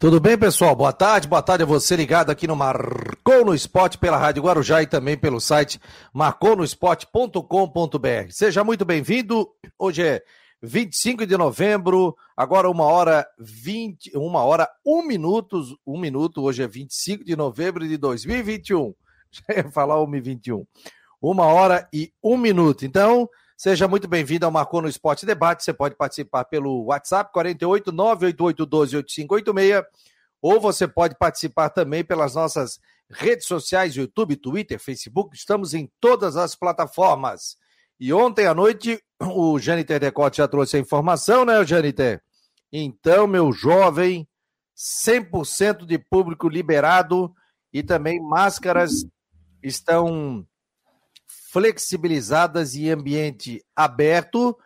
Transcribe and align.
Tudo 0.00 0.20
bem, 0.20 0.38
pessoal? 0.38 0.76
Boa 0.76 0.92
tarde, 0.92 1.26
boa 1.26 1.42
tarde 1.42 1.64
a 1.64 1.66
você 1.66 1.96
ligado 1.96 2.30
aqui 2.30 2.46
no 2.46 2.54
Marcou 2.54 3.44
no 3.44 3.52
Esporte 3.52 3.98
pela 3.98 4.16
Rádio 4.16 4.44
Guarujá 4.44 4.80
e 4.80 4.86
também 4.86 5.18
pelo 5.18 5.40
site 5.40 5.80
marconosport.com.br. 6.12 8.30
Seja 8.30 8.62
muito 8.62 8.84
bem-vindo. 8.84 9.50
Hoje 9.76 10.04
é 10.04 10.22
25 10.62 11.26
de 11.26 11.36
novembro, 11.36 12.16
agora 12.36 12.70
uma 12.70 12.84
hora 12.84 13.26
20, 13.40 14.16
uma 14.16 14.44
hora, 14.44 14.70
um 14.86 15.02
minuto, 15.02 15.60
um 15.84 15.98
minuto, 15.98 16.42
hoje 16.42 16.62
é 16.62 16.68
25 16.68 17.24
de 17.24 17.34
novembro 17.34 17.88
de 17.88 17.96
2021. 17.96 18.94
Já 19.48 19.56
ia 19.56 19.68
falar 19.68 20.00
1 20.00 20.14
e 20.14 20.20
21. 20.20 20.64
Uma 21.20 21.46
hora 21.46 21.88
e 21.92 22.12
um 22.22 22.36
minuto. 22.36 22.86
Então, 22.86 23.28
Seja 23.60 23.88
muito 23.88 24.06
bem-vindo 24.06 24.46
ao 24.46 24.52
Marcou 24.52 24.80
no 24.80 24.88
Esporte 24.88 25.26
Debate. 25.26 25.64
Você 25.64 25.72
pode 25.72 25.96
participar 25.96 26.44
pelo 26.44 26.84
WhatsApp 26.84 27.32
48 27.32 27.90
988 27.90 28.64
12 28.64 28.96
8586 28.98 29.84
ou 30.40 30.60
você 30.60 30.86
pode 30.86 31.18
participar 31.18 31.68
também 31.70 32.04
pelas 32.04 32.36
nossas 32.36 32.78
redes 33.10 33.48
sociais, 33.48 33.96
YouTube, 33.96 34.36
Twitter, 34.36 34.78
Facebook. 34.78 35.36
Estamos 35.36 35.74
em 35.74 35.90
todas 35.98 36.36
as 36.36 36.54
plataformas. 36.54 37.56
E 37.98 38.12
ontem 38.12 38.46
à 38.46 38.54
noite 38.54 39.02
o 39.20 39.58
Janiter 39.58 39.98
Decote 39.98 40.36
já 40.36 40.46
trouxe 40.46 40.76
a 40.76 40.80
informação, 40.80 41.44
né, 41.44 41.66
Janiter? 41.66 42.22
Então, 42.72 43.26
meu 43.26 43.50
jovem, 43.50 44.28
100% 44.76 45.84
de 45.84 45.98
público 45.98 46.48
liberado 46.48 47.34
e 47.72 47.82
também 47.82 48.20
máscaras 48.20 49.04
estão 49.60 50.46
flexibilizadas 51.58 52.76
em 52.76 52.88
ambiente 52.88 53.64
aberto, 53.74 54.56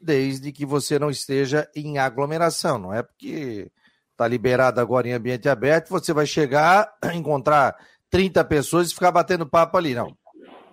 desde 0.00 0.50
que 0.50 0.64
você 0.64 0.98
não 0.98 1.10
esteja 1.10 1.68
em 1.76 1.98
aglomeração. 1.98 2.78
Não 2.78 2.94
é 2.94 3.02
porque 3.02 3.70
está 4.12 4.26
liberado 4.26 4.80
agora 4.80 5.06
em 5.06 5.12
ambiente 5.12 5.46
aberto, 5.46 5.90
você 5.90 6.10
vai 6.10 6.24
chegar, 6.24 6.90
encontrar 7.12 7.76
30 8.08 8.42
pessoas 8.46 8.90
e 8.90 8.94
ficar 8.94 9.12
batendo 9.12 9.46
papo 9.46 9.76
ali. 9.76 9.94
Não. 9.94 10.16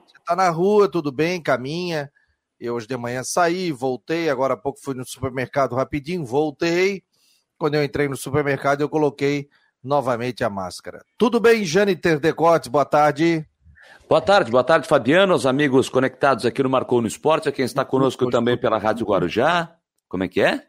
Você 0.06 0.18
está 0.18 0.34
na 0.34 0.50
rua, 0.50 0.90
tudo 0.90 1.12
bem, 1.12 1.42
caminha. 1.42 2.10
Eu 2.58 2.76
hoje 2.76 2.88
de 2.88 2.96
manhã 2.96 3.22
saí, 3.22 3.70
voltei, 3.74 4.30
agora 4.30 4.54
há 4.54 4.58
pouco 4.58 4.80
fui 4.82 4.96
no 4.96 5.06
supermercado 5.06 5.76
rapidinho, 5.76 6.24
voltei. 6.26 7.04
Quando 7.58 7.76
eu 7.76 7.84
entrei 7.84 8.08
no 8.08 8.16
supermercado, 8.16 8.80
eu 8.80 8.88
coloquei 8.88 9.50
novamente 9.84 10.42
a 10.42 10.50
máscara. 10.50 11.04
Tudo 11.18 11.38
bem, 11.38 11.66
Jane 11.66 11.98
Terdecote? 11.98 12.70
Boa 12.70 12.86
tarde. 12.86 13.46
Boa 14.08 14.22
tarde, 14.22 14.52
boa 14.52 14.64
tarde, 14.64 14.88
Fabiano, 14.88 15.34
os 15.34 15.46
amigos 15.46 15.90
conectados 15.90 16.46
aqui 16.46 16.62
no 16.62 16.70
Marcou 16.70 17.02
no 17.02 17.08
Esporte, 17.08 17.50
a 17.50 17.52
quem 17.52 17.66
está 17.66 17.84
conosco 17.84 18.30
também 18.30 18.56
pela 18.56 18.78
Rádio 18.78 19.06
Guarujá. 19.06 19.76
Como 20.08 20.24
é 20.24 20.28
que 20.28 20.42
é? 20.42 20.68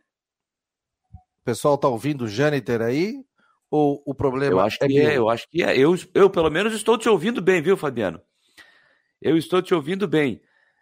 O 1.13 1.45
pessoal 1.45 1.75
está 1.75 1.87
ouvindo 1.87 2.25
o 2.25 2.29
Jâniter 2.29 2.81
aí? 2.81 3.25
Ou 3.71 4.03
o 4.07 4.15
problema 4.15 4.55
eu 4.55 4.61
acho 4.61 4.79
é 4.81 4.87
que 4.87 4.99
é, 4.99 5.19
eu 5.19 5.29
acho 5.29 5.49
que 5.51 5.63
é. 5.63 5.77
Eu, 5.77 5.95
eu, 6.15 6.31
pelo 6.31 6.51
menos, 6.51 6.73
estou 6.73 6.97
te 6.97 7.09
ouvindo 7.09 7.43
bem, 7.43 7.61
viu, 7.61 7.77
Fabiano? 7.77 8.21
Eu 9.21 9.37
estou 9.37 9.61
te 9.61 9.75
ouvindo 9.75 10.09
bem. 10.09 10.41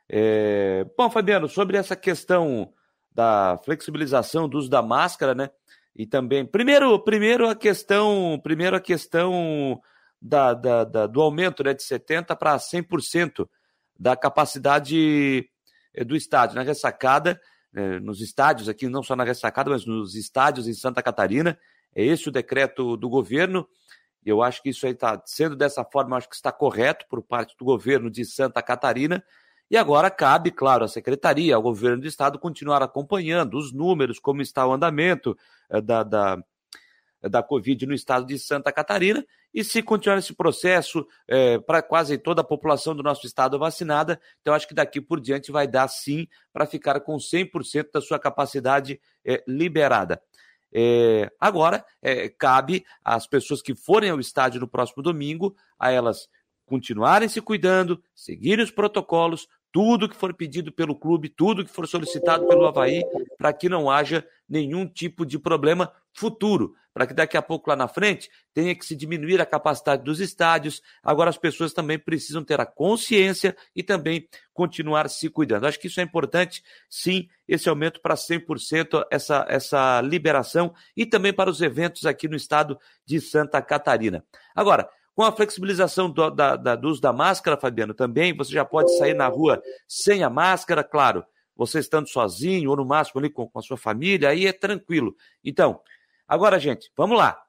É... 0.09 0.87
Bom, 0.97 1.11
Fabiano, 1.11 1.48
sobre 1.48 1.77
essa 1.77 1.97
questão 1.97 2.73
da 3.11 3.59
flexibilização 3.65 4.48
do 4.48 4.59
uso 4.59 4.69
da 4.69 4.83
máscara, 4.83 5.35
né? 5.35 5.51
E 5.97 6.07
também, 6.07 6.45
primeiro, 6.45 6.98
primeiro 6.98 7.48
a 7.48 7.55
questão, 7.55 8.39
primeiro 8.43 8.77
a 8.77 8.81
questão 8.81 9.81
da, 10.25 10.55
da, 10.55 10.84
da, 10.84 11.06
do 11.06 11.20
aumento 11.20 11.62
né, 11.62 11.75
de 11.75 11.83
70% 11.83 12.34
para 12.39 12.56
100% 12.56 13.47
da 13.98 14.17
capacidade 14.17 15.47
eh, 15.92 16.03
do 16.03 16.17
estádio. 16.17 16.56
Na 16.56 16.62
ressacada, 16.62 17.39
eh, 17.75 18.00
nos 18.00 18.22
estádios 18.22 18.67
aqui, 18.67 18.89
não 18.89 19.02
só 19.02 19.14
na 19.14 19.22
ressacada, 19.22 19.70
mas 19.70 19.84
nos 19.84 20.14
estádios 20.14 20.67
em 20.67 20.72
Santa 20.72 21.02
Catarina, 21.02 21.58
é 21.95 22.02
esse 22.02 22.27
o 22.27 22.33
decreto 22.33 22.97
do 22.97 23.06
governo. 23.06 23.69
Eu 24.25 24.42
acho 24.42 24.62
que 24.62 24.70
isso 24.70 24.86
aí 24.86 24.92
está 24.92 25.22
sendo 25.27 25.55
dessa 25.55 25.84
forma, 25.84 26.17
acho 26.17 26.30
que 26.30 26.36
está 26.36 26.50
correto 26.50 27.05
por 27.11 27.22
parte 27.22 27.55
do 27.58 27.64
governo 27.67 28.11
de 28.11 28.25
Santa 28.25 28.62
Catarina. 28.62 29.22
E 29.70 29.77
agora 29.77 30.11
cabe, 30.11 30.50
claro, 30.50 30.84
à 30.84 30.89
secretaria, 30.89 31.55
ao 31.55 31.61
governo 31.61 32.01
do 32.01 32.07
estado 32.07 32.39
continuar 32.39 32.83
acompanhando 32.83 33.58
os 33.58 33.74
números, 33.74 34.18
como 34.18 34.40
está 34.40 34.67
o 34.67 34.73
andamento 34.73 35.36
eh, 35.68 35.83
da, 35.83 36.02
da, 36.02 36.39
da 37.29 37.42
Covid 37.42 37.86
no 37.86 37.95
estado 37.95 38.27
de 38.27 38.39
Santa 38.39 38.73
Catarina. 38.73 39.24
E 39.52 39.62
se 39.62 39.83
continuar 39.83 40.18
esse 40.18 40.35
processo 40.35 41.07
é, 41.29 41.58
para 41.58 41.83
quase 41.83 42.18
toda 42.18 42.40
a 42.40 42.45
população 42.45 42.95
do 42.95 43.02
nosso 43.02 43.27
estado 43.27 43.58
vacinada, 43.58 44.20
então 44.40 44.55
acho 44.55 44.67
que 44.68 44.74
daqui 44.74 45.01
por 45.01 45.20
diante 45.20 45.52
vai 45.52 45.67
dar 45.67 45.89
sim 45.89 46.27
para 46.52 46.67
ficar 46.67 47.01
com 47.01 47.17
100% 47.17 47.89
da 47.92 48.01
sua 48.01 48.18
capacidade 48.18 49.01
é, 49.24 49.42
liberada. 49.46 50.20
É, 50.73 51.30
agora, 51.39 51.84
é, 52.02 52.29
cabe 52.29 52.84
às 53.05 53.27
pessoas 53.29 53.63
que 53.63 53.77
forem 53.77 54.11
ao 54.11 54.18
estádio 54.18 54.61
no 54.61 54.67
próximo 54.67 55.02
domingo, 55.02 55.55
a 55.79 55.92
elas 55.92 56.29
continuarem 56.67 57.29
se 57.29 57.40
cuidando, 57.40 58.02
seguirem 58.14 58.64
os 58.64 58.70
protocolos, 58.70 59.46
tudo 59.74 60.08
que 60.08 60.14
for 60.14 60.33
pedido 60.33 60.70
pelo 60.70 60.95
clube, 60.95 61.29
tudo 61.29 61.64
que 61.64 61.70
for 61.70 61.89
solicitado 61.89 62.46
pelo 62.46 62.64
Havaí, 62.64 63.02
para 63.36 63.52
que 63.52 63.68
não 63.68 63.90
haja 63.90 64.24
nenhum 64.48 64.86
tipo 64.86 65.27
de 65.27 65.36
problema 65.36 65.92
futuro, 66.12 66.77
para 66.92 67.08
que 67.08 67.12
daqui 67.12 67.36
a 67.36 67.42
pouco 67.42 67.68
lá 67.68 67.74
na 67.74 67.89
frente 67.89 68.30
tenha 68.55 68.73
que 68.73 68.86
se 68.86 68.95
diminuir 68.95 69.40
a 69.40 69.46
capacidade 69.46 70.05
dos 70.05 70.20
estádios. 70.20 70.80
Agora 71.02 71.29
as 71.29 71.36
pessoas 71.36 71.73
também 71.73 71.98
precisam 71.98 72.45
ter 72.45 72.61
a 72.61 72.64
consciência 72.64 73.57
e 73.74 73.83
também 73.83 74.29
continuar 74.52 75.08
se 75.08 75.29
cuidando. 75.29 75.67
Acho 75.67 75.80
que 75.80 75.89
isso 75.89 75.98
é 75.98 76.05
importante, 76.05 76.63
sim, 76.89 77.29
esse 77.48 77.68
aumento 77.68 78.01
para 78.01 78.14
100%, 78.14 79.05
essa, 79.11 79.45
essa 79.48 80.01
liberação 80.02 80.73
e 80.96 81.05
também 81.05 81.33
para 81.33 81.51
os 81.51 81.61
eventos 81.61 82.07
aqui 82.07 82.29
no 82.29 82.36
estado 82.36 82.79
de 83.05 83.20
Santa 83.20 83.61
Catarina. 83.61 84.24
Agora, 84.55 84.89
com 85.14 85.23
a 85.23 85.33
flexibilização 85.33 86.11
do, 86.11 86.29
da, 86.30 86.57
da, 86.57 86.75
do 86.75 86.89
uso 86.89 87.01
da 87.01 87.13
máscara, 87.13 87.57
Fabiano, 87.57 87.95
também 87.95 88.36
você 88.36 88.52
já 88.52 88.64
pode 88.64 88.97
sair 88.98 89.14
na 89.14 89.29
rua 89.29 89.63
sem 89.86 90.25
a 90.25 90.30
máscara, 90.30 90.83
claro, 90.83 91.25
você 91.57 91.79
estando 91.79 92.08
sozinho 92.08 92.70
ou 92.70 92.77
no 92.77 92.85
máximo 92.85 93.20
ali 93.20 93.30
com, 93.30 93.48
com 93.48 93.58
a 93.58 93.63
sua 93.63 93.77
família, 93.77 94.29
aí 94.29 94.47
é 94.47 94.52
tranquilo. 94.52 95.14
Então, 95.42 95.80
agora, 96.27 96.58
gente, 96.58 96.91
vamos 96.97 97.17
lá. 97.17 97.41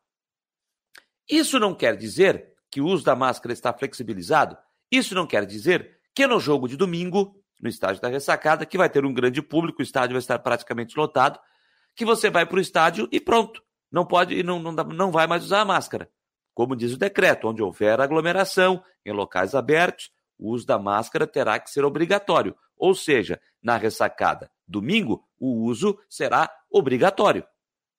Isso 1.27 1.59
não 1.59 1.73
quer 1.73 1.97
dizer 1.97 2.53
que 2.69 2.79
o 2.79 2.85
uso 2.85 3.03
da 3.03 3.15
máscara 3.15 3.51
está 3.51 3.73
flexibilizado. 3.73 4.55
Isso 4.91 5.15
não 5.15 5.25
quer 5.25 5.43
dizer 5.45 5.97
que 6.13 6.27
no 6.27 6.39
jogo 6.39 6.67
de 6.67 6.77
domingo, 6.77 7.41
no 7.59 7.67
estádio 7.67 7.99
da 7.99 8.09
ressacada, 8.09 8.63
que 8.65 8.77
vai 8.77 8.89
ter 8.89 9.03
um 9.03 9.13
grande 9.13 9.41
público, 9.41 9.79
o 9.79 9.83
estádio 9.83 10.13
vai 10.13 10.19
estar 10.19 10.37
praticamente 10.37 10.95
lotado, 10.95 11.39
que 11.95 12.05
você 12.05 12.29
vai 12.29 12.45
para 12.45 12.57
o 12.57 12.61
estádio 12.61 13.09
e 13.11 13.19
pronto. 13.19 13.63
Não 13.91 14.05
pode, 14.05 14.43
não, 14.43 14.59
não, 14.59 14.71
não 14.71 15.11
vai 15.11 15.25
mais 15.25 15.43
usar 15.43 15.61
a 15.61 15.65
máscara 15.65 16.07
como 16.55 16.75
diz 16.75 16.93
o 16.93 16.97
decreto, 16.97 17.47
onde 17.47 17.61
houver 17.61 18.01
aglomeração 18.01 18.83
em 19.05 19.11
locais 19.11 19.53
abertos, 19.53 20.09
o 20.39 20.51
uso 20.51 20.65
da 20.65 20.79
máscara 20.79 21.27
terá 21.27 21.59
que 21.59 21.69
ser 21.69 21.85
obrigatório. 21.85 22.55
Ou 22.75 22.95
seja, 22.95 23.39
na 23.61 23.77
ressacada 23.77 24.49
domingo, 24.67 25.23
o 25.39 25.65
uso 25.65 25.99
será 26.09 26.49
obrigatório. 26.69 27.45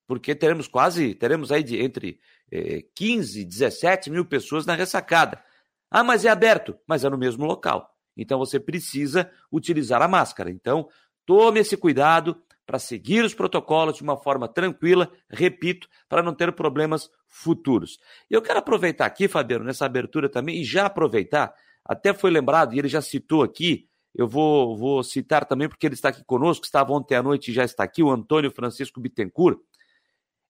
Porque 0.07 0.35
teremos 0.35 0.69
quase, 0.69 1.15
teremos 1.15 1.53
aí 1.53 1.63
de 1.63 1.81
entre 1.81 2.19
eh, 2.51 2.85
15 2.95 3.41
e 3.41 3.45
17 3.45 4.11
mil 4.11 4.25
pessoas 4.25 4.67
na 4.67 4.75
ressacada. 4.75 5.43
Ah, 5.91 6.03
mas 6.03 6.25
é 6.25 6.29
aberto, 6.29 6.77
mas 6.87 7.05
é 7.05 7.11
no 7.11 7.19
mesmo 7.19 7.45
local. 7.45 7.95
Então 8.17 8.39
você 8.39 8.59
precisa 8.59 9.31
utilizar 9.53 10.01
a 10.03 10.09
máscara. 10.09 10.51
Então, 10.51 10.89
tome 11.25 11.61
esse 11.61 11.77
cuidado, 11.77 12.41
para 12.67 12.79
seguir 12.81 13.25
os 13.25 13.33
protocolos 13.33 13.97
de 13.97 14.03
uma 14.03 14.17
forma 14.17 14.49
tranquila, 14.49 15.11
repito, 15.31 15.89
para 16.09 16.23
não 16.23 16.35
ter 16.35 16.53
problemas 16.53 17.09
futuros. 17.29 17.99
E 18.29 18.35
eu 18.35 18.43
quero 18.43 18.59
aproveitar 18.59 19.07
aqui, 19.07 19.29
Fabiano, 19.29 19.65
nessa 19.65 19.87
abertura 19.87 20.29
também, 20.29 20.61
e 20.61 20.65
já 20.65 20.87
aproveitar, 20.87 21.55
até 21.85 22.13
foi 22.13 22.31
lembrado, 22.31 22.75
e 22.75 22.79
ele 22.79 22.89
já 22.89 23.01
citou 23.01 23.43
aqui, 23.43 23.89
eu 24.13 24.27
vou, 24.27 24.77
vou 24.77 25.03
citar 25.05 25.45
também, 25.45 25.69
porque 25.69 25.87
ele 25.87 25.95
está 25.95 26.09
aqui 26.09 26.25
conosco, 26.25 26.65
estava 26.65 26.93
ontem 26.93 27.15
à 27.15 27.23
noite 27.23 27.51
e 27.51 27.55
já 27.55 27.65
está 27.65 27.85
aqui, 27.85 28.03
o 28.03 28.11
Antônio 28.11 28.51
Francisco 28.51 29.01
Bittencourt. 29.01 29.59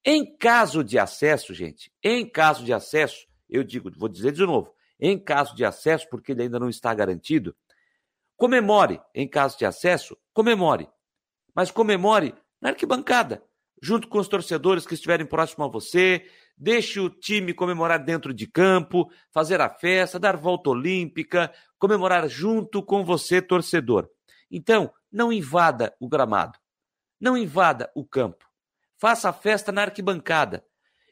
Em 0.04 0.36
caso 0.38 0.82
de 0.82 0.98
acesso, 0.98 1.52
gente, 1.52 1.92
em 2.02 2.26
caso 2.28 2.64
de 2.64 2.72
acesso, 2.72 3.26
eu 3.50 3.62
digo, 3.62 3.90
vou 3.96 4.08
dizer 4.08 4.32
de 4.32 4.46
novo, 4.46 4.72
em 4.98 5.18
caso 5.18 5.54
de 5.54 5.64
acesso, 5.64 6.08
porque 6.08 6.32
ele 6.32 6.42
ainda 6.42 6.58
não 6.58 6.68
está 6.68 6.94
garantido, 6.94 7.54
comemore, 8.36 9.00
em 9.14 9.28
caso 9.28 9.58
de 9.58 9.66
acesso, 9.66 10.16
comemore 10.32 10.88
mas 11.56 11.70
comemore 11.70 12.34
na 12.60 12.68
arquibancada, 12.68 13.42
junto 13.82 14.08
com 14.08 14.18
os 14.18 14.28
torcedores 14.28 14.86
que 14.86 14.92
estiverem 14.92 15.24
próximo 15.24 15.64
a 15.64 15.68
você. 15.68 16.28
Deixe 16.58 17.00
o 17.00 17.08
time 17.08 17.54
comemorar 17.54 18.04
dentro 18.04 18.34
de 18.34 18.46
campo, 18.46 19.10
fazer 19.32 19.60
a 19.62 19.70
festa, 19.70 20.18
dar 20.18 20.36
volta 20.36 20.68
olímpica, 20.68 21.50
comemorar 21.78 22.28
junto 22.28 22.82
com 22.82 23.02
você, 23.02 23.40
torcedor. 23.40 24.08
Então, 24.50 24.92
não 25.10 25.32
invada 25.32 25.94
o 25.98 26.08
gramado. 26.08 26.58
Não 27.18 27.36
invada 27.36 27.90
o 27.94 28.04
campo. 28.04 28.44
Faça 28.98 29.30
a 29.30 29.32
festa 29.32 29.72
na 29.72 29.82
arquibancada. 29.82 30.64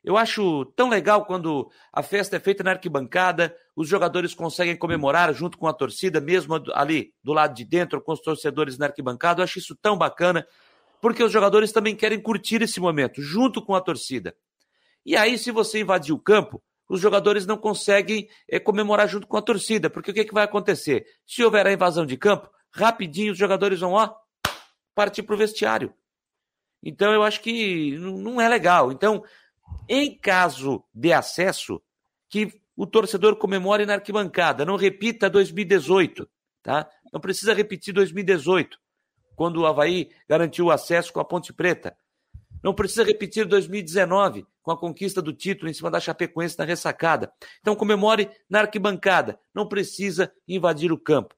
Eu 0.04 0.18
acho 0.18 0.66
tão 0.76 0.90
legal 0.90 1.24
quando 1.24 1.70
a 1.90 2.02
festa 2.02 2.36
é 2.36 2.40
feita 2.40 2.62
na 2.62 2.72
arquibancada, 2.72 3.56
os 3.74 3.88
jogadores 3.88 4.34
conseguem 4.34 4.76
comemorar 4.76 5.32
junto 5.32 5.56
com 5.56 5.66
a 5.66 5.72
torcida, 5.72 6.20
mesmo 6.20 6.62
ali 6.74 7.14
do 7.22 7.32
lado 7.32 7.54
de 7.54 7.64
dentro, 7.64 8.02
com 8.02 8.12
os 8.12 8.20
torcedores 8.20 8.76
na 8.76 8.86
arquibancada. 8.86 9.40
Eu 9.40 9.44
acho 9.44 9.58
isso 9.58 9.74
tão 9.74 9.96
bacana, 9.96 10.46
porque 11.00 11.24
os 11.24 11.32
jogadores 11.32 11.72
também 11.72 11.96
querem 11.96 12.20
curtir 12.20 12.60
esse 12.60 12.78
momento 12.80 13.22
junto 13.22 13.64
com 13.64 13.74
a 13.74 13.80
torcida. 13.80 14.36
E 15.06 15.16
aí, 15.16 15.38
se 15.38 15.50
você 15.50 15.80
invadir 15.80 16.14
o 16.14 16.18
campo, 16.18 16.62
os 16.86 17.00
jogadores 17.00 17.46
não 17.46 17.56
conseguem 17.56 18.28
é, 18.46 18.60
comemorar 18.60 19.08
junto 19.08 19.26
com 19.26 19.38
a 19.38 19.42
torcida, 19.42 19.88
porque 19.88 20.10
o 20.10 20.14
que, 20.14 20.24
que 20.24 20.34
vai 20.34 20.44
acontecer? 20.44 21.06
Se 21.26 21.42
houver 21.42 21.66
a 21.66 21.72
invasão 21.72 22.04
de 22.04 22.18
campo, 22.18 22.50
rapidinho 22.70 23.32
os 23.32 23.38
jogadores 23.38 23.80
vão 23.80 23.92
ó, 23.92 24.14
partir 24.94 25.22
para 25.22 25.34
o 25.34 25.38
vestiário. 25.38 25.94
Então 26.82 27.10
eu 27.12 27.22
acho 27.22 27.40
que 27.40 27.96
não 27.98 28.38
é 28.38 28.46
legal. 28.46 28.92
Então, 28.92 29.24
em 29.88 30.16
caso 30.16 30.84
de 30.92 31.12
acesso, 31.12 31.80
que 32.28 32.52
o 32.76 32.86
torcedor 32.86 33.36
comemore 33.36 33.86
na 33.86 33.94
arquibancada, 33.94 34.64
não 34.64 34.76
repita 34.76 35.30
2018, 35.30 36.28
tá? 36.62 36.88
Não 37.12 37.20
precisa 37.20 37.54
repetir 37.54 37.94
2018, 37.94 38.78
quando 39.36 39.58
o 39.58 39.66
Havaí 39.66 40.10
garantiu 40.28 40.66
o 40.66 40.70
acesso 40.70 41.12
com 41.12 41.20
a 41.20 41.24
Ponte 41.24 41.52
Preta. 41.52 41.96
Não 42.62 42.74
precisa 42.74 43.04
repetir 43.04 43.44
2019, 43.44 44.46
com 44.62 44.70
a 44.70 44.78
conquista 44.78 45.20
do 45.20 45.32
título 45.32 45.70
em 45.70 45.74
cima 45.74 45.90
da 45.90 46.00
Chapecoense 46.00 46.58
na 46.58 46.64
ressacada. 46.64 47.30
Então 47.60 47.76
comemore 47.76 48.30
na 48.48 48.60
arquibancada, 48.60 49.38
não 49.54 49.68
precisa 49.68 50.32
invadir 50.48 50.90
o 50.90 50.98
campo. 50.98 51.36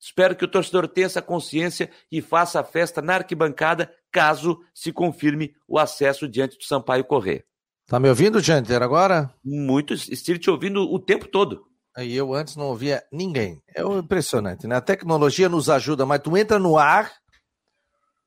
Espero 0.00 0.36
que 0.36 0.44
o 0.44 0.48
torcedor 0.48 0.86
tenha 0.86 1.06
essa 1.06 1.20
consciência 1.20 1.90
e 2.10 2.22
faça 2.22 2.60
a 2.60 2.64
festa 2.64 3.02
na 3.02 3.16
arquibancada, 3.16 3.92
caso 4.12 4.64
se 4.72 4.92
confirme 4.92 5.52
o 5.66 5.78
acesso 5.78 6.28
diante 6.28 6.56
do 6.56 6.64
Sampaio 6.64 7.04
Corrêa. 7.04 7.44
Tá 7.88 7.98
me 7.98 8.06
ouvindo, 8.06 8.38
Janter, 8.38 8.82
agora? 8.82 9.32
Muito, 9.42 9.94
estive 9.94 10.38
te 10.38 10.50
ouvindo 10.50 10.82
o 10.82 10.98
tempo 10.98 11.26
todo. 11.26 11.64
E 11.96 12.14
eu 12.14 12.34
antes 12.34 12.54
não 12.54 12.66
ouvia 12.66 13.02
ninguém. 13.10 13.62
É 13.74 13.80
impressionante, 13.80 14.66
né? 14.66 14.76
A 14.76 14.80
tecnologia 14.82 15.48
nos 15.48 15.70
ajuda, 15.70 16.04
mas 16.04 16.20
tu 16.20 16.36
entra 16.36 16.58
no 16.58 16.76
ar 16.76 17.10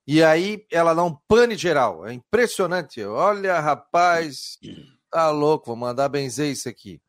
e 0.07 0.23
aí 0.23 0.65
ela 0.71 0.95
dá 0.95 1.03
um 1.03 1.15
pane 1.27 1.55
geral. 1.55 2.07
É 2.07 2.11
impressionante. 2.11 3.03
Olha, 3.03 3.59
rapaz, 3.59 4.57
tá 5.11 5.29
louco. 5.29 5.67
Vou 5.67 5.75
mandar 5.75 6.09
benzer 6.09 6.51
isso 6.51 6.67
aqui. 6.67 6.99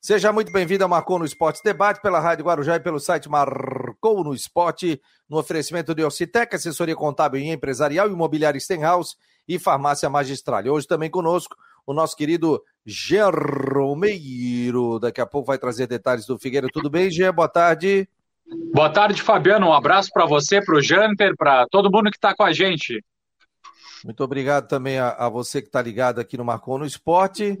Seja 0.00 0.32
muito 0.32 0.50
bem-vindo 0.50 0.82
ao 0.82 0.90
Marcou 0.90 1.20
no 1.20 1.24
Esporte 1.24 1.62
Debate 1.62 2.02
pela 2.02 2.18
Rádio 2.18 2.44
Guarujá 2.44 2.74
e 2.74 2.80
pelo 2.80 2.98
site 2.98 3.28
Marcou 3.28 4.24
no 4.24 4.34
Esporte, 4.34 5.00
no 5.30 5.38
oferecimento 5.38 5.94
de 5.94 6.02
Ocitec, 6.02 6.56
assessoria 6.56 6.96
contábil 6.96 7.40
e 7.40 7.50
empresarial, 7.50 8.10
imobiliária 8.10 8.60
Stenhouse 8.60 9.14
e 9.46 9.60
farmácia 9.60 10.10
magistral. 10.10 10.66
E 10.66 10.70
hoje 10.70 10.88
também 10.88 11.08
conosco 11.08 11.54
o 11.86 11.92
nosso 11.92 12.16
querido 12.16 12.62
Gerromeiro. 12.86 13.78
Daqui 14.98 15.20
a 15.20 15.26
pouco 15.26 15.46
vai 15.46 15.58
trazer 15.58 15.86
detalhes 15.86 16.26
do 16.26 16.38
Figueira. 16.38 16.68
Tudo 16.72 16.90
bem, 16.90 17.10
Gê? 17.10 17.30
Boa 17.32 17.48
tarde. 17.48 18.08
Boa 18.72 18.90
tarde, 18.90 19.22
Fabiano. 19.22 19.68
Um 19.68 19.72
abraço 19.72 20.10
para 20.12 20.26
você, 20.26 20.62
para 20.62 20.76
o 20.76 20.82
Janter, 20.82 21.34
para 21.36 21.66
todo 21.70 21.90
mundo 21.90 22.10
que 22.10 22.16
está 22.16 22.34
com 22.34 22.42
a 22.42 22.52
gente. 22.52 23.02
Muito 24.04 24.22
obrigado 24.22 24.68
também 24.68 24.98
a, 24.98 25.10
a 25.10 25.28
você 25.30 25.62
que 25.62 25.68
está 25.68 25.80
ligado 25.80 26.20
aqui 26.20 26.36
no 26.36 26.44
Marcou 26.44 26.78
no 26.78 26.84
Esporte. 26.84 27.58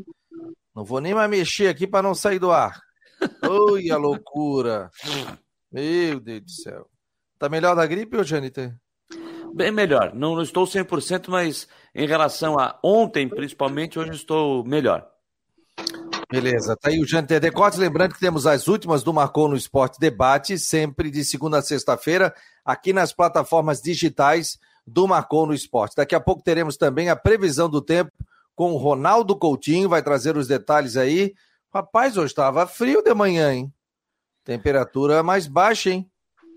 Não 0.74 0.84
vou 0.84 1.00
nem 1.00 1.14
mais 1.14 1.30
mexer 1.30 1.68
aqui 1.68 1.86
para 1.86 2.02
não 2.02 2.14
sair 2.14 2.38
do 2.38 2.50
ar. 2.50 2.78
Oi, 3.48 3.90
a 3.90 3.96
loucura. 3.96 4.90
Meu 5.72 6.20
Deus 6.20 6.42
do 6.42 6.50
céu. 6.50 6.86
Tá 7.38 7.48
melhor 7.48 7.74
da 7.74 7.86
gripe, 7.86 8.16
ô 8.16 8.22
Janiter? 8.22 8.74
Bem 9.54 9.70
melhor. 9.70 10.12
Não, 10.12 10.34
não 10.34 10.42
estou 10.42 10.64
100%, 10.64 11.28
mas 11.28 11.68
em 11.94 12.08
relação 12.08 12.58
a 12.58 12.76
ontem, 12.82 13.28
principalmente, 13.28 13.96
hoje 13.96 14.10
estou 14.10 14.64
melhor. 14.64 15.08
Beleza, 16.28 16.76
tá 16.76 16.88
aí 16.88 16.98
o 16.98 17.06
Janter 17.06 17.38
Decote. 17.38 17.78
Lembrando 17.78 18.14
que 18.14 18.18
temos 18.20 18.48
as 18.48 18.66
últimas 18.66 19.04
do 19.04 19.14
Marcou 19.14 19.48
no 19.48 19.54
Esporte 19.54 20.00
Debate, 20.00 20.58
sempre 20.58 21.08
de 21.08 21.24
segunda 21.24 21.58
a 21.58 21.62
sexta-feira, 21.62 22.34
aqui 22.64 22.92
nas 22.92 23.12
plataformas 23.12 23.80
digitais 23.80 24.58
do 24.84 25.06
Marcou 25.06 25.46
no 25.46 25.54
Esporte. 25.54 25.94
Daqui 25.94 26.16
a 26.16 26.20
pouco 26.20 26.42
teremos 26.42 26.76
também 26.76 27.08
a 27.08 27.14
previsão 27.14 27.70
do 27.70 27.80
tempo 27.80 28.10
com 28.56 28.72
o 28.72 28.76
Ronaldo 28.76 29.36
Coutinho, 29.36 29.88
vai 29.88 30.02
trazer 30.02 30.36
os 30.36 30.48
detalhes 30.48 30.96
aí. 30.96 31.32
Rapaz, 31.72 32.16
hoje 32.16 32.32
estava 32.32 32.66
frio 32.66 33.02
de 33.02 33.14
manhã, 33.14 33.54
hein? 33.54 33.72
Temperatura 34.42 35.22
mais 35.22 35.46
baixa, 35.46 35.90
hein? 35.90 36.10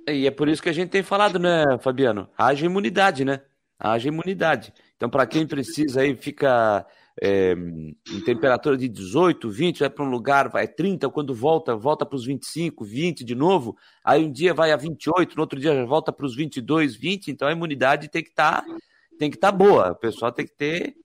E 0.08 0.26
é 0.26 0.32
por 0.32 0.48
isso 0.48 0.62
que 0.62 0.70
a 0.70 0.74
gente 0.74 0.90
tem 0.90 1.04
falado, 1.04 1.38
né, 1.38 1.64
Fabiano? 1.80 2.30
Haja 2.38 2.66
imunidade, 2.66 3.26
né? 3.26 3.42
Haja 3.78 4.08
imunidade. 4.08 4.74
Então, 4.96 5.10
para 5.10 5.28
quem 5.28 5.46
precisa 5.46 6.02
aí, 6.02 6.16
fica 6.16 6.86
é, 7.22 7.54
em 7.54 8.22
temperatura 8.24 8.78
de 8.78 8.88
18, 8.88 9.50
20, 9.50 9.80
vai 9.80 9.90
para 9.90 10.04
um 10.04 10.10
lugar, 10.10 10.50
vai 10.50 10.68
30, 10.68 11.10
quando 11.10 11.34
volta, 11.34 11.76
volta 11.76 12.06
para 12.06 12.16
os 12.16 12.26
25, 12.26 12.86
20 12.86 13.24
de 13.24 13.36
novo, 13.36 13.76
aí 14.04 14.24
um 14.24 14.32
dia 14.32 14.54
vai 14.54 14.72
a 14.72 14.78
28, 14.78 15.36
no 15.36 15.42
outro 15.42 15.60
dia 15.60 15.74
já 15.74 15.86
volta 15.86 16.12
para 16.12 16.26
os 16.26 16.36
22, 16.36 16.96
20, 16.96 17.30
então 17.30 17.48
a 17.48 17.52
imunidade 17.52 18.08
tem 18.10 18.24
que 18.24 18.30
estar 18.30 18.62
tá, 18.62 18.68
tem 19.18 19.30
que 19.32 19.38
estar 19.38 19.52
tá 19.52 19.58
boa, 19.58 19.92
o 19.92 19.96
pessoal 19.96 20.32
tem 20.32 20.46
que 20.46 20.56
ter 20.56 20.96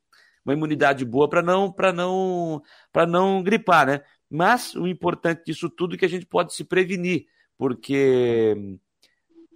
uma 0.44 0.52
imunidade 0.54 1.04
boa 1.04 1.28
para 1.28 1.40
não 1.40 1.70
para 1.72 1.92
não 1.92 2.62
para 2.92 3.06
não 3.06 3.42
gripar, 3.42 3.86
né? 3.86 4.00
Mas 4.28 4.74
o 4.74 4.86
importante 4.86 5.44
disso 5.46 5.70
tudo 5.70 5.94
é 5.94 5.98
que 5.98 6.04
a 6.04 6.08
gente 6.08 6.26
pode 6.26 6.54
se 6.54 6.64
prevenir, 6.64 7.26
porque 7.56 8.78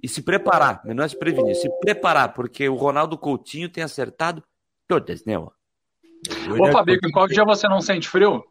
e 0.07 0.09
se 0.09 0.23
preparar, 0.23 0.83
não 0.85 1.03
é 1.03 1.09
se 1.09 1.19
prevenir, 1.19 1.57
se 1.57 1.69
preparar, 1.81 2.33
porque 2.33 2.69
o 2.69 2.77
Ronaldo 2.77 3.19
Coutinho 3.19 3.69
tem 3.69 3.83
acertado 3.83 4.41
todas, 4.87 5.25
né? 5.25 5.37
Ô, 5.37 5.51
Fabico, 6.71 7.11
qual 7.11 7.27
dia 7.27 7.45
você 7.45 7.67
não 7.67 7.81
sente 7.81 8.09
frio? 8.09 8.45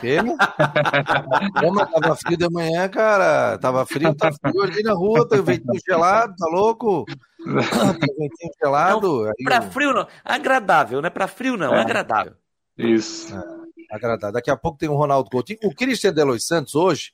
Quê? 0.00 0.16
Como 1.62 1.86
tava 1.86 2.16
frio 2.16 2.36
de 2.36 2.50
manhã, 2.50 2.88
cara. 2.88 3.56
Tava 3.58 3.86
frio, 3.86 4.12
tá 4.16 4.32
frio 4.32 4.60
ali 4.62 4.82
na 4.82 4.94
rua, 4.94 5.28
tem 5.28 5.40
ventinho 5.40 5.80
gelado, 5.88 6.34
tá 6.36 6.46
louco? 6.50 7.04
Tem 7.06 8.16
ventinho 8.18 8.52
gelado. 8.60 9.26
Não, 9.26 9.32
pra 9.44 9.62
frio 9.62 9.92
não, 9.92 10.08
agradável, 10.24 11.00
né? 11.00 11.08
Pra 11.08 11.28
frio 11.28 11.56
não, 11.56 11.72
é. 11.72 11.80
agradável. 11.80 12.34
Isso. 12.76 13.32
É, 13.32 13.94
agradável. 13.94 14.32
Daqui 14.32 14.50
a 14.50 14.56
pouco 14.56 14.76
tem 14.76 14.88
o 14.88 14.96
Ronaldo 14.96 15.30
Coutinho. 15.30 15.60
O 15.62 15.72
Christian 15.72 16.12
Delois 16.12 16.44
Santos 16.44 16.74
hoje 16.74 17.12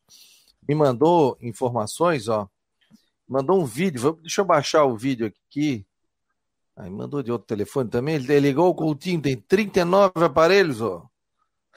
me 0.66 0.74
mandou 0.74 1.36
informações, 1.42 2.26
ó. 2.26 2.48
Mandou 3.28 3.60
um 3.60 3.64
vídeo. 3.64 4.18
Deixa 4.20 4.40
eu 4.40 4.44
baixar 4.44 4.84
o 4.84 4.96
vídeo 4.96 5.26
aqui. 5.26 5.86
Aí 6.76 6.90
mandou 6.90 7.22
de 7.22 7.30
outro 7.30 7.46
telefone 7.46 7.88
também. 7.88 8.16
Ele 8.16 8.40
ligou 8.40 8.68
o 8.68 8.74
Coutinho, 8.74 9.20
tem 9.20 9.36
39 9.36 10.24
aparelhos, 10.24 10.80
ó. 10.80 11.06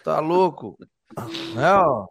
Tá 0.04 0.20
louco. 0.20 0.78
Não. 1.54 2.10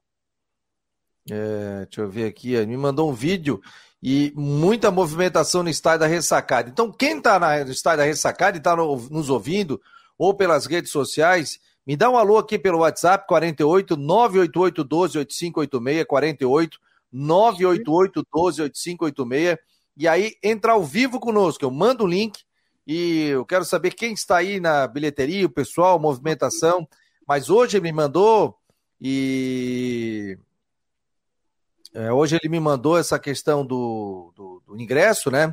É, 1.31 1.85
deixa 1.85 2.03
eu 2.03 2.09
ver 2.09 2.27
aqui. 2.27 2.57
Me 2.67 2.77
mandou 2.77 3.11
um 3.11 3.15
vídeo 3.15 3.61
e 4.03 4.33
muita 4.37 4.91
movimentação 4.91 5.63
no 5.63 5.69
estádio 5.69 6.01
da 6.01 6.07
Ressacada. 6.07 6.69
Então, 6.69 6.93
quem 6.93 7.19
está 7.19 7.39
no 7.65 7.71
estádio 7.71 7.99
da 7.99 8.05
Ressacada 8.05 8.57
e 8.57 8.61
está 8.61 8.77
nos 8.77 9.29
ouvindo, 9.31 9.81
ou 10.17 10.35
pelas 10.35 10.67
redes 10.67 10.93
sociais, 10.93 11.59
me 11.87 11.97
dá 11.97 12.09
um 12.09 12.17
alô 12.17 12.39
aqui 12.39 12.59
pelo 12.59 12.79
WhatsApp, 12.79 13.27
48 13.27 13.97
988 13.97 14.85
12 14.85 15.19
8586, 15.19 16.05
48 16.07 16.81
988 17.17 18.27
12 18.33 18.63
8586. 18.63 19.59
E 19.97 20.07
aí, 20.07 20.35
entra 20.43 20.73
ao 20.73 20.85
vivo 20.85 21.19
conosco. 21.19 21.65
Eu 21.65 21.71
mando 21.71 22.05
o 22.05 22.07
link 22.07 22.45
e 22.87 23.29
eu 23.29 23.45
quero 23.45 23.65
saber 23.65 23.93
quem 23.93 24.13
está 24.13 24.37
aí 24.37 24.61
na 24.61 24.87
bilheteria, 24.87 25.47
o 25.47 25.51
pessoal, 25.51 25.99
movimentação. 25.99 26.87
Mas 27.27 27.51
hoje 27.51 27.79
ele 27.79 27.85
me 27.85 27.93
mandou 27.93 28.57
e. 29.01 30.39
É, 31.95 32.13
hoje 32.13 32.37
ele 32.41 32.51
me 32.51 32.61
mandou 32.61 32.99
essa 32.99 33.19
questão 33.19 33.65
do, 33.65 34.33
do, 34.37 34.63
do 34.67 34.81
ingresso, 34.81 35.31
né? 35.31 35.53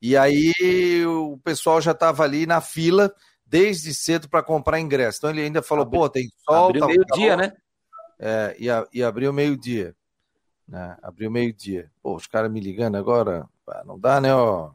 E 0.00 0.16
aí 0.16 0.52
o 1.06 1.38
pessoal 1.44 1.80
já 1.80 1.92
estava 1.92 2.24
ali 2.24 2.46
na 2.46 2.60
fila 2.60 3.14
desde 3.46 3.94
cedo 3.94 4.28
para 4.28 4.42
comprar 4.42 4.80
ingresso. 4.80 5.18
Então 5.18 5.30
ele 5.30 5.42
ainda 5.42 5.62
falou, 5.62 5.84
Abri... 5.84 5.98
pô, 5.98 6.08
tem 6.08 6.28
sol. 6.44 6.70
Abriu 6.70 6.80
tá, 6.80 6.86
meio-dia, 6.86 7.36
né? 7.36 7.52
É, 8.18 8.56
e, 8.58 8.70
a, 8.70 8.86
e 8.92 9.02
abriu 9.02 9.32
meio-dia. 9.32 9.94
Né? 10.72 10.96
Abriu 11.02 11.30
meio-dia. 11.30 11.90
Pô, 12.02 12.16
os 12.16 12.26
caras 12.26 12.50
me 12.50 12.58
ligando 12.58 12.96
agora, 12.96 13.46
não 13.84 14.00
dá, 14.00 14.22
né? 14.22 14.34
Ó. 14.34 14.70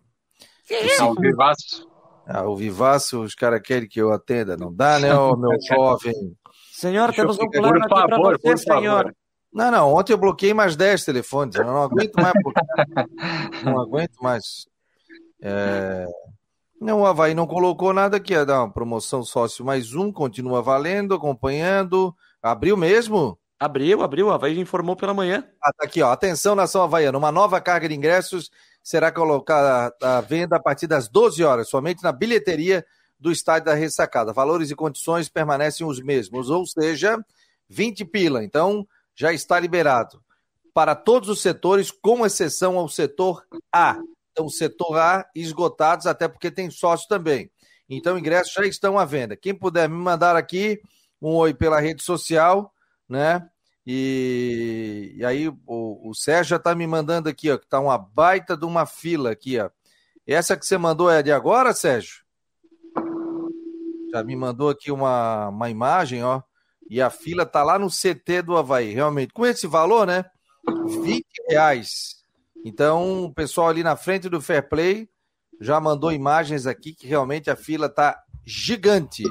Que 0.67 0.75
é? 0.75 0.99
Ao 0.99 1.15
vivaço. 1.15 1.87
Ah, 2.23 2.43
o 2.43 2.55
Vivaço, 2.55 3.21
os 3.21 3.33
caras 3.33 3.61
querem 3.61 3.87
que 3.87 3.99
eu 3.99 4.11
atenda. 4.11 4.55
Não 4.55 4.71
dá, 4.71 4.99
né, 4.99 5.15
ô, 5.15 5.35
meu 5.35 5.49
jovem? 5.67 6.13
Senhor, 6.71 7.11
temos 7.13 7.39
um 7.39 7.49
plano 7.49 7.79
aqui 7.79 7.87
para 7.87 8.17
você, 8.17 8.57
senhor. 8.57 9.05
Favor. 9.05 9.15
Não, 9.51 9.71
não, 9.71 9.93
ontem 9.93 10.13
eu 10.13 10.17
bloqueei 10.17 10.53
mais 10.53 10.75
10 10.75 11.05
telefones. 11.05 11.55
Eu 11.55 11.63
não 11.63 11.81
aguento 11.81 12.13
mais. 12.15 12.33
não 13.63 13.79
aguento 13.79 14.17
mais. 14.21 14.67
É... 15.41 16.05
Não, 16.79 17.01
o 17.01 17.05
Havaí 17.07 17.33
não 17.33 17.47
colocou 17.47 17.91
nada 17.91 18.17
aqui. 18.17 18.35
É 18.35 18.45
dar 18.45 18.59
uma 18.59 18.71
promoção 18.71 19.23
sócio 19.23 19.65
mais 19.65 19.95
um, 19.95 20.11
continua 20.11 20.61
valendo, 20.61 21.15
acompanhando. 21.15 22.13
Abriu 22.43 22.77
mesmo? 22.77 23.39
Abriu, 23.59 24.03
abriu. 24.03 24.27
O 24.27 24.31
Havaí 24.31 24.59
informou 24.59 24.95
pela 24.95 25.13
manhã. 25.13 25.43
Ah, 25.61 25.71
tá 25.73 25.85
aqui, 25.85 26.01
ó. 26.01 26.11
Atenção, 26.11 26.55
nação 26.55 26.83
havaiana. 26.83 27.17
Uma 27.17 27.31
nova 27.31 27.59
carga 27.59 27.89
de 27.89 27.95
ingressos 27.95 28.51
será 28.83 29.11
colocada 29.11 29.93
à 30.01 30.21
venda 30.21 30.57
a 30.57 30.59
partir 30.59 30.87
das 30.87 31.07
12 31.07 31.43
horas, 31.43 31.67
somente 31.67 32.03
na 32.03 32.11
bilheteria 32.11 32.85
do 33.19 33.31
estádio 33.31 33.65
da 33.65 33.73
Ressacada. 33.73 34.31
Valores 34.31 34.69
e 34.69 34.75
condições 34.75 35.27
permanecem 35.27 35.85
os 35.85 35.99
mesmos, 35.99 36.49
ou 36.49 36.65
seja, 36.65 37.17
20 37.67 38.05
pila. 38.05 38.43
Então, 38.43 38.87
já 39.15 39.33
está 39.33 39.59
liberado 39.59 40.21
para 40.73 40.93
todos 40.93 41.27
os 41.27 41.41
setores, 41.41 41.89
com 41.89 42.25
exceção 42.25 42.77
ao 42.77 42.87
setor 42.87 43.43
A. 43.73 43.97
Então, 44.31 44.45
o 44.45 44.51
setor 44.51 44.97
A 44.99 45.25
esgotados, 45.33 46.05
até 46.05 46.27
porque 46.27 46.51
tem 46.51 46.69
sócio 46.69 47.07
também. 47.07 47.49
Então, 47.89 48.17
ingressos 48.17 48.53
já 48.53 48.65
estão 48.65 48.99
à 48.99 49.03
venda. 49.03 49.35
Quem 49.35 49.55
puder 49.55 49.89
me 49.89 49.95
mandar 49.95 50.35
aqui 50.35 50.79
um 51.19 51.33
oi 51.33 51.53
pela 51.53 51.79
rede 51.79 52.03
social, 52.03 52.71
né? 53.09 53.49
E, 53.85 55.13
e 55.15 55.23
aí 55.23 55.47
o, 55.47 56.09
o 56.09 56.13
Sérgio 56.13 56.49
já 56.51 56.59
tá 56.59 56.75
me 56.75 56.85
mandando 56.85 57.29
aqui, 57.29 57.49
ó, 57.49 57.57
que 57.57 57.67
tá 57.67 57.79
uma 57.79 57.97
baita 57.97 58.57
de 58.57 58.65
uma 58.65 58.85
fila 58.85 59.31
aqui, 59.31 59.57
ó. 59.59 59.69
Essa 60.27 60.57
que 60.57 60.65
você 60.65 60.77
mandou 60.77 61.09
é 61.09 61.23
de 61.23 61.31
agora, 61.31 61.73
Sérgio? 61.73 62.25
Já 64.11 64.21
me 64.23 64.35
mandou 64.35 64.69
aqui 64.69 64.91
uma, 64.91 65.47
uma 65.47 65.69
imagem, 65.69 66.21
ó. 66.21 66.41
E 66.89 67.01
a 67.01 67.09
fila 67.09 67.45
tá 67.45 67.63
lá 67.63 67.79
no 67.79 67.89
CT 67.89 68.41
do 68.41 68.57
Havaí, 68.57 68.93
realmente. 68.93 69.33
Com 69.33 69.45
esse 69.45 69.67
valor, 69.67 70.05
né? 70.05 70.25
20 70.67 71.25
reais. 71.49 72.17
Então, 72.65 73.23
o 73.23 73.33
pessoal 73.33 73.69
ali 73.69 73.83
na 73.83 73.95
frente 73.95 74.27
do 74.27 74.41
Fair 74.41 74.67
Play 74.67 75.09
já 75.61 75.79
mandou 75.79 76.11
imagens 76.11 76.67
aqui 76.67 76.93
que 76.93 77.07
realmente 77.07 77.49
a 77.49 77.55
fila 77.55 77.87
tá 77.87 78.21
gigante. 78.45 79.23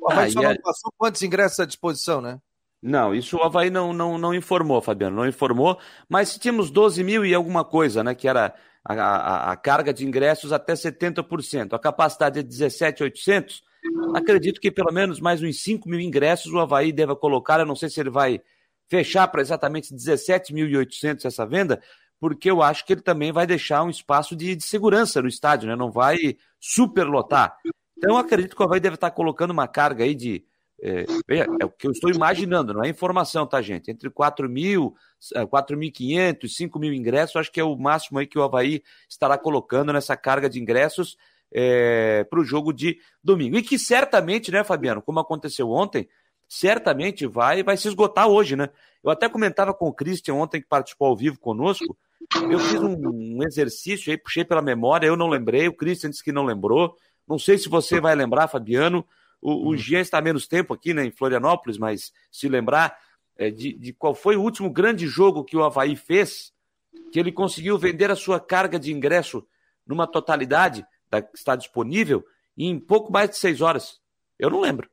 O 0.00 0.10
Havaí 0.10 0.30
ah, 0.30 0.32
só 0.32 0.42
não 0.42 0.50
é... 0.50 0.58
passou 0.58 0.92
quantos 0.96 1.20
ingressos 1.22 1.60
à 1.60 1.66
disposição, 1.66 2.22
né? 2.22 2.40
Não, 2.82 3.14
isso 3.14 3.36
o 3.36 3.42
Havaí 3.42 3.68
não, 3.68 3.92
não, 3.92 4.16
não 4.16 4.34
informou, 4.34 4.80
Fabiano, 4.80 5.16
não 5.16 5.28
informou, 5.28 5.78
mas 6.08 6.38
tínhamos 6.38 6.70
12 6.70 7.04
mil 7.04 7.26
e 7.26 7.34
alguma 7.34 7.62
coisa, 7.62 8.02
né? 8.02 8.14
Que 8.14 8.26
era 8.26 8.54
a, 8.84 8.94
a, 8.94 9.52
a 9.52 9.56
carga 9.56 9.92
de 9.92 10.06
ingressos 10.06 10.52
até 10.52 10.72
70%. 10.72 11.74
A 11.74 11.78
capacidade 11.78 12.38
é 12.38 12.42
17,800. 12.42 13.62
Acredito 14.14 14.60
que 14.60 14.70
pelo 14.70 14.92
menos 14.92 15.20
mais 15.20 15.42
uns 15.42 15.62
5 15.62 15.88
mil 15.88 16.00
ingressos 16.00 16.52
o 16.52 16.58
Havaí 16.58 16.92
deva 16.92 17.14
colocar. 17.14 17.60
Eu 17.60 17.66
não 17.66 17.76
sei 17.76 17.90
se 17.90 18.00
ele 18.00 18.10
vai 18.10 18.40
fechar 18.88 19.28
para 19.28 19.42
exatamente 19.42 19.94
17.800 19.94 21.24
essa 21.24 21.46
venda, 21.46 21.80
porque 22.18 22.50
eu 22.50 22.62
acho 22.62 22.84
que 22.84 22.94
ele 22.94 23.02
também 23.02 23.30
vai 23.30 23.46
deixar 23.46 23.82
um 23.82 23.90
espaço 23.90 24.34
de, 24.34 24.56
de 24.56 24.64
segurança 24.64 25.22
no 25.22 25.28
estádio, 25.28 25.68
né? 25.68 25.76
Não 25.76 25.90
vai 25.90 26.36
superlotar. 26.58 27.56
Então, 27.96 28.16
acredito 28.16 28.56
que 28.56 28.62
o 28.62 28.64
Havaí 28.64 28.80
deve 28.80 28.94
estar 28.94 29.10
colocando 29.10 29.50
uma 29.50 29.68
carga 29.68 30.04
aí 30.04 30.14
de 30.14 30.44
é, 30.82 31.04
é, 31.28 31.64
o 31.64 31.70
que 31.70 31.86
eu 31.86 31.90
estou 31.90 32.10
imaginando, 32.10 32.72
não 32.72 32.82
é 32.82 32.88
informação, 32.88 33.46
tá, 33.46 33.60
gente? 33.60 33.90
Entre 33.90 34.08
4 34.08 34.48
mil, 34.48 34.94
4.500, 35.34 36.48
5 36.48 36.78
mil 36.78 36.92
ingressos, 36.92 37.36
acho 37.36 37.52
que 37.52 37.60
é 37.60 37.64
o 37.64 37.76
máximo 37.76 38.18
aí 38.18 38.26
que 38.26 38.38
o 38.38 38.42
Havaí 38.42 38.82
estará 39.08 39.36
colocando 39.36 39.92
nessa 39.92 40.16
carga 40.16 40.48
de 40.48 40.60
ingressos 40.60 41.16
é, 41.52 42.24
para 42.24 42.40
o 42.40 42.44
jogo 42.44 42.72
de 42.72 42.98
domingo. 43.22 43.56
E 43.56 43.62
que 43.62 43.78
certamente, 43.78 44.50
né, 44.50 44.64
Fabiano, 44.64 45.02
como 45.02 45.20
aconteceu 45.20 45.70
ontem, 45.70 46.08
certamente 46.48 47.26
vai, 47.26 47.62
vai 47.62 47.76
se 47.76 47.88
esgotar 47.88 48.26
hoje, 48.26 48.56
né? 48.56 48.70
Eu 49.04 49.10
até 49.10 49.28
comentava 49.28 49.72
com 49.74 49.88
o 49.88 49.92
Christian 49.92 50.34
ontem, 50.34 50.60
que 50.60 50.68
participou 50.68 51.08
ao 51.08 51.16
vivo 51.16 51.38
conosco, 51.38 51.96
eu 52.50 52.58
fiz 52.58 52.80
um, 52.80 52.96
um 53.36 53.42
exercício 53.42 54.10
aí, 54.10 54.18
puxei 54.18 54.44
pela 54.44 54.60
memória, 54.62 55.06
eu 55.06 55.16
não 55.16 55.28
lembrei, 55.28 55.68
o 55.68 55.72
Christian 55.72 56.10
disse 56.10 56.24
que 56.24 56.32
não 56.32 56.44
lembrou. 56.44 56.96
Não 57.26 57.38
sei 57.38 57.56
se 57.56 57.68
você 57.68 58.00
vai 58.00 58.14
lembrar, 58.14 58.48
Fabiano, 58.48 59.06
o, 59.40 59.70
uhum. 59.70 59.76
Jean 59.76 60.00
está 60.00 60.20
menos 60.20 60.46
tempo 60.46 60.74
aqui 60.74 60.92
né, 60.92 61.04
em 61.04 61.10
Florianópolis, 61.10 61.78
mas 61.78 62.12
se 62.30 62.48
lembrar 62.48 62.98
é, 63.36 63.50
de, 63.50 63.72
de 63.72 63.92
qual 63.92 64.14
foi 64.14 64.36
o 64.36 64.42
último 64.42 64.70
grande 64.70 65.06
jogo 65.06 65.44
que 65.44 65.56
o 65.56 65.64
Havaí 65.64 65.96
fez, 65.96 66.52
que 67.10 67.18
ele 67.18 67.32
conseguiu 67.32 67.78
vender 67.78 68.10
a 68.10 68.16
sua 68.16 68.38
carga 68.38 68.78
de 68.78 68.92
ingresso 68.92 69.46
numa 69.86 70.06
totalidade 70.06 70.86
da, 71.08 71.22
que 71.22 71.36
está 71.36 71.56
disponível 71.56 72.24
em 72.56 72.78
pouco 72.78 73.10
mais 73.10 73.30
de 73.30 73.36
seis 73.36 73.60
horas. 73.60 73.98
Eu 74.38 74.50
não 74.50 74.60
lembro. 74.60 74.88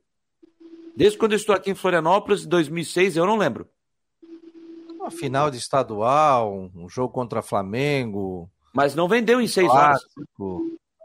Desde 0.96 1.18
quando 1.18 1.34
eu 1.34 1.38
estou 1.38 1.54
aqui 1.54 1.70
em 1.70 1.76
Florianópolis, 1.76 2.46
em 2.46 2.50
2006, 2.50 3.18
eu 3.18 3.26
não 3.26 3.38
lembro. 3.38 3.70
Uma 4.96 5.12
final 5.12 5.52
de 5.52 5.58
estadual, 5.58 6.72
um 6.74 6.90
jogo 6.90 7.14
contra 7.14 7.42
Flamengo. 7.42 8.50
Mas 8.74 8.96
não 8.96 9.08
vendeu 9.08 9.40
em 9.40 9.48
seis 9.48 9.70
horas. 9.70 10.02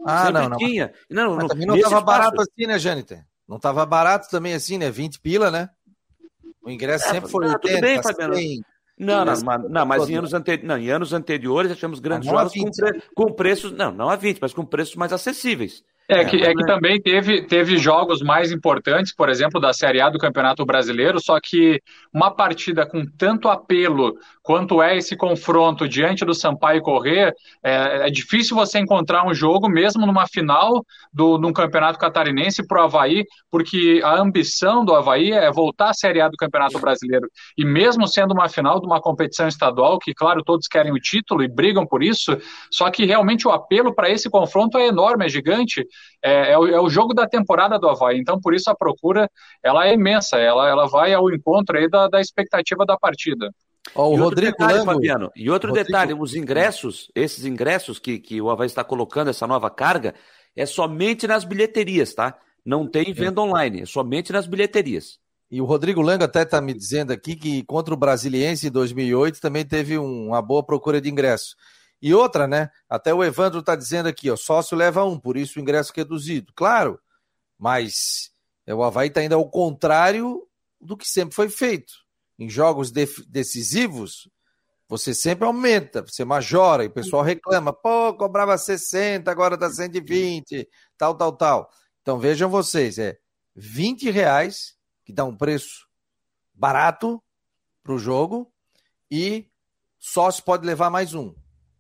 Ah, 0.05 0.27
Sempre 0.27 0.41
não, 0.41 0.49
não. 0.49 0.57
Tinha. 0.57 0.95
Não, 1.11 1.37
mas 1.37 1.49
também 1.49 1.67
não 1.67 1.77
estava 1.77 2.01
barato 2.01 2.41
assim, 2.41 2.67
né, 2.67 2.79
Jâniter? 2.79 3.25
Não 3.53 3.59
estava 3.59 3.85
barato 3.85 4.31
também 4.31 4.55
assim, 4.55 4.79
né? 4.79 4.91
20 4.91 5.21
pila, 5.21 5.51
né? 5.51 5.69
O 6.63 6.71
ingresso 6.71 7.05
é, 7.09 7.11
sempre 7.11 7.31
foi 7.31 7.45
não, 7.45 7.53
80, 7.53 7.81
bem, 7.83 8.03
100. 8.03 8.65
Não, 8.99 9.27
não, 9.27 9.43
mas, 9.45 9.71
não, 9.71 9.85
mas 9.85 10.09
em 10.09 10.15
anos, 10.15 10.33
ante... 10.33 10.57
não, 10.65 10.79
em 10.79 10.89
anos 10.89 11.13
anteriores 11.13 11.71
já 11.71 11.77
grandes 12.01 12.31
jogos 12.31 12.55
com, 12.55 12.71
pre... 12.71 13.03
com 13.15 13.33
preços, 13.35 13.71
não, 13.73 13.93
não 13.93 14.09
a 14.09 14.17
20, 14.17 14.39
mas 14.41 14.55
com 14.55 14.65
preços 14.65 14.97
mais 14.97 15.13
acessíveis. 15.13 15.85
É 16.09 16.25
que, 16.25 16.37
é 16.37 16.53
que 16.53 16.67
também 16.67 17.01
teve, 17.01 17.43
teve 17.43 17.79
jogos 17.79 18.21
mais 18.21 18.53
importantes, 18.53 19.15
por 19.15 19.29
exemplo, 19.29 19.61
da 19.61 19.73
Série 19.73 20.01
A 20.01 20.11
do 20.11 20.19
Campeonato 20.19 20.65
Brasileiro, 20.67 21.21
só 21.21 21.41
que 21.41 21.81
uma 22.13 22.31
partida 22.31 22.85
com 22.85 23.07
tanto 23.07 23.49
apelo 23.49 24.15
quanto 24.43 24.83
é 24.83 24.97
esse 24.97 25.17
confronto 25.17 25.89
diante 25.89 26.25
do 26.25 26.35
Sampaio 26.35 26.83
Correr, 26.83 27.33
é, 27.63 28.09
é 28.09 28.11
difícil 28.11 28.57
você 28.57 28.79
encontrar 28.79 29.27
um 29.27 29.33
jogo, 29.33 29.69
mesmo 29.69 30.05
numa 30.05 30.27
final 30.27 30.85
do, 31.13 31.39
num 31.39 31.53
Campeonato 31.53 31.99
Catarinense 31.99 32.67
para 32.67 32.83
o 32.83 32.85
Havaí, 32.85 33.25
porque 33.51 34.01
a 34.05 34.21
ambição 34.21 34.85
do 34.85 34.95
Havaí 34.95 35.31
é 35.31 35.51
voltar 35.51 35.91
à 35.91 35.95
Série 35.95 36.21
A 36.21 36.29
do 36.29 36.37
Campeonato 36.37 36.79
Brasileiro. 36.81 37.29
E 37.57 37.65
mesmo 37.65 38.09
sendo 38.09 38.33
uma 38.33 38.49
final 38.49 38.81
de 38.81 38.87
uma 38.87 39.01
competição 39.01 39.47
estadual, 39.47 39.99
que, 39.99 40.13
claro, 40.13 40.43
todos 40.43 40.67
querem 40.67 40.93
o 40.93 40.99
título 40.99 41.43
e 41.45 41.49
brigam 41.49 41.87
por 41.87 42.03
isso, 42.03 42.37
só 42.71 42.91
que 42.91 43.05
realmente 43.05 43.47
o 43.47 43.53
apelo 43.53 43.95
para 43.95 44.11
esse 44.11 44.29
confronto 44.29 44.77
é 44.77 44.89
enorme, 44.89 45.25
é 45.25 45.29
gigante 45.29 45.87
é, 46.23 46.53
é, 46.53 46.59
o, 46.59 46.67
é, 46.67 46.81
o, 46.81 46.89
jogo 46.89 47.15
da 47.15 47.27
temporada 47.27 47.79
do 47.79 47.89
Havaí. 47.89 48.19
Então, 48.19 48.41
por 48.41 48.55
isso 48.55 48.71
a 48.71 48.75
procura 48.75 49.29
ela 49.63 49.87
é 49.87 49.95
imensa, 49.95 50.39
ela, 50.39 50.69
ela 50.69 50.87
vai 50.87 51.13
ao 51.13 51.33
encontro 51.33 51.77
aí 51.77 51.89
da, 51.89 52.09
da 52.09 52.21
expectativa 52.21 52.85
da 52.87 52.97
partida. 52.97 53.51
Oh, 53.95 54.11
o 54.11 54.17
Rodrigo 54.17 54.53
detalhe, 54.53 54.79
Lango. 54.79 54.93
Fabiano, 54.93 55.31
e 55.35 55.51
outro 55.51 55.71
Rodrigo... 55.71 55.87
detalhe, 55.87 56.15
os 56.15 56.35
ingressos, 56.35 57.11
esses 57.15 57.45
ingressos 57.45 57.99
que, 57.99 58.19
que 58.19 58.41
o 58.41 58.51
Havaí 58.51 58.67
está 58.67 58.85
colocando, 58.85 59.29
essa 59.29 59.47
nova 59.47 59.69
carga, 59.69 60.15
é 60.55 60.65
somente 60.65 61.27
nas 61.27 61.45
bilheterias, 61.45 62.15
tá? 62.15 62.39
Não 62.65 62.87
tem 62.87 63.13
venda 63.13 63.41
online, 63.41 63.83
é 63.83 63.87
somente 63.87 64.33
nas 64.33 64.47
bilheterias. 64.47 65.19
E 65.51 65.61
o 65.61 65.65
Rodrigo 65.65 66.01
Lango 66.01 66.25
até 66.25 66.43
está 66.43 66.63
me 66.63 66.73
dizendo 66.73 67.13
aqui 67.13 67.37
que 67.37 67.63
contra 67.65 67.93
o 67.93 67.97
Brasiliense 67.97 68.69
em 68.69 68.71
2008 68.71 69.39
também 69.39 69.67
teve 69.67 69.99
um, 69.99 70.29
uma 70.29 70.41
boa 70.41 70.65
procura 70.65 70.99
de 70.99 71.11
ingresso. 71.11 71.55
E 72.03 72.13
outra, 72.13 72.49
né? 72.49 72.69
Até 72.89 73.15
o 73.15 73.23
Evandro 73.23 73.61
está 73.61 73.77
dizendo 73.77 74.09
aqui, 74.09 74.29
ó, 74.29 74.37
sócio 74.37 74.77
leva 74.77 75.05
um, 75.05 75.17
por 75.17 75.37
isso 75.37 75.59
o 75.59 75.63
ingresso 75.63 75.93
reduzido. 75.95 76.53
Claro, 76.57 77.01
mas 77.57 78.33
o 78.67 78.83
Havaí 78.83 79.07
está 79.07 79.23
indo 79.23 79.37
ao 79.37 79.49
contrário 79.49 80.45
do 80.81 80.97
que 80.97 81.09
sempre 81.09 81.33
foi 81.33 81.49
feito. 81.49 81.93
Em 82.37 82.51
jogos 82.51 82.91
decisivos, 82.91 84.29
você 84.89 85.15
sempre 85.15 85.47
aumenta, 85.47 86.03
você 86.03 86.25
majora, 86.25 86.83
e 86.83 86.89
o 86.89 86.93
pessoal 86.93 87.23
reclama, 87.23 87.73
pô, 87.73 88.13
cobrava 88.15 88.59
60, 88.59 89.31
agora 89.31 89.55
está 89.55 89.71
120, 89.71 90.69
tal, 90.99 91.15
tal, 91.15 91.33
tal. 91.37 91.71
Então 92.03 92.19
vejam 92.19 92.51
vocês, 92.51 92.99
é 92.99 93.17
20 93.55 94.11
reais, 94.11 94.77
que 95.05 95.13
dá 95.13 95.25
um 95.25 95.37
preço 95.37 95.87
barato 96.53 97.23
para 97.81 97.93
o 97.95 97.99
jogo, 97.99 98.53
e 99.09 99.49
sócio 100.01 100.43
pode 100.43 100.67
levar 100.67 100.91
mais 100.91 101.15
um. 101.15 101.33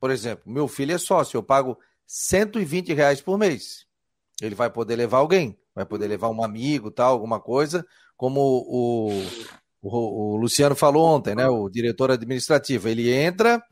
Por 0.02 0.10
exemplo, 0.10 0.42
meu 0.50 0.66
filho 0.66 0.92
é 0.92 0.98
sócio, 0.98 1.36
eu 1.36 1.44
pago 1.44 1.78
120 2.08 2.92
reais 2.92 3.20
por 3.20 3.38
mês. 3.38 3.86
Ele 4.40 4.52
vai 4.52 4.68
poder 4.68 4.96
levar 4.96 5.18
alguém, 5.18 5.56
vai 5.72 5.86
poder 5.86 6.08
levar 6.08 6.28
um 6.28 6.42
amigo, 6.42 6.90
tal, 6.90 7.12
alguma 7.12 7.38
coisa, 7.38 7.86
como 8.16 8.40
o, 8.40 9.12
o, 9.80 10.32
o 10.32 10.36
Luciano 10.36 10.74
falou 10.74 11.06
ontem, 11.06 11.36
né? 11.36 11.46
O 11.46 11.68
diretor 11.68 12.10
administrativo. 12.10 12.88
Ele 12.88 13.14
entra 13.14 13.62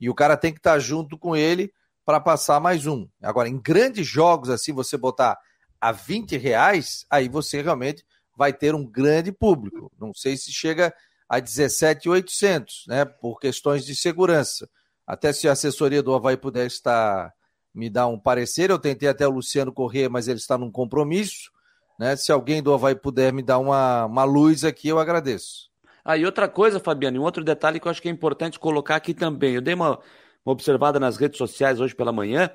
e 0.00 0.08
o 0.08 0.14
cara 0.14 0.36
tem 0.36 0.52
que 0.52 0.60
estar 0.60 0.78
junto 0.78 1.18
com 1.18 1.34
ele 1.34 1.72
para 2.04 2.20
passar 2.20 2.60
mais 2.60 2.86
um. 2.86 3.08
Agora, 3.20 3.48
em 3.48 3.60
grandes 3.60 4.06
jogos, 4.06 4.48
assim, 4.48 4.72
você 4.72 4.96
botar 4.96 5.36
a 5.80 5.90
20 5.90 6.36
reais, 6.36 7.04
aí 7.10 7.28
você 7.28 7.62
realmente 7.62 8.04
vai 8.36 8.52
ter 8.52 8.76
um 8.76 8.86
grande 8.86 9.32
público. 9.32 9.90
Não 9.98 10.14
sei 10.14 10.36
se 10.36 10.52
chega 10.52 10.94
a 11.28 11.40
17,800, 11.40 12.84
né? 12.86 13.04
Por 13.04 13.40
questões 13.40 13.84
de 13.84 13.96
segurança. 13.96 14.70
Até 15.10 15.32
se 15.32 15.48
a 15.48 15.52
assessoria 15.52 16.04
do 16.04 16.14
Havaí 16.14 16.36
puder 16.36 16.68
estar 16.68 17.34
me 17.74 17.90
dar 17.90 18.06
um 18.06 18.16
parecer, 18.16 18.70
eu 18.70 18.78
tentei 18.78 19.08
até 19.08 19.26
o 19.26 19.30
Luciano 19.32 19.72
correr, 19.72 20.08
mas 20.08 20.28
ele 20.28 20.38
está 20.38 20.56
num 20.56 20.70
compromisso. 20.70 21.50
Né? 21.98 22.14
Se 22.14 22.30
alguém 22.30 22.62
do 22.62 22.72
Havaí 22.72 22.94
puder 22.94 23.32
me 23.32 23.42
dar 23.42 23.58
uma, 23.58 24.06
uma 24.06 24.22
luz 24.22 24.64
aqui, 24.64 24.86
eu 24.86 25.00
agradeço. 25.00 25.68
Ah, 26.04 26.16
e 26.16 26.24
outra 26.24 26.46
coisa, 26.46 26.78
Fabiano, 26.78 27.20
um 27.20 27.24
outro 27.24 27.42
detalhe 27.42 27.80
que 27.80 27.88
eu 27.88 27.90
acho 27.90 28.00
que 28.00 28.08
é 28.08 28.12
importante 28.12 28.56
colocar 28.56 28.94
aqui 28.94 29.12
também. 29.12 29.56
Eu 29.56 29.60
dei 29.60 29.74
uma, 29.74 29.98
uma 30.46 30.52
observada 30.52 31.00
nas 31.00 31.16
redes 31.16 31.38
sociais 31.38 31.80
hoje 31.80 31.92
pela 31.92 32.12
manhã 32.12 32.48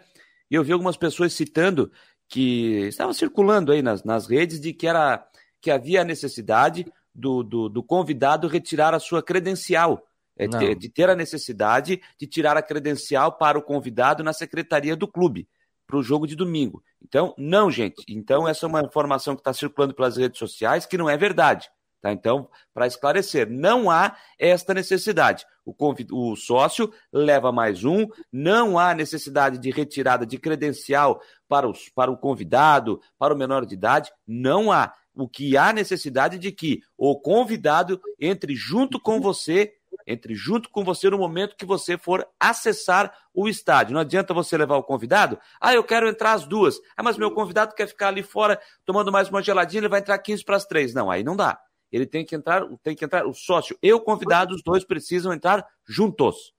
e 0.50 0.56
eu 0.56 0.64
vi 0.64 0.72
algumas 0.72 0.96
pessoas 0.96 1.34
citando 1.34 1.92
que 2.26 2.86
estava 2.88 3.14
circulando 3.14 3.74
aí 3.74 3.82
nas, 3.82 4.02
nas 4.06 4.28
redes 4.28 4.62
de 4.62 4.72
que 4.72 4.88
era 4.88 5.28
que 5.60 5.70
havia 5.70 6.04
a 6.04 6.06
necessidade 6.06 6.86
do, 7.14 7.44
do, 7.44 7.68
do 7.68 7.84
convidado 7.84 8.48
retirar 8.48 8.94
a 8.94 9.00
sua 9.00 9.22
credencial 9.22 10.02
é 10.38 10.48
ter, 10.48 10.76
de 10.76 10.90
ter 10.90 11.10
a 11.10 11.16
necessidade 11.16 12.02
de 12.20 12.28
tirar 12.28 12.58
a 12.58 12.62
credencial 12.62 13.38
para 13.38 13.58
o 13.58 13.64
convidado 13.64 14.24
na 14.24 14.34
secretaria 14.34 14.96
do 14.96 15.08
clube 15.08 15.48
para 15.86 15.98
o 15.98 16.04
jogo 16.04 16.28
de 16.28 16.36
domingo. 16.36 16.84
Então, 17.02 17.34
não, 17.38 17.70
gente. 17.70 18.04
Então, 18.10 18.48
essa 18.48 18.66
é 18.66 18.70
uma 18.70 18.82
informação 18.82 19.36
que 19.36 19.42
está 19.42 19.54
circulando 19.54 19.94
pelas 19.94 20.18
redes 20.18 20.40
sociais 20.40 20.86
que 20.86 20.98
não 20.98 21.10
é 21.10 21.16
verdade. 21.16 21.70
Tá? 22.02 22.12
Então, 22.12 22.50
para 22.74 22.88
esclarecer, 22.88 23.50
não 23.50 23.90
há 23.90 24.16
esta 24.40 24.74
necessidade. 24.74 25.46
O, 25.66 25.74
convid... 25.74 26.12
o 26.12 26.36
sócio 26.36 26.92
leva 27.12 27.52
mais 27.52 27.84
um, 27.84 28.08
não 28.32 28.78
há 28.78 28.94
necessidade 28.94 29.58
de 29.58 29.72
retirada 29.72 30.26
de 30.26 30.38
credencial 30.38 31.20
para, 31.48 31.68
os... 31.68 31.90
para 31.90 32.12
o 32.12 32.18
convidado, 32.18 33.02
para 33.18 33.34
o 33.34 33.38
menor 33.38 33.66
de 33.66 33.74
idade, 33.74 34.12
não 34.28 34.72
há. 34.72 34.94
o 35.16 35.28
que 35.28 35.56
há 35.56 35.72
necessidade 35.72 36.38
de 36.38 36.52
que 36.52 36.82
o 36.98 37.20
convidado 37.20 38.02
entre 38.20 38.56
junto 38.56 39.00
com 39.00 39.20
você, 39.22 39.74
entre 40.06 40.36
junto 40.36 40.70
com 40.70 40.84
você 40.84 41.10
no 41.10 41.18
momento 41.18 41.56
que 41.56 41.66
você 41.66 41.98
for 41.98 42.28
acessar 42.40 43.14
o 43.34 43.48
estádio. 43.48 43.94
Não 43.94 44.02
adianta 44.02 44.34
você 44.34 44.58
levar 44.58 44.78
o 44.78 44.84
convidado, 44.84 45.40
ah, 45.60 45.74
eu 45.74 45.84
quero 45.84 46.08
entrar 46.08 46.34
às 46.34 46.46
duas. 46.46 46.80
Ah, 46.96 47.04
mas 47.04 47.18
meu 47.18 47.32
convidado 47.32 47.76
quer 47.76 47.88
ficar 47.88 48.10
ali 48.10 48.24
fora 48.24 48.60
tomando 48.86 49.12
mais 49.12 49.30
uma 49.30 49.42
geladinha, 49.42 49.82
ele 49.82 49.90
vai 49.90 50.00
entrar 50.00 50.18
15 50.18 50.44
para 50.44 50.56
as 50.56 50.66
três. 50.66 50.94
Não, 50.94 51.10
aí 51.10 51.24
não 51.24 51.36
dá. 51.36 51.60
Ele 51.92 52.06
tem 52.06 52.26
que 52.26 52.36
entrar, 52.36 52.64
tem 52.84 52.96
que 52.96 53.06
entrar 53.06 53.26
o 53.26 53.34
sócio 53.34 53.78
e 53.82 53.94
o 53.94 54.02
convidado, 54.02 54.54
os 54.54 54.62
dois 54.64 54.84
precisam 54.84 55.32
entrar 55.32 55.66
juntos. 55.88 56.54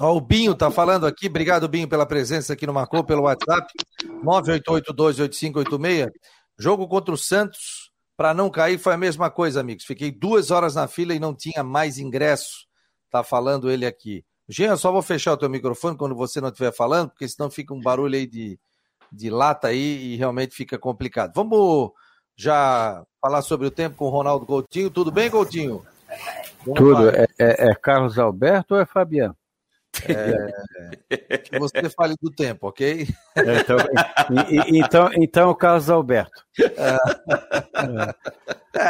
Ó, 0.00 0.14
o 0.14 0.20
Binho 0.20 0.54
tá 0.54 0.70
falando 0.70 1.06
aqui, 1.06 1.26
obrigado 1.26 1.68
Binho 1.68 1.88
pela 1.88 2.04
presença 2.04 2.52
aqui 2.52 2.66
no 2.66 2.74
Marcou, 2.74 3.02
pelo 3.02 3.22
WhatsApp, 3.22 3.66
988-28586. 4.24 6.10
Jogo 6.58 6.86
contra 6.88 7.14
o 7.14 7.18
Santos, 7.18 7.90
para 8.16 8.32
não 8.32 8.48
cair 8.50 8.78
foi 8.78 8.94
a 8.94 8.98
mesma 8.98 9.30
coisa, 9.30 9.60
amigos. 9.60 9.84
Fiquei 9.84 10.10
duas 10.10 10.50
horas 10.50 10.74
na 10.74 10.88
fila 10.88 11.14
e 11.14 11.20
não 11.20 11.34
tinha 11.34 11.62
mais 11.62 11.98
ingresso. 11.98 12.66
Tá 13.10 13.22
falando 13.22 13.70
ele 13.70 13.84
aqui. 13.86 14.24
Jean, 14.48 14.76
só 14.76 14.92
vou 14.92 15.02
fechar 15.02 15.32
o 15.32 15.36
teu 15.36 15.50
microfone 15.50 15.96
quando 15.96 16.14
você 16.14 16.40
não 16.40 16.48
estiver 16.48 16.72
falando, 16.72 17.10
porque 17.10 17.28
senão 17.28 17.50
fica 17.50 17.74
um 17.74 17.80
barulho 17.80 18.14
aí 18.14 18.26
de, 18.26 18.58
de 19.12 19.28
lata 19.28 19.68
aí 19.68 20.12
e 20.12 20.16
realmente 20.16 20.54
fica 20.54 20.78
complicado. 20.78 21.32
Vamos 21.34 21.90
já 22.36 23.04
falar 23.20 23.42
sobre 23.42 23.66
o 23.66 23.70
tempo 23.70 23.96
com 23.96 24.06
o 24.06 24.10
Ronaldo 24.10 24.46
Coutinho. 24.46 24.90
Tudo 24.90 25.10
bem, 25.10 25.30
Coutinho? 25.30 25.84
Tudo. 26.74 27.10
É, 27.10 27.26
é, 27.38 27.70
é 27.70 27.74
Carlos 27.74 28.18
Alberto 28.18 28.74
ou 28.74 28.80
é 28.80 28.86
Fabiano? 28.86 29.36
É, 30.08 31.38
que 31.38 31.58
você 31.58 31.88
fale 31.90 32.14
do 32.20 32.30
tempo, 32.30 32.68
ok? 32.68 33.06
É, 33.34 33.60
então, 33.60 33.76
e, 34.48 34.78
então, 34.78 35.10
então, 35.14 35.50
o 35.50 35.54
Carlos 35.54 35.88
Alberto. 35.90 36.44
É, 36.58 36.96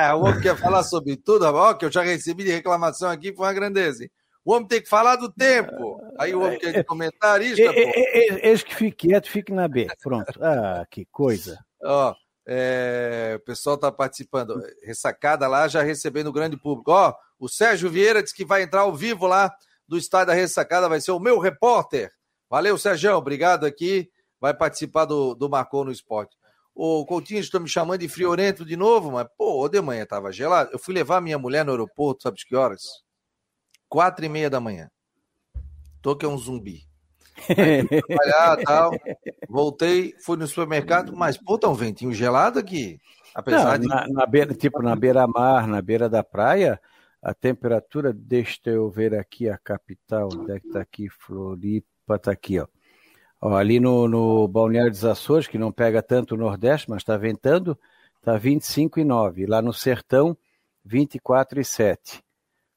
é, 0.09 0.15
o 0.15 0.21
homem 0.21 0.41
quer 0.41 0.57
falar 0.57 0.83
sobre 0.83 1.17
tudo, 1.17 1.45
ó, 1.45 1.75
que 1.75 1.85
eu 1.85 1.91
já 1.91 2.03
recebi 2.03 2.45
de 2.45 2.51
reclamação 2.51 3.11
aqui, 3.11 3.35
foi 3.35 3.47
uma 3.47 3.53
grandeza. 3.53 4.05
Hein? 4.05 4.11
O 4.45 4.53
homem 4.53 4.69
tem 4.69 4.81
que 4.81 4.89
falar 4.89 5.17
do 5.17 5.31
tempo. 5.31 6.01
Aí 6.19 6.33
o 6.33 6.41
homem 6.41 6.57
quer 6.57 6.85
comentar 6.85 7.43
isso. 7.43 7.61
Eis 7.61 8.63
que 8.63 8.77
fique 8.77 9.09
quieto, 9.09 9.29
fique 9.29 9.53
na 9.53 9.67
B. 9.67 9.89
Pronto. 10.01 10.39
Ah, 10.41 10.87
que 10.89 11.05
coisa. 11.07 11.59
Ó, 11.83 12.15
é, 12.47 13.35
o 13.37 13.41
pessoal 13.41 13.75
está 13.75 13.91
participando. 13.91 14.63
Ressacada 14.85 15.49
lá, 15.49 15.67
já 15.67 15.83
recebendo 15.83 16.29
o 16.29 16.33
grande 16.33 16.57
público. 16.57 16.93
Ó, 16.93 17.13
o 17.41 17.49
Sérgio 17.49 17.91
Vieira 17.91 18.23
disse 18.23 18.37
que 18.37 18.45
vai 18.45 18.63
entrar 18.63 18.83
ao 18.83 18.95
vivo 18.95 19.27
lá 19.27 19.53
do 19.89 19.97
Estádio 19.97 20.29
da 20.29 20.35
Ressacada 20.35 20.89
vai 20.89 21.01
ser 21.01 21.13
o 21.13 21.21
meu 21.21 21.39
repórter. 21.39 22.11
Valeu, 22.49 22.77
Sérgio, 22.79 23.15
obrigado 23.15 23.65
aqui. 23.65 24.09
Vai 24.41 24.55
participar 24.55 25.05
do, 25.05 25.35
do 25.35 25.49
Marcou 25.49 25.85
no 25.85 25.91
Esporte. 25.91 26.37
O 26.75 27.07
Coutinho, 27.07 27.41
estou 27.41 27.61
me 27.61 27.69
chamando 27.69 28.01
de 28.01 28.09
friorento 28.09 28.65
de 28.65 28.77
novo, 28.77 29.11
mas, 29.11 29.27
pô, 29.39 29.67
de 29.69 29.81
manhã 29.81 30.03
estava 30.03 30.31
gelado. 30.31 30.71
Eu 30.73 30.79
fui 30.79 30.93
levar 30.93 31.23
minha 31.23 31.39
mulher 31.39 31.65
no 31.65 31.71
aeroporto, 31.71 32.23
sabe 32.23 32.37
de 32.37 32.45
que 32.45 32.55
horas? 32.55 32.83
Quatro 33.89 34.25
e 34.25 34.29
meia 34.29 34.51
da 34.51 34.61
manhã. 34.61 34.91
Tô 36.03 36.15
que 36.15 36.27
é 36.27 36.29
um 36.29 36.37
zumbi. 36.37 36.83
trabalhar 37.47 38.57
tal. 38.65 38.91
Voltei, 39.49 40.15
fui 40.23 40.37
no 40.37 40.47
supermercado, 40.47 41.17
mas, 41.17 41.39
pô, 41.39 41.59
tá 41.59 41.69
um 41.69 41.75
ventinho 41.75 42.13
gelado 42.13 42.59
aqui. 42.59 42.99
Apesar 43.35 43.79
Não, 43.79 43.81
de. 43.81 43.89
Na, 43.89 44.07
na 44.09 44.27
beira, 44.27 44.55
tipo, 44.55 44.83
na 44.83 44.95
beira-mar, 44.95 45.67
na 45.67 45.81
beira 45.81 46.09
da 46.09 46.23
praia, 46.23 46.81
a 47.27 47.35
temperatura, 47.35 48.13
deixa 48.13 48.61
eu 48.67 48.89
ver 48.89 49.13
aqui 49.13 49.49
a 49.49 49.59
capital, 49.59 50.29
onde 50.33 50.53
é 50.53 50.61
que 50.61 50.69
está 50.69 50.81
aqui? 50.81 51.09
Floripa, 51.09 52.15
está 52.15 52.31
aqui, 52.31 52.61
ó. 52.61 52.69
ó. 53.41 53.57
ali 53.57 53.81
no, 53.81 54.07
no 54.07 54.47
Balneário 54.47 54.93
dos 54.93 55.05
Açores, 55.05 55.49
que 55.49 55.59
não 55.59 55.73
pega 55.73 56.01
tanto 56.01 56.37
o 56.37 56.39
Nordeste, 56.39 56.89
mas 56.89 57.03
está 57.03 57.17
ventando, 57.17 57.77
está 58.19 58.39
25,9. 58.39 59.45
Lá 59.49 59.61
no 59.61 59.73
Sertão, 59.73 60.39
24,7. 60.89 62.23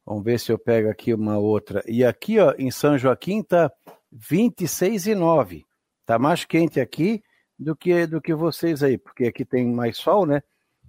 Vamos 0.03 0.23
ver 0.23 0.39
se 0.39 0.51
eu 0.51 0.57
pego 0.57 0.89
aqui 0.89 1.13
uma 1.13 1.37
outra. 1.37 1.83
E 1.85 2.03
aqui, 2.03 2.39
ó, 2.39 2.55
em 2.57 2.71
São 2.71 2.97
Joaquim, 2.97 3.41
está 3.41 3.71
26,9. 4.11 5.63
Está 6.01 6.17
mais 6.17 6.43
quente 6.43 6.79
aqui 6.79 7.21
do 7.57 7.75
que, 7.75 8.07
do 8.07 8.19
que 8.19 8.33
vocês 8.33 8.81
aí, 8.81 8.97
porque 8.97 9.25
aqui 9.25 9.45
tem 9.45 9.67
mais 9.67 9.95
sol, 9.97 10.25
né? 10.25 10.41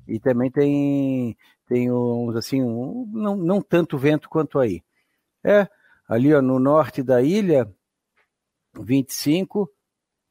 E 0.09 0.19
também 0.19 0.51
tem 0.51 1.37
tem 1.71 1.89
uns 1.93 2.35
assim, 2.35 2.61
um, 2.61 3.09
não, 3.13 3.37
não 3.37 3.63
tanto 3.63 3.97
vento 3.97 4.29
quanto 4.29 4.59
aí. 4.59 4.83
É, 5.45 5.69
ali 6.09 6.35
ó, 6.35 6.43
no 6.43 6.59
norte 6.59 7.01
da 7.01 7.23
ilha, 7.23 7.73
25, 8.75 9.71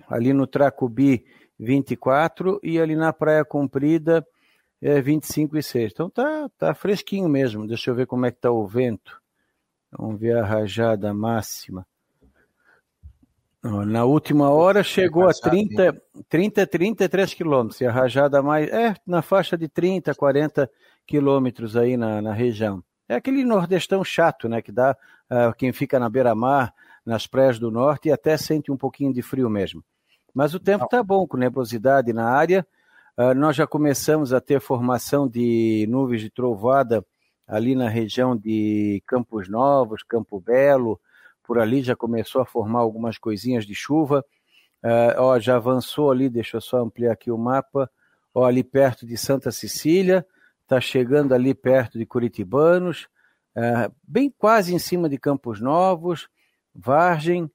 ali 0.10 0.34
no 0.34 0.45
Tracubi, 0.45 1.25
24, 1.58 2.60
e 2.62 2.78
ali 2.78 2.93
na 2.93 3.13
Praia 3.13 3.45
Comprida, 3.45 4.28
é 4.82 4.99
25 4.99 5.58
e 5.58 5.63
6. 5.63 5.93
Então 5.93 6.10
tá, 6.10 6.49
tá 6.58 6.73
fresquinho 6.73 7.30
mesmo. 7.30 7.65
Deixa 7.65 7.89
eu 7.89 7.95
ver 7.95 8.06
como 8.06 8.25
é 8.25 8.32
que 8.32 8.41
tá 8.41 8.52
o 8.52 8.67
vento. 8.67 9.21
Vamos 9.97 10.19
ver 10.19 10.36
a 10.36 10.45
rajada 10.45 11.13
máxima. 11.13 11.88
Na 13.63 14.04
última 14.04 14.49
hora 14.49 14.84
chegou 14.84 15.28
a 15.28 15.34
30, 15.34 16.02
30 16.28 16.67
33 16.67 17.34
quilômetros. 17.34 17.80
E 17.80 17.86
a 17.86 17.91
rajada 17.91 18.41
mais. 18.41 18.69
É, 18.69 18.93
na 19.08 19.21
faixa 19.21 19.58
de 19.58 19.69
30, 19.69 20.13
40 20.15 20.69
quilômetros 21.10 21.76
aí 21.76 21.98
na, 21.98 22.22
na 22.22 22.32
região. 22.32 22.84
É 23.08 23.15
aquele 23.15 23.43
nordestão 23.43 24.04
chato, 24.04 24.48
né? 24.48 24.62
Que 24.62 24.72
dá 24.72 24.95
uh, 25.32 25.52
quem 25.58 25.74
fica 25.74 26.00
na 26.00 26.08
beira-mar, 26.08 26.72
nas 27.04 27.26
praias 27.26 27.58
do 27.58 27.72
norte, 27.72 28.10
e 28.10 28.12
até 28.12 28.38
sente 28.38 28.72
um 28.72 28.78
pouquinho 28.78 29.12
de 29.12 29.24
frio 29.24 29.50
mesmo. 29.50 29.84
Mas 30.32 30.54
o 30.54 30.60
tempo 30.60 30.86
está 30.86 31.02
bom, 31.02 31.26
com 31.26 31.36
nebulosidade 31.36 32.13
na 32.13 32.30
área. 32.30 32.65
Uh, 33.17 33.34
nós 33.34 33.56
já 33.56 33.65
começamos 33.65 34.32
a 34.32 34.39
ter 34.39 34.62
formação 34.62 35.28
de 35.28 35.88
nuvens 35.89 36.22
de 36.22 36.30
trovada 36.30 37.04
ali 37.48 37.74
na 37.74 37.89
região 37.89 38.38
de 38.38 39.02
Campos 39.08 39.50
Novos, 39.50 40.04
Campo 40.04 40.39
Belo, 40.39 41.02
por 41.43 41.58
ali 41.58 41.82
já 41.82 41.95
começou 41.95 42.43
a 42.43 42.45
formar 42.45 42.82
algumas 42.82 43.17
coisinhas 43.17 43.65
de 43.65 43.74
chuva. 43.74 44.24
Uh, 44.84 45.17
ó, 45.17 45.39
já 45.39 45.56
avançou 45.56 46.12
ali, 46.12 46.30
deixa 46.30 46.58
eu 46.58 46.62
só 46.62 46.78
ampliar 46.78 47.13
aqui 47.13 47.32
o 47.32 47.38
mapa. 47.39 47.89
Ó, 48.36 48.45
ali 48.45 48.63
perto 48.63 49.04
de 49.08 49.17
Santa 49.17 49.50
Cecília, 49.50 50.24
está 50.70 50.80
chegando 50.80 51.34
ali 51.34 51.56
perto 51.56 51.98
de 51.98 52.06
Curitibanos, 52.06 53.08
é, 53.56 53.90
bem 54.08 54.32
quase 54.38 54.74
em 54.74 54.78
cima 54.78 55.10
de 55.10 55.18
Campos 55.18 55.60
Novos, 55.60 56.30
Vargem, 56.76 57.52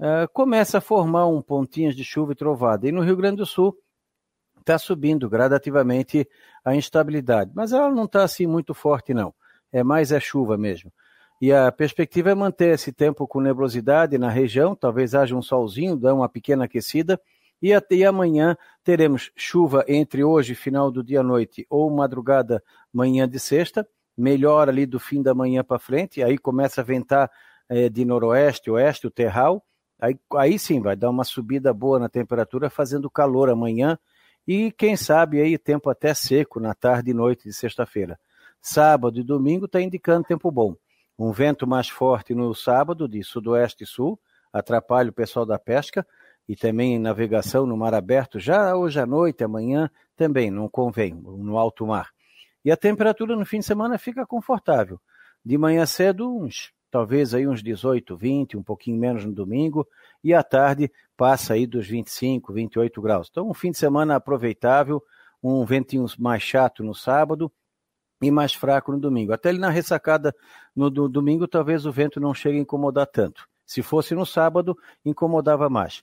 é, 0.00 0.26
começa 0.32 0.78
a 0.78 0.80
formar 0.80 1.26
um 1.26 1.42
pontinhos 1.42 1.94
de 1.94 2.02
chuva 2.02 2.32
e 2.32 2.34
trovada. 2.34 2.88
E 2.88 2.92
no 2.92 3.02
Rio 3.02 3.16
Grande 3.16 3.36
do 3.36 3.46
Sul 3.46 3.76
está 4.58 4.78
subindo 4.78 5.28
gradativamente 5.28 6.26
a 6.64 6.74
instabilidade, 6.74 7.50
mas 7.54 7.70
ela 7.72 7.90
não 7.90 8.04
está 8.04 8.24
assim 8.24 8.46
muito 8.46 8.72
forte 8.72 9.12
não. 9.12 9.34
É 9.70 9.84
mais 9.84 10.10
a 10.10 10.18
chuva 10.18 10.56
mesmo. 10.56 10.90
E 11.42 11.52
a 11.52 11.70
perspectiva 11.70 12.30
é 12.30 12.34
manter 12.34 12.72
esse 12.72 12.92
tempo 12.92 13.28
com 13.28 13.40
nebulosidade 13.42 14.16
na 14.16 14.30
região, 14.30 14.74
talvez 14.74 15.14
haja 15.14 15.36
um 15.36 15.42
solzinho, 15.42 15.96
dá 15.96 16.14
uma 16.14 16.30
pequena 16.30 16.64
aquecida, 16.64 17.20
e 17.60 17.72
até 17.72 18.04
amanhã 18.04 18.56
teremos 18.82 19.30
chuva 19.36 19.84
entre 19.88 20.22
hoje, 20.22 20.54
final 20.54 20.90
do 20.90 21.02
dia 21.02 21.20
à 21.20 21.22
noite, 21.22 21.66
ou 21.70 21.90
madrugada, 21.90 22.62
manhã 22.92 23.28
de 23.28 23.38
sexta, 23.38 23.86
melhor 24.16 24.68
ali 24.68 24.86
do 24.86 25.00
fim 25.00 25.22
da 25.22 25.34
manhã 25.34 25.64
para 25.64 25.78
frente, 25.78 26.22
aí 26.22 26.38
começa 26.38 26.80
a 26.80 26.84
ventar 26.84 27.30
é, 27.68 27.88
de 27.88 28.04
noroeste, 28.04 28.70
oeste, 28.70 29.06
o 29.06 29.10
terral, 29.10 29.64
aí, 30.00 30.18
aí 30.36 30.58
sim 30.58 30.80
vai 30.80 30.94
dar 30.94 31.10
uma 31.10 31.24
subida 31.24 31.72
boa 31.72 31.98
na 31.98 32.08
temperatura, 32.08 32.70
fazendo 32.70 33.10
calor 33.10 33.48
amanhã, 33.48 33.98
e 34.46 34.70
quem 34.72 34.96
sabe 34.96 35.40
aí 35.40 35.56
tempo 35.56 35.88
até 35.88 36.12
seco 36.12 36.60
na 36.60 36.74
tarde 36.74 37.10
e 37.10 37.14
noite 37.14 37.44
de 37.44 37.52
sexta-feira. 37.52 38.18
Sábado 38.60 39.18
e 39.18 39.22
domingo 39.22 39.64
está 39.66 39.80
indicando 39.80 40.24
tempo 40.24 40.50
bom. 40.50 40.74
Um 41.18 41.32
vento 41.32 41.66
mais 41.66 41.88
forte 41.88 42.34
no 42.34 42.54
sábado, 42.54 43.08
de 43.08 43.22
sudoeste 43.22 43.84
e 43.84 43.86
sul, 43.86 44.18
atrapalha 44.52 45.10
o 45.10 45.12
pessoal 45.12 45.46
da 45.46 45.58
pesca, 45.58 46.06
e 46.48 46.54
também 46.54 46.98
navegação 46.98 47.66
no 47.66 47.76
mar 47.76 47.94
aberto, 47.94 48.38
já 48.38 48.76
hoje 48.76 49.00
à 49.00 49.06
noite, 49.06 49.42
amanhã, 49.42 49.90
também 50.16 50.50
não 50.50 50.68
convém, 50.68 51.14
no 51.14 51.56
alto 51.56 51.86
mar. 51.86 52.10
E 52.64 52.70
a 52.70 52.76
temperatura 52.76 53.36
no 53.36 53.44
fim 53.44 53.58
de 53.58 53.66
semana 53.66 53.98
fica 53.98 54.26
confortável. 54.26 55.00
De 55.44 55.58
manhã 55.58 55.84
cedo, 55.84 56.34
uns, 56.34 56.72
talvez 56.90 57.34
aí 57.34 57.46
uns 57.46 57.62
18, 57.62 58.16
20, 58.16 58.56
um 58.56 58.62
pouquinho 58.62 58.98
menos 58.98 59.24
no 59.24 59.32
domingo, 59.32 59.86
e 60.22 60.32
à 60.32 60.42
tarde 60.42 60.90
passa 61.16 61.54
aí 61.54 61.66
dos 61.66 61.86
25, 61.86 62.52
28 62.52 63.02
graus. 63.02 63.28
Então, 63.30 63.48
um 63.48 63.54
fim 63.54 63.70
de 63.70 63.78
semana 63.78 64.16
aproveitável, 64.16 65.02
um 65.42 65.64
ventinho 65.64 66.06
mais 66.18 66.42
chato 66.42 66.82
no 66.82 66.94
sábado 66.94 67.52
e 68.22 68.30
mais 68.30 68.54
fraco 68.54 68.92
no 68.92 68.98
domingo. 68.98 69.32
Até 69.32 69.50
ele 69.50 69.58
na 69.58 69.68
ressacada 69.68 70.34
no 70.74 70.88
do, 70.88 71.08
domingo, 71.08 71.46
talvez 71.46 71.84
o 71.84 71.92
vento 71.92 72.18
não 72.18 72.32
chegue 72.32 72.58
a 72.58 72.62
incomodar 72.62 73.06
tanto. 73.06 73.46
Se 73.66 73.82
fosse 73.82 74.14
no 74.14 74.24
sábado, 74.24 74.76
incomodava 75.04 75.68
mais. 75.68 76.02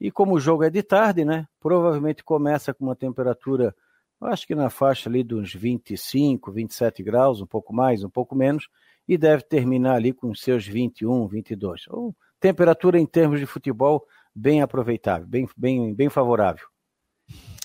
E 0.00 0.10
como 0.10 0.34
o 0.34 0.40
jogo 0.40 0.64
é 0.64 0.70
de 0.70 0.82
tarde, 0.82 1.24
né? 1.24 1.46
Provavelmente 1.60 2.24
começa 2.24 2.72
com 2.72 2.84
uma 2.84 2.96
temperatura, 2.96 3.74
acho 4.22 4.46
que 4.46 4.54
na 4.54 4.70
faixa 4.70 5.10
ali 5.10 5.22
dos 5.22 5.52
25, 5.52 6.50
27 6.50 7.02
graus, 7.02 7.40
um 7.40 7.46
pouco 7.46 7.74
mais, 7.74 8.02
um 8.02 8.08
pouco 8.08 8.34
menos, 8.34 8.68
e 9.06 9.18
deve 9.18 9.42
terminar 9.42 9.96
ali 9.96 10.12
com 10.12 10.34
seus 10.34 10.66
21, 10.66 11.28
22. 11.28 11.82
Ou 11.88 12.16
temperatura 12.40 12.98
em 12.98 13.04
termos 13.04 13.40
de 13.40 13.46
futebol 13.46 14.06
bem 14.34 14.62
aproveitável, 14.62 15.26
bem, 15.26 15.46
bem, 15.56 15.94
bem 15.94 16.08
favorável. 16.08 16.66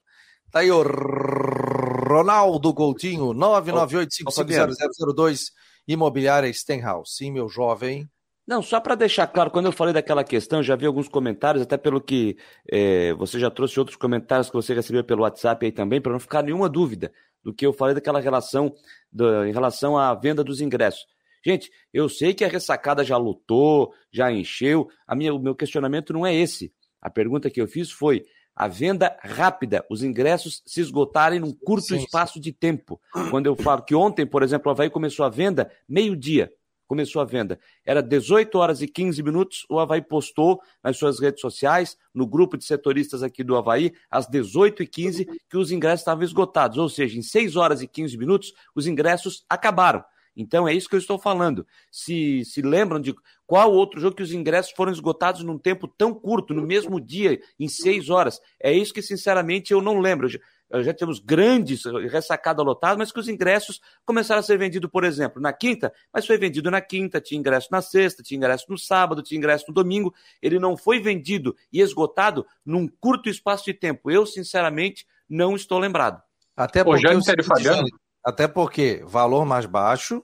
Tá 0.50 0.58
aí 0.58 0.70
o 0.70 0.82
Ronaldo 0.82 2.74
Coutinho, 2.74 3.32
998-550002, 3.32 5.52
Imobiliária 5.88 6.52
Stenhouse. 6.52 7.16
Sim, 7.16 7.30
meu 7.30 7.48
jovem. 7.48 8.06
Não, 8.46 8.60
só 8.60 8.80
para 8.80 8.96
deixar 8.96 9.28
claro, 9.28 9.50
quando 9.50 9.66
eu 9.66 9.72
falei 9.72 9.94
daquela 9.94 10.24
questão, 10.24 10.62
já 10.62 10.74
vi 10.74 10.84
alguns 10.84 11.08
comentários, 11.08 11.62
até 11.62 11.78
pelo 11.78 12.00
que 12.00 12.36
é, 12.70 13.14
você 13.14 13.38
já 13.38 13.48
trouxe 13.48 13.78
outros 13.78 13.96
comentários 13.96 14.48
que 14.48 14.56
você 14.56 14.74
recebeu 14.74 15.04
pelo 15.04 15.22
WhatsApp 15.22 15.64
aí 15.64 15.72
também, 15.72 16.00
para 16.00 16.12
não 16.12 16.18
ficar 16.18 16.42
nenhuma 16.42 16.68
dúvida 16.68 17.12
do 17.42 17.54
que 17.54 17.66
eu 17.66 17.72
falei 17.72 17.94
daquela 17.94 18.20
relação 18.20 18.74
do, 19.12 19.44
em 19.44 19.52
relação 19.52 19.96
à 19.96 20.14
venda 20.14 20.44
dos 20.44 20.60
ingressos. 20.60 21.06
Gente, 21.44 21.70
eu 21.92 22.08
sei 22.08 22.34
que 22.34 22.44
a 22.44 22.48
ressacada 22.48 23.02
já 23.02 23.16
lutou, 23.16 23.92
já 24.12 24.30
encheu. 24.30 24.88
A 25.06 25.16
minha, 25.16 25.32
o 25.34 25.38
meu 25.38 25.54
questionamento 25.54 26.12
não 26.12 26.26
é 26.26 26.34
esse. 26.34 26.72
A 27.00 27.08
pergunta 27.08 27.48
que 27.48 27.60
eu 27.60 27.66
fiz 27.66 27.90
foi: 27.90 28.24
a 28.54 28.68
venda 28.68 29.16
rápida, 29.22 29.84
os 29.88 30.02
ingressos 30.02 30.62
se 30.66 30.80
esgotarem 30.80 31.40
num 31.40 31.52
curto 31.52 31.86
sim, 31.86 31.96
espaço 31.96 32.34
sim. 32.34 32.40
de 32.40 32.52
tempo. 32.52 33.00
Quando 33.30 33.46
eu 33.46 33.56
falo 33.56 33.82
que 33.82 33.94
ontem, 33.94 34.26
por 34.26 34.42
exemplo, 34.42 34.68
o 34.68 34.72
Havaí 34.72 34.90
começou 34.90 35.24
a 35.24 35.30
venda, 35.30 35.70
meio-dia 35.88 36.52
começou 36.90 37.22
a 37.22 37.24
venda. 37.24 37.56
Era 37.86 38.02
18 38.02 38.58
horas 38.58 38.82
e 38.82 38.88
15 38.88 39.22
minutos, 39.22 39.64
o 39.70 39.78
Havaí 39.78 40.02
postou 40.02 40.60
nas 40.82 40.96
suas 40.96 41.20
redes 41.20 41.40
sociais, 41.40 41.96
no 42.12 42.26
grupo 42.26 42.58
de 42.58 42.64
setoristas 42.64 43.22
aqui 43.22 43.44
do 43.44 43.54
Havaí, 43.56 43.92
às 44.10 44.26
18 44.26 44.82
e 44.82 44.88
15 44.88 45.24
que 45.48 45.56
os 45.56 45.70
ingressos 45.70 46.00
estavam 46.00 46.24
esgotados. 46.24 46.78
Ou 46.78 46.88
seja, 46.88 47.16
em 47.16 47.22
6 47.22 47.54
horas 47.54 47.80
e 47.80 47.86
15 47.86 48.18
minutos, 48.18 48.52
os 48.74 48.88
ingressos 48.88 49.44
acabaram. 49.48 50.02
Então 50.36 50.66
é 50.66 50.74
isso 50.74 50.88
que 50.88 50.96
eu 50.96 50.98
estou 50.98 51.16
falando. 51.16 51.64
Se, 51.92 52.44
se 52.44 52.60
lembram 52.60 52.98
de 52.98 53.14
qual 53.46 53.72
outro 53.72 54.00
jogo 54.00 54.16
que 54.16 54.22
os 54.24 54.32
ingressos 54.32 54.72
foram 54.72 54.90
esgotados 54.90 55.44
num 55.44 55.58
tempo 55.58 55.86
tão 55.86 56.12
curto, 56.12 56.52
no 56.52 56.62
mesmo 56.62 57.00
dia, 57.00 57.40
em 57.56 57.68
seis 57.68 58.10
horas? 58.10 58.40
É 58.60 58.72
isso 58.72 58.92
que, 58.92 59.00
sinceramente, 59.00 59.72
eu 59.72 59.80
não 59.80 60.00
lembro. 60.00 60.28
Já, 60.70 60.82
já 60.82 60.94
temos 60.94 61.18
grandes 61.18 61.82
ressacada 62.10 62.62
lotada, 62.62 62.96
mas 62.96 63.10
que 63.10 63.18
os 63.18 63.28
ingressos 63.28 63.80
começaram 64.04 64.40
a 64.40 64.42
ser 64.42 64.58
vendidos, 64.58 64.90
por 64.90 65.04
exemplo, 65.04 65.40
na 65.40 65.52
quinta, 65.52 65.92
mas 66.12 66.26
foi 66.26 66.38
vendido 66.38 66.70
na 66.70 66.80
quinta, 66.80 67.20
tinha 67.20 67.38
ingresso 67.38 67.68
na 67.70 67.82
sexta, 67.82 68.22
tinha 68.22 68.36
ingresso 68.36 68.66
no 68.68 68.78
sábado, 68.78 69.22
tinha 69.22 69.38
ingresso 69.38 69.66
no 69.68 69.74
domingo. 69.74 70.14
Ele 70.40 70.58
não 70.58 70.76
foi 70.76 71.00
vendido 71.00 71.56
e 71.72 71.80
esgotado 71.80 72.46
num 72.64 72.86
curto 72.86 73.28
espaço 73.28 73.64
de 73.64 73.74
tempo. 73.74 74.10
Eu, 74.10 74.24
sinceramente, 74.26 75.06
não 75.28 75.56
estou 75.56 75.78
lembrado. 75.78 76.22
Até 76.56 76.84
porque, 76.84 77.02
Jânio, 77.02 77.22
Fabiano, 77.44 77.88
até 78.24 78.46
porque 78.46 79.02
valor 79.06 79.44
mais 79.44 79.66
baixo 79.66 80.22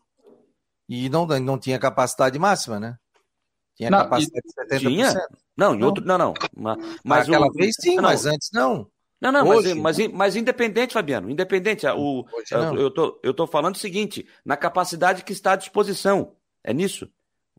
e 0.88 1.08
não, 1.08 1.26
não 1.26 1.58
tinha 1.58 1.78
capacidade 1.78 2.38
máxima, 2.38 2.78
né? 2.78 2.98
Tinha 3.76 3.90
não, 3.90 3.98
capacidade 3.98 4.42
de 4.46 4.76
70%. 4.76 4.80
Tinha? 4.80 5.14
Não, 5.56 5.74
em 5.74 5.82
outro. 5.82 6.04
Não, 6.04 6.16
não. 6.16 6.34
Mas 7.04 7.28
Aquela 7.28 7.46
o, 7.46 7.52
vez 7.52 7.74
sim, 7.78 7.96
não, 7.96 8.04
mas 8.04 8.26
antes 8.26 8.50
não. 8.52 8.90
Não, 9.26 9.44
não, 9.44 9.48
Hoje, 9.48 9.74
mas, 9.74 9.98
mas, 9.98 10.12
mas, 10.12 10.36
independente, 10.36 10.92
Fabiano, 10.92 11.28
independente. 11.28 11.86
O, 11.86 12.24
eu, 12.78 12.90
tô, 12.90 13.20
eu 13.22 13.34
tô 13.34 13.46
falando 13.46 13.74
o 13.74 13.78
seguinte: 13.78 14.26
na 14.44 14.56
capacidade 14.56 15.24
que 15.24 15.32
está 15.32 15.52
à 15.52 15.56
disposição. 15.56 16.32
É 16.62 16.72
nisso. 16.72 17.08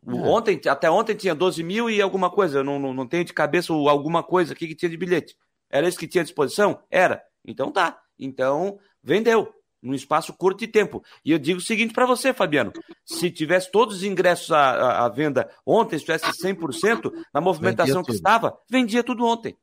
É. 0.06 0.10
Ontem, 0.12 0.60
até 0.66 0.90
ontem 0.90 1.14
tinha 1.14 1.34
12 1.34 1.62
mil 1.62 1.90
e 1.90 2.00
alguma 2.00 2.30
coisa. 2.30 2.60
Eu 2.60 2.64
não, 2.64 2.78
não, 2.78 2.94
não 2.94 3.06
tenho 3.06 3.24
de 3.24 3.32
cabeça 3.32 3.72
alguma 3.72 4.22
coisa 4.22 4.52
aqui 4.52 4.66
que 4.66 4.74
tinha 4.74 4.88
de 4.88 4.96
bilhete. 4.96 5.36
Era 5.70 5.88
isso 5.88 5.98
que 5.98 6.08
tinha 6.08 6.22
à 6.22 6.24
disposição? 6.24 6.80
Era. 6.90 7.22
Então 7.44 7.70
tá. 7.70 8.00
Então, 8.18 8.78
vendeu 9.02 9.52
num 9.82 9.94
espaço 9.94 10.32
curto 10.32 10.60
de 10.60 10.68
tempo. 10.68 11.02
E 11.24 11.32
eu 11.32 11.38
digo 11.38 11.58
o 11.58 11.62
seguinte 11.62 11.92
para 11.92 12.06
você, 12.06 12.32
Fabiano: 12.32 12.72
se 13.04 13.30
tivesse 13.30 13.70
todos 13.70 13.96
os 13.96 14.02
ingressos 14.04 14.50
à, 14.52 14.70
à, 14.70 15.04
à 15.04 15.08
venda 15.08 15.50
ontem, 15.66 15.98
se 15.98 16.04
tivesse 16.04 16.26
100% 16.42 17.12
na 17.32 17.40
movimentação 17.40 18.02
que 18.02 18.12
estava, 18.12 18.58
vendia 18.70 19.02
tudo 19.04 19.24
ontem. 19.24 19.56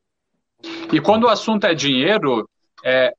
E 0.91 0.99
quando 0.99 1.23
o 1.23 1.29
assunto 1.29 1.65
é 1.65 1.73
dinheiro, 1.73 2.47
é, 2.83 3.13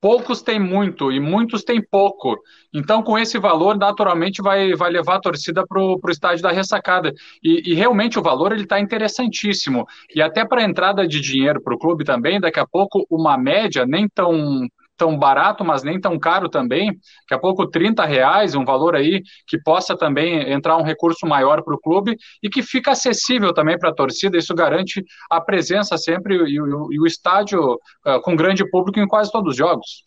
poucos 0.00 0.42
têm 0.42 0.58
muito 0.58 1.12
e 1.12 1.20
muitos 1.20 1.62
têm 1.62 1.80
pouco. 1.80 2.36
Então, 2.74 3.04
com 3.04 3.16
esse 3.16 3.38
valor, 3.38 3.78
naturalmente 3.78 4.42
vai, 4.42 4.74
vai 4.74 4.90
levar 4.90 5.16
a 5.16 5.20
torcida 5.20 5.64
para 5.64 5.80
o 5.80 6.00
estádio 6.08 6.42
da 6.42 6.50
ressacada. 6.50 7.12
E, 7.42 7.70
e, 7.70 7.74
realmente 7.74 8.18
o 8.18 8.22
valor 8.22 8.52
ele 8.52 8.64
está 8.64 8.80
interessantíssimo. 8.80 9.86
E 10.12 10.20
até 10.20 10.44
para 10.44 10.60
a 10.60 10.64
entrada 10.64 11.06
de 11.06 11.20
dinheiro 11.20 11.62
para 11.62 11.74
o 11.74 11.78
clube 11.78 12.04
também, 12.04 12.40
daqui 12.40 12.58
a 12.58 12.66
pouco 12.66 13.06
uma 13.08 13.38
média 13.38 13.86
nem 13.86 14.08
tão 14.08 14.66
tão 14.96 15.18
barato, 15.18 15.64
mas 15.64 15.82
nem 15.82 16.00
tão 16.00 16.18
caro 16.18 16.48
também. 16.48 16.88
Daqui 16.88 17.34
a 17.34 17.38
pouco 17.38 17.68
30 17.68 18.04
reais, 18.04 18.54
um 18.54 18.64
valor 18.64 18.94
aí 18.94 19.22
que 19.46 19.60
possa 19.60 19.96
também 19.96 20.52
entrar 20.52 20.76
um 20.76 20.82
recurso 20.82 21.26
maior 21.26 21.62
para 21.62 21.74
o 21.74 21.80
clube 21.80 22.16
e 22.42 22.48
que 22.48 22.62
fica 22.62 22.92
acessível 22.92 23.52
também 23.52 23.78
para 23.78 23.90
a 23.90 23.94
torcida. 23.94 24.38
Isso 24.38 24.54
garante 24.54 25.04
a 25.30 25.40
presença 25.40 25.96
sempre 25.96 26.36
e, 26.36 26.52
e, 26.52 26.56
e 26.56 27.00
o 27.00 27.06
estádio 27.06 27.74
uh, 28.06 28.20
com 28.22 28.36
grande 28.36 28.68
público 28.70 29.00
em 29.00 29.06
quase 29.06 29.30
todos 29.30 29.52
os 29.52 29.56
jogos. 29.56 30.02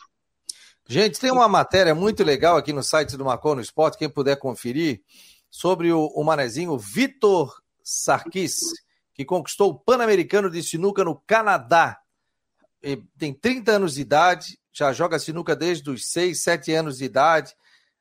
Gente, 0.88 1.20
tem 1.20 1.32
uma 1.32 1.48
matéria 1.48 1.96
muito 1.96 2.24
legal 2.24 2.58
aqui 2.58 2.72
no 2.72 2.84
site 2.84 3.18
do 3.18 3.26
Marcon 3.26 3.56
no 3.56 3.62
Esporte, 3.62 3.98
quem 3.98 4.08
puder 4.08 4.38
conferir, 4.38 5.02
sobre 5.50 5.92
o, 5.92 6.06
o 6.08 6.24
manezinho 6.24 6.78
Vitor 6.78 7.52
Sarkis, 7.84 8.60
que 9.14 9.26
conquistou 9.26 9.72
o 9.72 9.80
Pan-Americano 9.80 10.50
de 10.50 10.62
Sinuca 10.62 11.04
no 11.04 11.20
Canadá. 11.26 11.98
Tem 13.18 13.34
30 13.34 13.72
anos 13.72 13.96
de 13.96 14.02
idade, 14.02 14.60
já 14.76 14.92
joga 14.92 15.18
sinuca 15.18 15.56
desde 15.56 15.90
os 15.90 16.12
6, 16.12 16.42
7 16.42 16.74
anos 16.74 16.98
de 16.98 17.06
idade. 17.06 17.56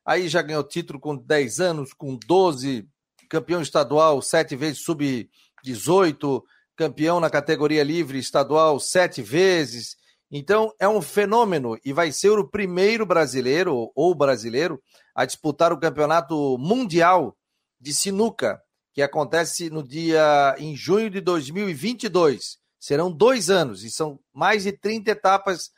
Aí 0.05 0.27
já 0.27 0.41
ganhou 0.41 0.63
título 0.63 0.99
com 0.99 1.15
10 1.15 1.59
anos, 1.59 1.93
com 1.93 2.17
12, 2.27 2.87
campeão 3.29 3.61
estadual 3.61 4.21
sete 4.21 4.55
vezes 4.55 4.83
sub-18, 4.83 6.41
campeão 6.75 7.19
na 7.19 7.29
categoria 7.29 7.83
livre 7.83 8.19
estadual 8.19 8.79
sete 8.79 9.21
vezes. 9.21 9.95
Então 10.31 10.71
é 10.79 10.87
um 10.87 11.01
fenômeno 11.01 11.77
e 11.83 11.93
vai 11.93 12.11
ser 12.11 12.31
o 12.31 12.47
primeiro 12.47 13.05
brasileiro 13.05 13.91
ou 13.95 14.13
brasileiro 14.13 14.81
a 15.13 15.25
disputar 15.25 15.71
o 15.71 15.79
campeonato 15.79 16.57
mundial 16.57 17.35
de 17.79 17.93
sinuca, 17.93 18.61
que 18.93 19.01
acontece 19.01 19.69
no 19.69 19.83
dia 19.83 20.55
em 20.57 20.75
junho 20.75 21.09
de 21.09 21.21
2022. 21.21 22.57
Serão 22.79 23.11
dois 23.11 23.49
anos 23.49 23.83
e 23.83 23.89
são 23.89 24.19
mais 24.33 24.63
de 24.63 24.71
30 24.71 25.11
etapas 25.11 25.71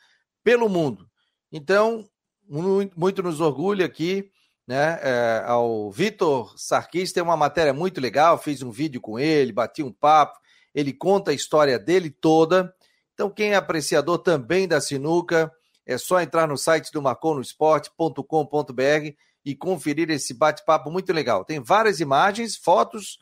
pelo 0.48 0.66
mundo. 0.66 1.06
Então, 1.52 2.08
muito, 2.48 3.22
nos 3.22 3.38
orgulha 3.38 3.84
aqui, 3.84 4.30
né? 4.66 4.98
É, 5.02 5.42
ao 5.44 5.90
Vitor 5.90 6.54
Sarkis 6.56 7.12
tem 7.12 7.22
uma 7.22 7.36
matéria 7.36 7.74
muito 7.74 8.00
legal, 8.00 8.38
fiz 8.38 8.62
um 8.62 8.70
vídeo 8.70 8.98
com 8.98 9.18
ele, 9.18 9.52
bati 9.52 9.82
um 9.82 9.92
papo, 9.92 10.38
ele 10.74 10.94
conta 10.94 11.32
a 11.32 11.34
história 11.34 11.78
dele 11.78 12.08
toda. 12.08 12.74
Então, 13.12 13.28
quem 13.28 13.52
é 13.52 13.56
apreciador 13.56 14.20
também 14.20 14.66
da 14.66 14.80
sinuca, 14.80 15.52
é 15.84 15.98
só 15.98 16.18
entrar 16.18 16.48
no 16.48 16.56
site 16.56 16.90
do 16.92 17.02
marconosport.com.br 17.02 19.12
e 19.44 19.54
conferir 19.54 20.08
esse 20.08 20.32
bate-papo 20.32 20.90
muito 20.90 21.12
legal. 21.12 21.44
Tem 21.44 21.60
várias 21.60 22.00
imagens, 22.00 22.56
fotos, 22.56 23.18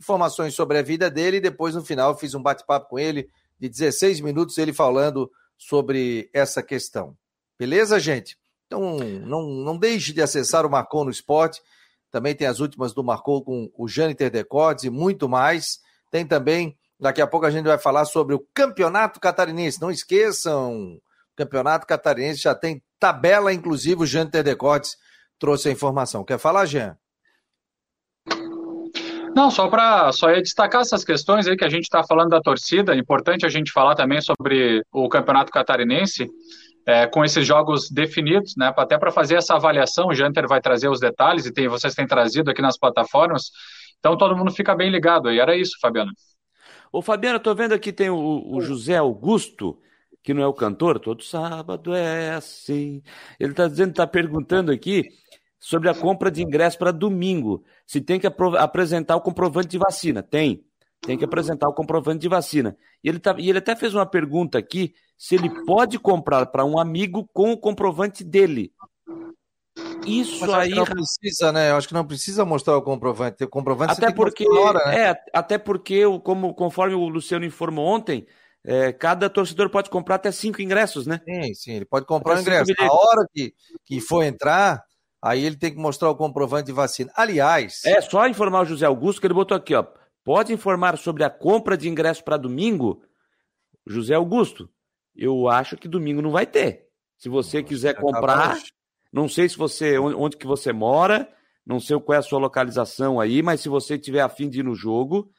informações 0.00 0.54
sobre 0.54 0.78
a 0.78 0.82
vida 0.82 1.10
dele 1.10 1.36
e 1.36 1.42
depois 1.42 1.74
no 1.74 1.84
final 1.84 2.16
fiz 2.16 2.34
um 2.34 2.40
bate-papo 2.40 2.88
com 2.88 2.98
ele 2.98 3.28
de 3.58 3.68
16 3.68 4.22
minutos, 4.22 4.56
ele 4.56 4.72
falando 4.72 5.30
sobre 5.60 6.30
essa 6.32 6.62
questão. 6.62 7.14
Beleza, 7.58 8.00
gente? 8.00 8.38
Então, 8.66 8.96
não, 8.98 9.42
não 9.42 9.76
deixe 9.76 10.10
de 10.10 10.22
acessar 10.22 10.64
o 10.64 10.70
Marcou 10.70 11.04
no 11.04 11.10
Esporte. 11.10 11.60
Também 12.10 12.34
tem 12.34 12.46
as 12.46 12.60
últimas 12.60 12.94
do 12.94 13.04
Marcou 13.04 13.44
com 13.44 13.70
o 13.76 13.86
Jâniter 13.86 14.30
Decotes 14.30 14.84
e 14.84 14.90
muito 14.90 15.28
mais. 15.28 15.78
Tem 16.10 16.26
também, 16.26 16.78
daqui 16.98 17.20
a 17.20 17.26
pouco 17.26 17.44
a 17.44 17.50
gente 17.50 17.66
vai 17.66 17.78
falar 17.78 18.06
sobre 18.06 18.34
o 18.34 18.44
Campeonato 18.54 19.20
Catarinense. 19.20 19.80
Não 19.80 19.90
esqueçam, 19.90 20.94
o 20.94 21.00
Campeonato 21.36 21.86
Catarinense 21.86 22.40
já 22.40 22.54
tem 22.54 22.82
tabela, 22.98 23.52
inclusive 23.52 24.02
o 24.02 24.06
Jâniter 24.06 24.42
Decotes 24.42 24.96
trouxe 25.38 25.68
a 25.68 25.72
informação. 25.72 26.24
Quer 26.24 26.38
falar, 26.38 26.64
Jean? 26.64 26.96
Não, 29.34 29.50
só 29.50 29.68
para 29.68 30.12
só 30.12 30.30
ia 30.30 30.42
destacar 30.42 30.80
essas 30.80 31.04
questões 31.04 31.46
aí 31.46 31.56
que 31.56 31.64
a 31.64 31.68
gente 31.68 31.84
está 31.84 32.02
falando 32.02 32.30
da 32.30 32.40
torcida. 32.40 32.94
É 32.94 32.98
importante 32.98 33.46
a 33.46 33.48
gente 33.48 33.72
falar 33.72 33.94
também 33.94 34.20
sobre 34.20 34.82
o 34.92 35.08
campeonato 35.08 35.52
catarinense. 35.52 36.28
É, 36.86 37.06
com 37.06 37.22
esses 37.22 37.46
jogos 37.46 37.90
definidos, 37.90 38.54
né, 38.56 38.72
até 38.74 38.98
para 38.98 39.12
fazer 39.12 39.34
essa 39.34 39.54
avaliação, 39.54 40.08
o 40.08 40.14
Janter 40.14 40.48
vai 40.48 40.62
trazer 40.62 40.88
os 40.88 40.98
detalhes 40.98 41.44
e 41.44 41.52
tem, 41.52 41.68
vocês 41.68 41.94
têm 41.94 42.06
trazido 42.06 42.50
aqui 42.50 42.62
nas 42.62 42.78
plataformas, 42.78 43.50
então 43.98 44.16
todo 44.16 44.34
mundo 44.34 44.50
fica 44.50 44.74
bem 44.74 44.90
ligado 44.90 45.28
aí. 45.28 45.38
Era 45.38 45.54
isso, 45.54 45.76
Fabiano. 45.78 46.10
Ô, 46.90 47.02
Fabiano, 47.02 47.36
eu 47.36 47.42
tô 47.42 47.54
vendo 47.54 47.74
aqui 47.74 47.92
tem 47.92 48.08
o, 48.08 48.42
o 48.50 48.60
José 48.62 48.96
Augusto, 48.96 49.78
que 50.22 50.32
não 50.32 50.42
é 50.42 50.46
o 50.46 50.54
cantor, 50.54 50.98
todo 50.98 51.22
sábado 51.22 51.94
é 51.94 52.32
assim. 52.32 53.02
Ele 53.38 53.52
está 53.52 53.68
dizendo, 53.68 53.90
está 53.90 54.06
perguntando 54.06 54.72
aqui 54.72 55.04
sobre 55.60 55.90
a 55.90 55.94
compra 55.94 56.30
de 56.30 56.42
ingresso 56.42 56.78
para 56.78 56.90
domingo. 56.90 57.62
Se 57.86 58.00
tem 58.00 58.18
que 58.18 58.26
apresentar 58.26 59.14
o 59.14 59.20
comprovante 59.20 59.68
de 59.68 59.78
vacina. 59.78 60.22
Tem. 60.22 60.64
Tem 61.02 61.16
que 61.16 61.24
apresentar 61.24 61.68
o 61.68 61.74
comprovante 61.74 62.20
de 62.20 62.28
vacina. 62.28 62.76
E 63.04 63.08
ele, 63.08 63.18
tá, 63.18 63.34
e 63.38 63.48
ele 63.48 63.58
até 63.58 63.76
fez 63.76 63.94
uma 63.94 64.06
pergunta 64.06 64.58
aqui 64.58 64.94
se 65.16 65.34
ele 65.34 65.50
pode 65.64 65.98
comprar 65.98 66.46
para 66.46 66.64
um 66.64 66.78
amigo 66.78 67.28
com 67.32 67.52
o 67.52 67.58
comprovante 67.58 68.24
dele. 68.24 68.72
Isso 70.06 70.40
Mas 70.40 70.54
aí. 70.54 70.70
Não 70.70 70.84
precisa, 70.84 71.52
né? 71.52 71.70
Eu 71.70 71.76
acho 71.76 71.88
que 71.88 71.94
não 71.94 72.06
precisa 72.06 72.44
mostrar 72.44 72.76
o 72.76 72.82
comprovante. 72.82 73.44
O 73.44 73.48
comprovante 73.48 73.92
até 73.92 74.12
porque, 74.12 74.48
hora, 74.48 74.84
né? 74.86 75.10
é, 75.10 75.16
até 75.32 75.58
porque, 75.58 76.02
como, 76.22 76.54
conforme 76.54 76.94
o 76.94 77.08
Luciano 77.08 77.44
informou 77.44 77.86
ontem, 77.86 78.26
é, 78.64 78.92
cada 78.92 79.30
torcedor 79.30 79.70
pode 79.70 79.88
comprar 79.88 80.16
até 80.16 80.30
cinco 80.30 80.60
ingressos, 80.60 81.06
né? 81.06 81.20
Sim, 81.24 81.54
sim, 81.54 81.72
ele 81.72 81.84
pode 81.84 82.06
comprar 82.06 82.36
o 82.36 82.40
ingresso. 82.40 82.72
A 82.78 82.92
hora 82.92 83.26
que, 83.34 83.54
que 83.84 84.00
for 84.00 84.22
entrar, 84.22 84.82
aí 85.22 85.44
ele 85.44 85.56
tem 85.56 85.72
que 85.72 85.78
mostrar 85.78 86.10
o 86.10 86.16
comprovante 86.16 86.66
de 86.66 86.72
vacina. 86.72 87.12
Aliás. 87.14 87.84
É 87.84 88.00
só 88.00 88.26
informar 88.26 88.62
o 88.62 88.66
José 88.66 88.86
Augusto 88.86 89.20
que 89.20 89.26
ele 89.26 89.34
botou 89.34 89.56
aqui, 89.56 89.74
ó. 89.74 89.84
Pode 90.22 90.52
informar 90.52 90.98
sobre 90.98 91.24
a 91.24 91.30
compra 91.30 91.76
de 91.76 91.88
ingresso 91.88 92.22
para 92.22 92.36
domingo? 92.36 93.02
José 93.86 94.14
Augusto, 94.14 94.68
eu 95.16 95.48
acho 95.48 95.76
que 95.76 95.88
domingo 95.88 96.20
não 96.20 96.30
vai 96.30 96.46
ter. 96.46 96.86
Se 97.16 97.28
você 97.28 97.62
quiser 97.62 97.94
comprar, 97.94 98.58
não 99.12 99.28
sei 99.28 99.48
se 99.48 99.56
você 99.56 99.98
onde 99.98 100.36
que 100.36 100.46
você 100.46 100.72
mora, 100.72 101.28
não 101.66 101.80
sei 101.80 101.98
qual 102.00 102.16
é 102.16 102.18
a 102.18 102.22
sua 102.22 102.38
localização 102.38 103.18
aí, 103.18 103.42
mas 103.42 103.60
se 103.60 103.68
você 103.68 103.98
tiver 103.98 104.20
afim 104.20 104.48
de 104.48 104.60
ir 104.60 104.62
no 104.62 104.74
jogo, 104.74 105.30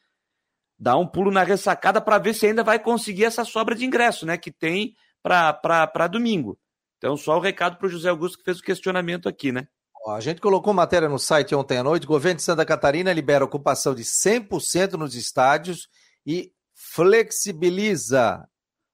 dá 0.77 0.97
um 0.97 1.07
pulo 1.07 1.31
na 1.31 1.43
ressacada 1.43 2.01
para 2.01 2.17
ver 2.17 2.33
se 2.33 2.47
ainda 2.47 2.63
vai 2.63 2.79
conseguir 2.79 3.25
essa 3.25 3.45
sobra 3.45 3.75
de 3.75 3.85
ingresso, 3.85 4.25
né, 4.25 4.37
que 4.37 4.51
tem 4.51 4.95
para 5.23 6.07
domingo. 6.07 6.57
Então, 7.01 7.17
só 7.17 7.35
o 7.35 7.41
recado 7.41 7.77
para 7.77 7.87
o 7.87 7.89
José 7.89 8.09
Augusto 8.09 8.37
que 8.37 8.43
fez 8.43 8.59
o 8.59 8.63
questionamento 8.63 9.27
aqui, 9.27 9.51
né? 9.51 9.67
A 10.07 10.19
gente 10.19 10.39
colocou 10.39 10.71
matéria 10.71 11.09
no 11.09 11.17
site 11.17 11.55
ontem 11.55 11.79
à 11.79 11.83
noite. 11.83 12.05
Governo 12.05 12.37
de 12.37 12.43
Santa 12.43 12.63
Catarina 12.63 13.11
libera 13.11 13.43
ocupação 13.43 13.95
de 13.95 14.03
100% 14.03 14.93
nos 14.93 15.15
estádios 15.15 15.89
e 16.23 16.53
flexibiliza 16.75 18.47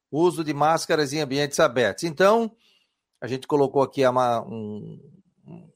o 0.09 0.21
uso 0.21 0.41
de 0.41 0.53
máscaras 0.53 1.11
em 1.11 1.19
ambientes 1.19 1.59
abertos. 1.59 2.05
Então, 2.05 2.55
a 3.19 3.27
gente 3.27 3.45
colocou 3.45 3.81
aqui 3.81 4.07
uma, 4.07 4.39
um, 4.41 4.97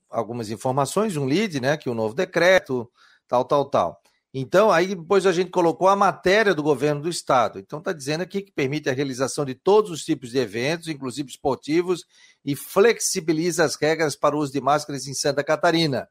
algumas 0.10 0.50
informações, 0.50 1.18
um 1.18 1.26
lead, 1.26 1.60
né? 1.60 1.76
Que 1.76 1.90
o 1.90 1.94
novo 1.94 2.16
decreto, 2.16 2.90
tal, 3.28 3.44
tal, 3.44 3.66
tal. 3.66 4.01
Então, 4.34 4.72
aí 4.72 4.96
depois 4.96 5.26
a 5.26 5.34
gente 5.34 5.52
colocou 5.52 5.90
a 5.90 5.96
matéria 5.96 6.56
do 6.56 6.64
governo 6.64 7.02
do 7.02 7.10
estado. 7.10 7.60
Então, 7.60 7.80
está 7.80 7.92
dizendo 7.92 8.22
aqui 8.22 8.42
que 8.42 8.52
permite 8.52 8.90
a 8.90 8.94
realização 8.94 9.44
de 9.44 9.54
todos 9.54 9.92
os 9.92 10.04
tipos 10.04 10.32
de 10.32 10.38
eventos, 10.38 10.88
inclusive 10.88 11.30
esportivos, 11.30 12.06
e 12.46 12.56
flexibiliza 12.56 13.66
as 13.66 13.76
regras 13.76 14.16
para 14.16 14.36
o 14.36 14.40
uso 14.40 14.54
de 14.54 14.62
máscaras 14.62 15.06
em 15.06 15.14
Santa 15.14 15.44
Catarina. 15.44 16.08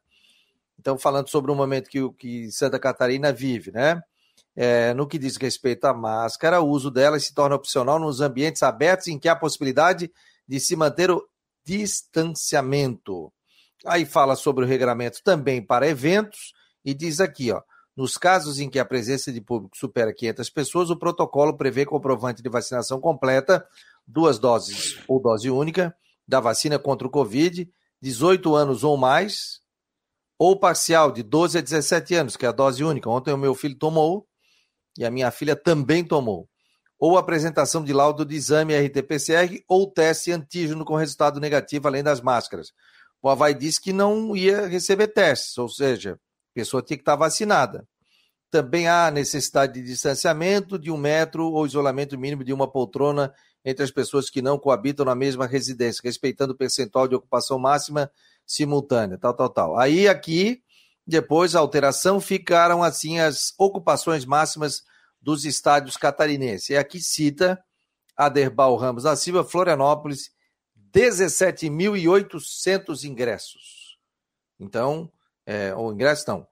Então, 0.79 0.99
falando 0.99 1.29
sobre 1.29 1.51
o 1.51 1.55
momento 1.55 1.89
que, 1.89 2.11
que 2.13 2.51
Santa 2.53 2.79
Catarina 2.79 3.33
vive, 3.33 3.71
né? 3.71 4.03
É, 4.55 4.93
no 4.95 5.07
que 5.07 5.19
diz 5.19 5.37
respeito 5.37 5.85
à 5.87 5.95
máscara, 5.95 6.61
o 6.61 6.69
uso 6.69 6.91
dela 6.91 7.19
se 7.19 7.33
torna 7.33 7.55
opcional 7.55 7.99
nos 7.99 8.21
ambientes 8.21 8.63
abertos 8.63 9.07
em 9.07 9.19
que 9.19 9.29
há 9.29 9.37
possibilidade 9.37 10.11
de 10.47 10.61
se 10.61 10.77
manter 10.77 11.11
o 11.11 11.27
distanciamento. 11.65 13.33
Aí 13.87 14.05
fala 14.05 14.37
sobre 14.37 14.65
o 14.65 14.69
regramento 14.69 15.23
também 15.23 15.65
para 15.65 15.89
eventos 15.89 16.53
e 16.85 16.93
diz 16.93 17.21
aqui, 17.21 17.53
ó, 17.53 17.63
nos 18.01 18.17
casos 18.17 18.59
em 18.59 18.71
que 18.71 18.79
a 18.79 18.85
presença 18.85 19.31
de 19.31 19.43
público 19.43 19.77
supera 19.77 20.11
500 20.11 20.49
pessoas, 20.49 20.89
o 20.89 20.97
protocolo 20.97 21.55
prevê 21.55 21.85
comprovante 21.85 22.43
de 22.43 22.49
vacinação 22.49 22.99
completa, 22.99 23.63
duas 24.07 24.39
doses 24.39 24.99
ou 25.07 25.21
dose 25.21 25.51
única 25.51 25.95
da 26.27 26.41
vacina 26.41 26.79
contra 26.79 27.07
o 27.07 27.11
Covid, 27.11 27.71
18 28.01 28.55
anos 28.55 28.85
ou 28.85 28.97
mais, 28.97 29.61
ou 30.39 30.59
parcial 30.59 31.13
de 31.13 31.23
12 31.23 31.59
a 31.59 31.61
17 31.61 32.15
anos, 32.15 32.37
que 32.39 32.47
é 32.47 32.49
a 32.49 32.53
dose 32.53 32.83
única. 32.83 33.11
Ontem 33.11 33.35
o 33.35 33.37
meu 33.37 33.55
filho 33.55 33.77
tomou 33.77 34.27
e 34.97 35.05
a 35.05 35.11
minha 35.11 35.31
filha 35.31 35.55
também 35.55 36.03
tomou. 36.03 36.49
Ou 36.99 37.19
apresentação 37.19 37.85
de 37.85 37.93
laudo 37.93 38.25
de 38.25 38.35
exame 38.35 38.75
RT-PCR 38.75 39.63
ou 39.69 39.93
teste 39.93 40.33
antígeno 40.33 40.87
com 40.87 40.97
resultado 40.97 41.39
negativo, 41.39 41.87
além 41.87 42.03
das 42.03 42.23
máscaras. 42.23 42.73
O 43.21 43.29
Havaí 43.29 43.53
disse 43.53 43.79
que 43.79 43.93
não 43.93 44.35
ia 44.35 44.67
receber 44.67 45.09
testes, 45.09 45.59
ou 45.59 45.69
seja, 45.69 46.19
a 46.51 46.55
pessoa 46.55 46.83
tinha 46.83 46.97
que 46.97 47.03
estar 47.03 47.17
vacinada. 47.17 47.87
Também 48.51 48.89
há 48.89 49.11
necessidade 49.11 49.75
de 49.75 49.83
distanciamento 49.83 50.79
de 50.79 50.91
um 50.91 50.97
metro 50.97 51.53
ou 51.53 51.67
isolamento 51.67 52.19
mínimo 52.19 52.43
de 52.43 52.53
uma 52.53 52.71
poltrona 52.71 53.33
entre 53.65 53.85
as 53.85 53.91
pessoas 53.91 54.31
que 54.31 54.43
não 54.43 54.59
coabitam 54.59 55.05
na 55.05 55.15
mesma 55.15 55.47
residência, 55.47 56.01
respeitando 56.03 56.53
o 56.53 56.57
percentual 56.57 57.07
de 57.07 57.15
ocupação 57.15 57.59
máxima 57.59 58.11
simultânea, 58.47 59.19
tal, 59.19 59.35
tal, 59.35 59.49
tal. 59.49 59.79
Aí 59.79 60.09
aqui, 60.09 60.63
depois 61.07 61.55
a 61.55 61.61
alteração, 61.61 62.21
ficaram 62.21 62.83
assim 62.83 63.21
as 63.21 63.53
ocupações 63.59 64.25
máximas 64.25 64.83
dos 65.21 65.45
estádios 65.45 65.97
catarinenses. 65.97 66.71
E 66.71 66.77
aqui 66.77 67.01
cita 67.01 67.63
Aderbal 68.17 68.75
Ramos 68.77 69.05
da 69.05 69.15
Silva, 69.15 69.45
Florianópolis, 69.45 70.33
17.800 70.93 73.05
ingressos. 73.05 73.97
Então, 74.59 75.13
é, 75.47 75.73
ou 75.75 75.93
ingressos 75.93 76.27
não, 76.27 76.45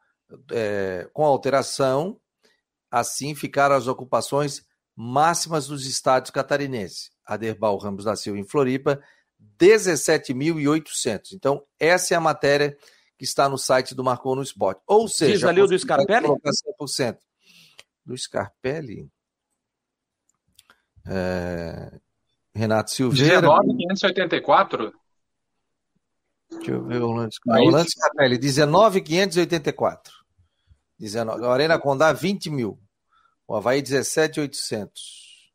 é, 0.51 1.09
com 1.13 1.25
alteração, 1.25 2.21
assim 2.91 3.35
ficaram 3.35 3.75
as 3.75 3.87
ocupações 3.87 4.63
máximas 4.95 5.69
dos 5.69 5.87
estádios 5.87 6.31
catarinenses. 6.31 7.11
Aderbal 7.25 7.77
Ramos 7.79 8.05
da 8.05 8.17
Silva 8.17 8.39
em 8.39 8.45
Floripa, 8.45 9.01
17.800. 9.61 11.33
Então, 11.33 11.63
essa 11.79 12.15
é 12.15 12.17
a 12.17 12.21
matéria 12.21 12.77
que 13.17 13.25
está 13.25 13.49
no 13.49 13.59
site 13.59 13.95
do 13.95 14.03
Marcou 14.05 14.35
no 14.35 14.43
Esporte. 14.43 14.81
Ou 14.87 15.09
seja, 15.09 15.33
Diz 15.33 15.45
ali 15.45 15.61
o 15.61 15.67
do 15.67 15.79
Scarpelli? 15.79 16.29
100%. 16.29 17.19
Do 18.05 18.17
Scarpelli? 18.17 19.09
É... 21.07 22.01
Renato 22.55 22.91
Silveira. 22.91 23.41
19.584? 23.43 24.93
Deixa 26.51 26.71
eu 26.71 26.85
ver 26.85 27.03
o 27.03 27.09
Orlando, 27.09 27.31
Orlando 27.47 27.91
Scarpelli, 27.91 28.39
19,584. 28.39 30.18
19, 30.99 31.45
a 31.45 31.51
Arena 31.51 31.79
Condá, 31.79 32.13
20 32.13 32.51
mil. 32.51 32.79
O 33.47 33.55
Havaí, 33.55 33.81
17,800. 33.81 35.51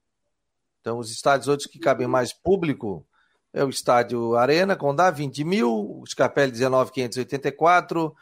Então, 0.82 0.98
os 0.98 1.12
estádios 1.12 1.48
outros 1.48 1.68
que 1.70 1.80
cabem 1.80 2.08
mais 2.08 2.34
público 2.34 3.06
é 3.54 3.64
o 3.64 3.70
estádio 3.70 4.36
Arena 4.36 4.76
Condá, 4.76 5.12
20 5.12 5.44
mil. 5.44 5.70
O 5.70 6.04
Scarpelli, 6.08 6.52
19,584. 6.52 8.16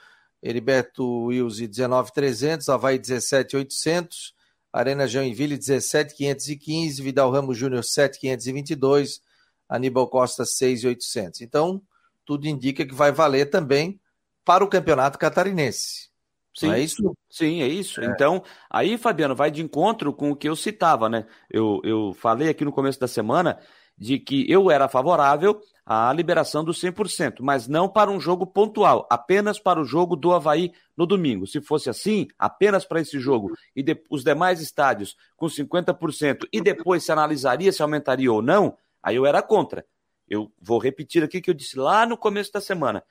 Heriberto 0.44 1.26
Wilson, 1.26 1.68
19,300. 1.68 2.70
Havaí, 2.70 3.00
17,800. 3.00 4.36
Arena 4.74 5.08
Joinville, 5.08 5.58
17,515. 5.58 7.02
Vidal 7.02 7.32
Ramos 7.32 7.58
Júnior, 7.58 7.84
7,522. 7.84 9.22
Aníbal 9.70 10.08
Costa, 10.10 10.46
6,800. 10.46 11.42
Então, 11.42 11.82
tudo 12.26 12.46
indica 12.46 12.86
que 12.86 12.94
vai 12.94 13.12
valer 13.12 13.50
também 13.50 14.00
para 14.44 14.64
o 14.66 14.68
campeonato 14.68 15.18
catarinense. 15.18 16.11
Sim, 16.54 16.72
é 16.72 16.80
isso? 16.80 17.18
Sim, 17.30 17.62
é 17.62 17.68
isso. 17.68 18.02
É. 18.02 18.06
Então, 18.06 18.44
aí, 18.70 18.98
Fabiano, 18.98 19.36
vai 19.36 19.50
de 19.50 19.62
encontro 19.62 20.14
com 20.14 20.32
o 20.32 20.36
que 20.36 20.50
eu 20.50 20.56
citava, 20.56 21.08
né? 21.08 21.26
Eu, 21.50 21.80
eu 21.84 22.14
falei 22.14 22.50
aqui 22.50 22.66
no 22.66 22.72
começo 22.72 23.00
da 23.00 23.08
semana 23.08 23.58
de 23.98 24.18
que 24.18 24.50
eu 24.52 24.72
era 24.72 24.90
favorável 24.90 25.62
à 25.86 26.12
liberação 26.12 26.64
do 26.64 26.74
100%, 26.74 27.38
mas 27.42 27.68
não 27.68 27.88
para 27.88 28.10
um 28.10 28.20
jogo 28.20 28.48
pontual, 28.48 29.08
apenas 29.10 29.60
para 29.60 29.80
o 29.80 29.86
jogo 29.86 30.16
do 30.16 30.34
Havaí 30.34 30.74
no 30.98 31.06
domingo. 31.06 31.46
Se 31.46 31.62
fosse 31.62 31.90
assim, 31.90 32.28
apenas 32.38 32.84
para 32.84 33.00
esse 33.00 33.20
jogo 33.20 33.56
e 33.76 33.84
de, 33.84 34.02
os 34.10 34.24
demais 34.24 34.60
estádios 34.60 35.16
com 35.36 35.46
50% 35.46 36.48
e 36.52 36.62
depois 36.62 37.04
se 37.04 37.12
analisaria 37.12 37.72
se 37.72 37.82
aumentaria 37.82 38.32
ou 38.32 38.42
não, 38.42 38.76
aí 39.04 39.16
eu 39.16 39.26
era 39.26 39.42
contra. 39.42 39.86
Eu 40.28 40.52
vou 40.60 40.80
repetir 40.80 41.24
aqui 41.24 41.38
o 41.38 41.42
que 41.42 41.50
eu 41.52 41.54
disse 41.54 41.78
lá 41.78 42.06
no 42.06 42.18
começo 42.18 42.52
da 42.52 42.62
semana. 42.62 43.04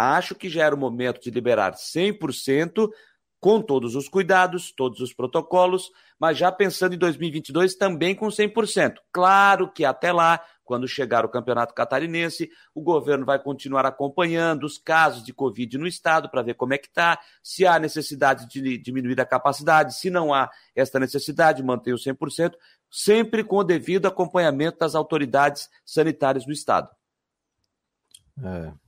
Acho 0.00 0.36
que 0.36 0.48
já 0.48 0.64
era 0.64 0.76
o 0.76 0.78
momento 0.78 1.20
de 1.20 1.28
liberar 1.28 1.74
100%, 1.74 2.88
com 3.40 3.60
todos 3.60 3.96
os 3.96 4.08
cuidados, 4.08 4.70
todos 4.70 5.00
os 5.00 5.12
protocolos, 5.12 5.90
mas 6.20 6.38
já 6.38 6.52
pensando 6.52 6.94
em 6.94 6.98
2022 6.98 7.74
também 7.74 8.14
com 8.14 8.28
100%. 8.28 8.94
Claro 9.10 9.72
que 9.72 9.84
até 9.84 10.12
lá, 10.12 10.40
quando 10.64 10.86
chegar 10.86 11.24
o 11.24 11.28
Campeonato 11.28 11.74
Catarinense, 11.74 12.48
o 12.72 12.80
governo 12.80 13.26
vai 13.26 13.42
continuar 13.42 13.86
acompanhando 13.86 14.62
os 14.64 14.78
casos 14.78 15.24
de 15.24 15.32
Covid 15.32 15.76
no 15.78 15.86
estado 15.88 16.28
para 16.28 16.42
ver 16.42 16.54
como 16.54 16.74
é 16.74 16.78
que 16.78 16.86
está, 16.86 17.18
se 17.42 17.66
há 17.66 17.76
necessidade 17.80 18.46
de 18.48 18.78
diminuir 18.78 19.20
a 19.20 19.26
capacidade, 19.26 19.96
se 19.96 20.10
não 20.10 20.32
há 20.32 20.48
esta 20.76 21.00
necessidade, 21.00 21.60
manter 21.60 21.92
o 21.92 21.98
100%, 21.98 22.54
sempre 22.88 23.42
com 23.42 23.56
o 23.56 23.64
devido 23.64 24.06
acompanhamento 24.06 24.78
das 24.78 24.94
autoridades 24.94 25.68
sanitárias 25.84 26.44
do 26.44 26.52
Estado. 26.52 26.88
É. 28.44 28.87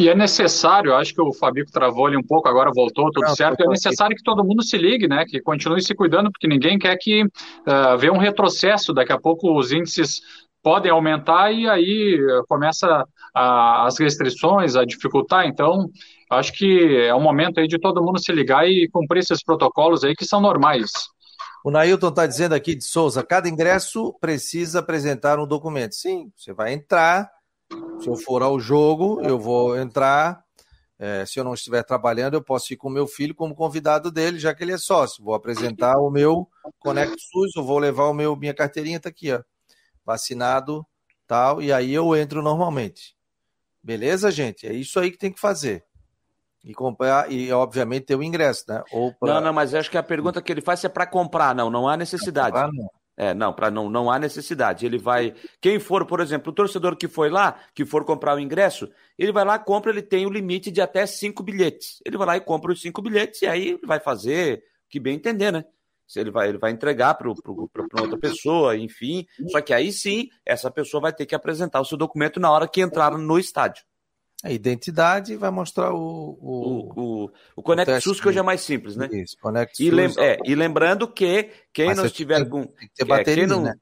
E 0.00 0.08
é 0.08 0.14
necessário, 0.14 0.94
acho 0.94 1.12
que 1.12 1.20
o 1.20 1.30
Fabico 1.30 1.70
travou 1.70 2.06
ali 2.06 2.16
um 2.16 2.22
pouco, 2.22 2.48
agora 2.48 2.70
voltou, 2.74 3.10
tudo 3.12 3.26
Não, 3.26 3.36
certo. 3.36 3.60
É 3.60 3.66
necessário 3.66 4.16
que 4.16 4.22
todo 4.22 4.42
mundo 4.42 4.62
se 4.62 4.78
ligue, 4.78 5.06
né? 5.06 5.26
Que 5.28 5.42
continue 5.42 5.82
se 5.82 5.94
cuidando, 5.94 6.32
porque 6.32 6.48
ninguém 6.48 6.78
quer 6.78 6.96
que 6.96 7.22
uh, 7.22 7.98
venha 7.98 8.10
um 8.10 8.16
retrocesso. 8.16 8.94
Daqui 8.94 9.12
a 9.12 9.20
pouco 9.20 9.54
os 9.54 9.72
índices 9.72 10.22
podem 10.62 10.90
aumentar 10.90 11.52
e 11.52 11.68
aí 11.68 12.18
começa 12.48 13.04
a, 13.34 13.86
as 13.86 13.98
restrições 13.98 14.74
a 14.74 14.86
dificultar. 14.86 15.46
Então, 15.46 15.90
acho 16.30 16.54
que 16.54 16.96
é 16.96 17.14
o 17.14 17.20
momento 17.20 17.60
aí 17.60 17.68
de 17.68 17.78
todo 17.78 18.02
mundo 18.02 18.18
se 18.18 18.32
ligar 18.32 18.66
e 18.66 18.88
cumprir 18.90 19.18
esses 19.18 19.44
protocolos 19.44 20.02
aí 20.02 20.16
que 20.16 20.24
são 20.24 20.40
normais. 20.40 20.90
O 21.62 21.70
Nailton 21.70 22.08
está 22.08 22.26
dizendo 22.26 22.54
aqui 22.54 22.74
de 22.74 22.84
Souza, 22.84 23.22
cada 23.22 23.50
ingresso 23.50 24.14
precisa 24.18 24.78
apresentar 24.78 25.38
um 25.38 25.46
documento. 25.46 25.94
Sim, 25.94 26.32
você 26.34 26.54
vai 26.54 26.72
entrar, 26.72 27.28
se 28.00 28.08
eu 28.08 28.16
for 28.16 28.42
ao 28.42 28.58
jogo, 28.58 29.20
eu 29.22 29.38
vou 29.38 29.76
entrar. 29.78 30.44
É, 30.98 31.24
se 31.24 31.40
eu 31.40 31.44
não 31.44 31.54
estiver 31.54 31.82
trabalhando, 31.82 32.34
eu 32.34 32.42
posso 32.42 32.72
ir 32.74 32.76
com 32.76 32.88
o 32.88 32.92
meu 32.92 33.06
filho 33.06 33.34
como 33.34 33.54
convidado 33.54 34.10
dele, 34.10 34.38
já 34.38 34.54
que 34.54 34.62
ele 34.62 34.72
é 34.72 34.78
sócio. 34.78 35.24
Vou 35.24 35.34
apresentar 35.34 35.98
o 35.98 36.10
meu 36.10 36.46
Conecto 36.78 37.18
SUS, 37.18 37.56
eu 37.56 37.64
vou 37.64 37.78
levar 37.78 38.04
o 38.04 38.12
meu 38.12 38.36
minha 38.36 38.52
carteirinha, 38.52 38.98
está 38.98 39.08
aqui, 39.08 39.32
ó. 39.32 39.42
Vacinado, 40.04 40.86
tal, 41.26 41.62
e 41.62 41.72
aí 41.72 41.94
eu 41.94 42.14
entro 42.14 42.42
normalmente. 42.42 43.16
Beleza, 43.82 44.30
gente? 44.30 44.66
É 44.66 44.74
isso 44.74 45.00
aí 45.00 45.10
que 45.10 45.16
tem 45.16 45.32
que 45.32 45.40
fazer. 45.40 45.84
E 46.62 46.74
comprar, 46.74 47.32
e 47.32 47.50
obviamente 47.50 48.04
ter 48.04 48.16
o 48.16 48.22
ingresso, 48.22 48.64
né? 48.68 48.82
Ou 48.92 49.14
pra... 49.14 49.34
Não, 49.34 49.40
não, 49.40 49.52
mas 49.54 49.74
acho 49.74 49.90
que 49.90 49.96
a 49.96 50.02
pergunta 50.02 50.42
que 50.42 50.52
ele 50.52 50.60
faz 50.60 50.84
é 50.84 50.88
para 50.90 51.06
comprar, 51.06 51.54
não, 51.54 51.70
não 51.70 51.88
há 51.88 51.96
necessidade. 51.96 52.50
Comprar, 52.50 52.70
não. 52.70 52.90
É, 53.22 53.34
não, 53.34 53.52
para 53.52 53.70
não, 53.70 53.90
não 53.90 54.10
há 54.10 54.18
necessidade. 54.18 54.86
Ele 54.86 54.96
vai. 54.96 55.34
Quem 55.60 55.78
for, 55.78 56.06
por 56.06 56.20
exemplo, 56.20 56.50
o 56.50 56.54
torcedor 56.54 56.96
que 56.96 57.06
foi 57.06 57.28
lá, 57.28 57.60
que 57.74 57.84
for 57.84 58.02
comprar 58.02 58.34
o 58.34 58.40
ingresso, 58.40 58.90
ele 59.18 59.30
vai 59.30 59.44
lá, 59.44 59.58
compra, 59.58 59.90
ele 59.90 60.00
tem 60.00 60.24
o 60.24 60.30
limite 60.30 60.70
de 60.70 60.80
até 60.80 61.04
cinco 61.04 61.42
bilhetes. 61.42 62.00
Ele 62.06 62.16
vai 62.16 62.26
lá 62.26 62.36
e 62.38 62.40
compra 62.40 62.72
os 62.72 62.80
cinco 62.80 63.02
bilhetes 63.02 63.42
e 63.42 63.46
aí 63.46 63.78
vai 63.84 64.00
fazer 64.00 64.64
o 64.86 64.88
que 64.88 64.98
bem 64.98 65.16
entender, 65.16 65.52
né? 65.52 65.66
Se 66.06 66.18
ele 66.18 66.30
vai, 66.30 66.48
ele 66.48 66.56
vai 66.56 66.70
entregar 66.70 67.12
para 67.12 67.28
outra 67.28 68.18
pessoa, 68.18 68.74
enfim. 68.74 69.26
Só 69.50 69.60
que 69.60 69.74
aí 69.74 69.92
sim, 69.92 70.30
essa 70.42 70.70
pessoa 70.70 71.02
vai 71.02 71.12
ter 71.12 71.26
que 71.26 71.34
apresentar 71.34 71.78
o 71.82 71.84
seu 71.84 71.98
documento 71.98 72.40
na 72.40 72.50
hora 72.50 72.66
que 72.66 72.80
entrar 72.80 73.18
no 73.18 73.38
estádio. 73.38 73.84
A 74.42 74.50
identidade 74.50 75.36
vai 75.36 75.50
mostrar 75.50 75.92
o. 75.92 76.38
O, 76.40 77.24
o, 77.24 77.30
o 77.56 77.62
Conect 77.62 78.00
SUS, 78.00 78.20
que 78.20 78.28
hoje 78.28 78.38
é 78.38 78.42
mais 78.42 78.62
simples, 78.62 78.96
né? 78.96 79.08
Isso, 79.12 79.36
Conect 79.40 79.82
e, 79.82 79.90
lem 79.90 80.10
é, 80.18 80.38
e 80.44 80.54
lembrando 80.54 81.06
que 81.06 81.50
quem 81.72 81.94
não 81.94 82.06
estiver 82.06 82.38
tem, 82.38 82.48
com. 82.48 82.64
Tem 82.64 82.88
que 82.88 82.94
ter 82.94 83.04
bateria, 83.04 83.46
não, 83.46 83.62
né? 83.62 83.74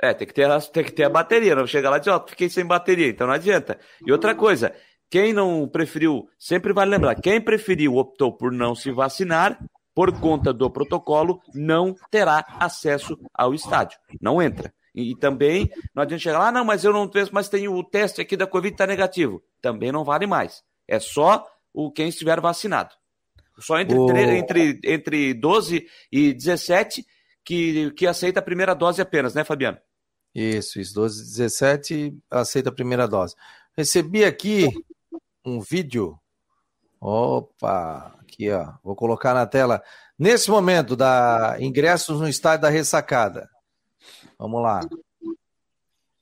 É, 0.00 0.12
tem 0.12 0.26
que, 0.26 0.34
ter, 0.34 0.48
tem 0.72 0.84
que 0.84 0.92
ter 0.92 1.04
a 1.04 1.08
bateria, 1.08 1.54
não 1.54 1.66
chega 1.66 1.88
lá 1.88 1.98
de, 1.98 2.10
ó, 2.10 2.24
fiquei 2.26 2.48
sem 2.48 2.64
bateria, 2.64 3.08
então 3.08 3.26
não 3.26 3.34
adianta. 3.34 3.78
E 4.04 4.10
outra 4.10 4.34
coisa, 4.34 4.74
quem 5.08 5.32
não 5.32 5.68
preferiu, 5.68 6.28
sempre 6.38 6.72
vale 6.72 6.90
lembrar, 6.90 7.14
quem 7.14 7.40
preferiu, 7.40 7.94
optou 7.96 8.36
por 8.36 8.50
não 8.52 8.74
se 8.74 8.90
vacinar, 8.90 9.58
por 9.94 10.12
conta 10.18 10.52
do 10.52 10.68
protocolo, 10.68 11.40
não 11.54 11.94
terá 12.10 12.44
acesso 12.58 13.16
ao 13.32 13.54
estádio. 13.54 13.96
Não 14.20 14.42
entra. 14.42 14.74
E, 14.94 15.10
e 15.12 15.16
também 15.16 15.70
não 15.94 16.02
adianta 16.02 16.22
chegar 16.22 16.38
lá, 16.38 16.48
ah, 16.48 16.52
não, 16.52 16.64
mas 16.64 16.84
eu 16.84 16.92
não 16.92 17.08
tenho, 17.08 17.28
mas 17.32 17.48
tenho 17.48 17.74
o 17.74 17.82
teste 17.82 18.20
aqui 18.20 18.36
da 18.36 18.46
Covid 18.46 18.74
está 18.74 18.86
negativo. 18.86 19.42
Também 19.60 19.90
não 19.90 20.04
vale 20.04 20.26
mais. 20.26 20.62
É 20.86 21.00
só 21.00 21.46
o 21.72 21.90
quem 21.90 22.08
estiver 22.08 22.40
vacinado. 22.40 22.94
Só 23.58 23.78
entre, 23.78 23.96
entre, 24.38 24.80
entre 24.84 25.34
12 25.34 25.86
e 26.10 26.32
17 26.32 27.04
que, 27.44 27.90
que 27.92 28.06
aceita 28.06 28.40
a 28.40 28.42
primeira 28.42 28.74
dose 28.74 29.00
apenas, 29.00 29.34
né, 29.34 29.44
Fabiano? 29.44 29.78
Isso, 30.34 30.80
isso. 30.80 30.94
12 30.94 31.20
e 31.20 31.24
17 31.24 32.18
aceita 32.30 32.70
a 32.70 32.74
primeira 32.74 33.06
dose. 33.06 33.34
Recebi 33.76 34.24
aqui 34.24 34.68
um 35.44 35.60
vídeo. 35.60 36.18
Opa, 37.00 38.16
aqui 38.20 38.50
ó, 38.50 38.72
vou 38.82 38.96
colocar 38.96 39.34
na 39.34 39.46
tela. 39.46 39.82
Nesse 40.18 40.50
momento 40.50 40.96
da 40.96 41.56
ingressos 41.60 42.20
no 42.20 42.28
estádio 42.28 42.62
da 42.62 42.68
ressacada. 42.68 43.48
Vamos 44.44 44.60
lá. 44.60 44.80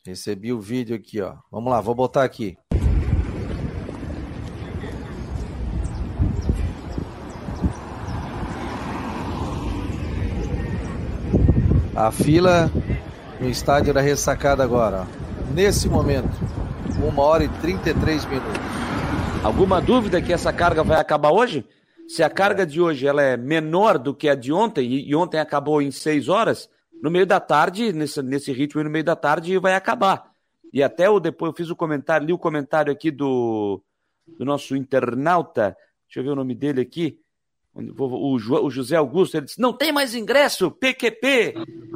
Recebi 0.06 0.52
o 0.52 0.60
vídeo 0.60 0.94
aqui, 0.94 1.20
ó. 1.20 1.34
Vamos 1.50 1.72
lá, 1.72 1.80
vou 1.80 1.92
botar 1.92 2.22
aqui. 2.22 2.56
A 11.96 12.12
fila 12.12 12.70
no 13.40 13.48
estádio 13.48 13.92
da 13.92 14.00
ressacada 14.00 14.62
agora, 14.62 15.00
ó. 15.00 15.52
Nesse 15.52 15.88
momento, 15.88 16.30
1 17.02 17.18
hora 17.18 17.42
e 17.42 17.48
33 17.48 18.24
minutos. 18.26 18.60
Alguma 19.42 19.80
dúvida 19.80 20.22
que 20.22 20.32
essa 20.32 20.52
carga 20.52 20.84
vai 20.84 21.00
acabar 21.00 21.32
hoje? 21.32 21.66
Se 22.06 22.22
a 22.22 22.30
carga 22.30 22.64
de 22.64 22.80
hoje 22.80 23.04
ela 23.04 23.20
é 23.20 23.36
menor 23.36 23.98
do 23.98 24.14
que 24.14 24.28
a 24.28 24.36
de 24.36 24.52
ontem, 24.52 24.92
e 24.92 25.12
ontem 25.12 25.40
acabou 25.40 25.82
em 25.82 25.90
6 25.90 26.28
horas, 26.28 26.70
no 27.02 27.10
meio 27.10 27.26
da 27.26 27.40
tarde, 27.40 27.92
nesse, 27.92 28.22
nesse 28.22 28.52
ritmo 28.52 28.82
no 28.84 28.88
meio 28.88 29.04
da 29.04 29.16
tarde, 29.16 29.58
vai 29.58 29.74
acabar. 29.74 30.30
E 30.72 30.82
até 30.82 31.10
o 31.10 31.18
depois 31.18 31.50
eu 31.50 31.56
fiz 31.56 31.68
o 31.68 31.76
comentário, 31.76 32.26
li 32.26 32.32
o 32.32 32.38
comentário 32.38 32.92
aqui 32.92 33.10
do, 33.10 33.82
do 34.38 34.44
nosso 34.44 34.76
internauta, 34.76 35.76
deixa 36.06 36.20
eu 36.20 36.22
ver 36.22 36.30
o 36.30 36.36
nome 36.36 36.54
dele 36.54 36.80
aqui, 36.80 37.18
o, 37.74 38.36
o 38.36 38.70
José 38.70 38.96
Augusto, 38.96 39.36
ele 39.36 39.46
disse, 39.46 39.60
não 39.60 39.72
tem 39.72 39.92
mais 39.92 40.14
ingresso, 40.14 40.70
PQP. 40.70 41.54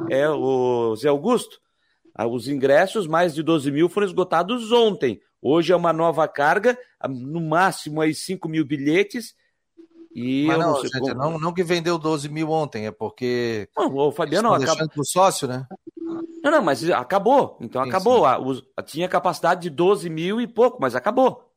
É 0.09 0.27
o 0.29 0.95
José 0.95 1.07
Augusto. 1.07 1.59
Ah, 2.13 2.27
os 2.27 2.47
ingressos, 2.47 3.07
mais 3.07 3.33
de 3.33 3.43
12 3.43 3.71
mil, 3.71 3.87
foram 3.87 4.07
esgotados 4.07 4.71
ontem. 4.71 5.21
Hoje 5.41 5.71
é 5.71 5.75
uma 5.75 5.93
nova 5.93 6.27
carga, 6.27 6.77
no 7.07 7.39
máximo 7.39 8.01
aí 8.01 8.13
5 8.13 8.49
mil 8.49 8.65
bilhetes, 8.65 9.35
e 10.19 10.47
Mas 10.47 10.57
não, 10.57 10.71
não, 10.71 10.81
gente, 10.81 11.13
não, 11.13 11.39
não, 11.39 11.53
que 11.53 11.63
vendeu 11.63 11.95
12 11.95 12.27
mil 12.27 12.49
ontem, 12.49 12.87
é 12.87 12.91
porque. 12.91 13.69
Não, 13.77 13.95
o 13.95 14.11
Fabiano 14.11 14.51
acabou. 14.51 14.89
pro 14.89 15.05
sócio, 15.05 15.47
né? 15.47 15.67
Não, 16.43 16.49
não, 16.49 16.63
mas 16.63 16.89
acabou. 16.89 17.55
Então 17.61 17.83
sim, 17.83 17.89
acabou. 17.89 18.55
Sim. 18.55 18.63
A, 18.75 18.81
tinha 18.81 19.07
capacidade 19.07 19.61
de 19.61 19.69
12 19.69 20.09
mil 20.09 20.41
e 20.41 20.47
pouco, 20.47 20.79
mas 20.81 20.95
acabou. 20.95 21.53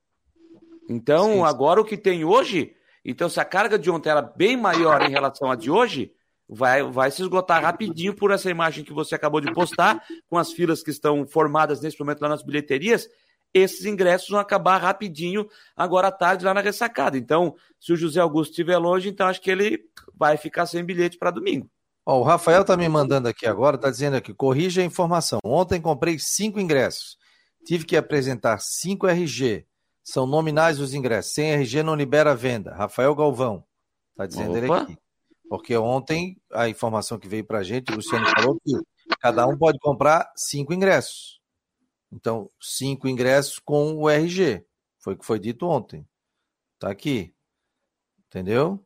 Então, 0.90 1.32
sim, 1.32 1.42
agora 1.42 1.80
o 1.80 1.84
que 1.86 1.96
tem 1.96 2.22
hoje. 2.22 2.74
Então, 3.02 3.30
se 3.30 3.40
a 3.40 3.46
carga 3.46 3.78
de 3.78 3.90
ontem 3.90 4.10
era 4.10 4.20
bem 4.20 4.58
maior 4.58 5.00
em 5.00 5.10
relação 5.10 5.50
à 5.50 5.56
de 5.56 5.70
hoje, 5.70 6.12
vai, 6.46 6.82
vai 6.82 7.10
se 7.10 7.22
esgotar 7.22 7.62
rapidinho 7.62 8.14
por 8.14 8.30
essa 8.30 8.50
imagem 8.50 8.84
que 8.84 8.92
você 8.92 9.14
acabou 9.14 9.40
de 9.40 9.50
postar, 9.54 10.04
com 10.28 10.36
as 10.36 10.52
filas 10.52 10.82
que 10.82 10.90
estão 10.90 11.26
formadas 11.26 11.80
nesse 11.80 11.98
momento 11.98 12.20
lá 12.20 12.28
nas 12.28 12.42
bilheterias 12.42 13.08
esses 13.52 13.84
ingressos 13.84 14.28
vão 14.28 14.38
acabar 14.38 14.78
rapidinho 14.78 15.48
agora 15.76 16.08
à 16.08 16.12
tarde 16.12 16.44
lá 16.44 16.54
na 16.54 16.60
ressacada. 16.60 17.18
Então, 17.18 17.54
se 17.78 17.92
o 17.92 17.96
José 17.96 18.20
Augusto 18.20 18.50
estiver 18.50 18.78
longe, 18.78 19.08
então 19.08 19.26
acho 19.26 19.40
que 19.40 19.50
ele 19.50 19.80
vai 20.14 20.36
ficar 20.36 20.66
sem 20.66 20.84
bilhete 20.84 21.18
para 21.18 21.30
domingo. 21.30 21.68
Ó, 22.06 22.20
o 22.20 22.22
Rafael 22.22 22.62
está 22.62 22.76
me 22.76 22.88
mandando 22.88 23.28
aqui 23.28 23.46
agora, 23.46 23.76
está 23.76 23.90
dizendo 23.90 24.16
aqui, 24.16 24.32
corrija 24.32 24.80
a 24.80 24.84
informação. 24.84 25.38
Ontem 25.44 25.80
comprei 25.80 26.18
cinco 26.18 26.58
ingressos. 26.58 27.16
Tive 27.64 27.84
que 27.84 27.96
apresentar 27.96 28.58
cinco 28.58 29.06
RG. 29.06 29.66
São 30.02 30.26
nominais 30.26 30.80
os 30.80 30.94
ingressos. 30.94 31.34
Sem 31.34 31.52
RG 31.52 31.82
não 31.82 31.94
libera 31.94 32.32
a 32.32 32.34
venda. 32.34 32.74
Rafael 32.74 33.14
Galvão. 33.14 33.64
Está 34.12 34.26
dizendo 34.26 34.50
Opa. 34.50 34.58
ele 34.58 34.72
aqui. 34.72 34.98
Porque 35.48 35.76
ontem 35.76 36.40
a 36.52 36.68
informação 36.68 37.18
que 37.18 37.28
veio 37.28 37.44
para 37.44 37.58
a 37.58 37.62
gente, 37.62 37.92
o 37.92 37.96
Luciano 37.96 38.24
falou 38.26 38.56
que 38.64 38.72
cada 39.20 39.46
um 39.46 39.58
pode 39.58 39.78
comprar 39.80 40.30
cinco 40.36 40.72
ingressos. 40.72 41.39
Então, 42.12 42.50
cinco 42.60 43.08
ingressos 43.08 43.58
com 43.58 43.94
o 43.94 44.10
RG. 44.10 44.64
Foi 44.98 45.14
o 45.14 45.16
que 45.16 45.24
foi 45.24 45.38
dito 45.38 45.66
ontem. 45.66 46.06
Tá 46.78 46.90
aqui. 46.90 47.34
Entendeu? 48.26 48.84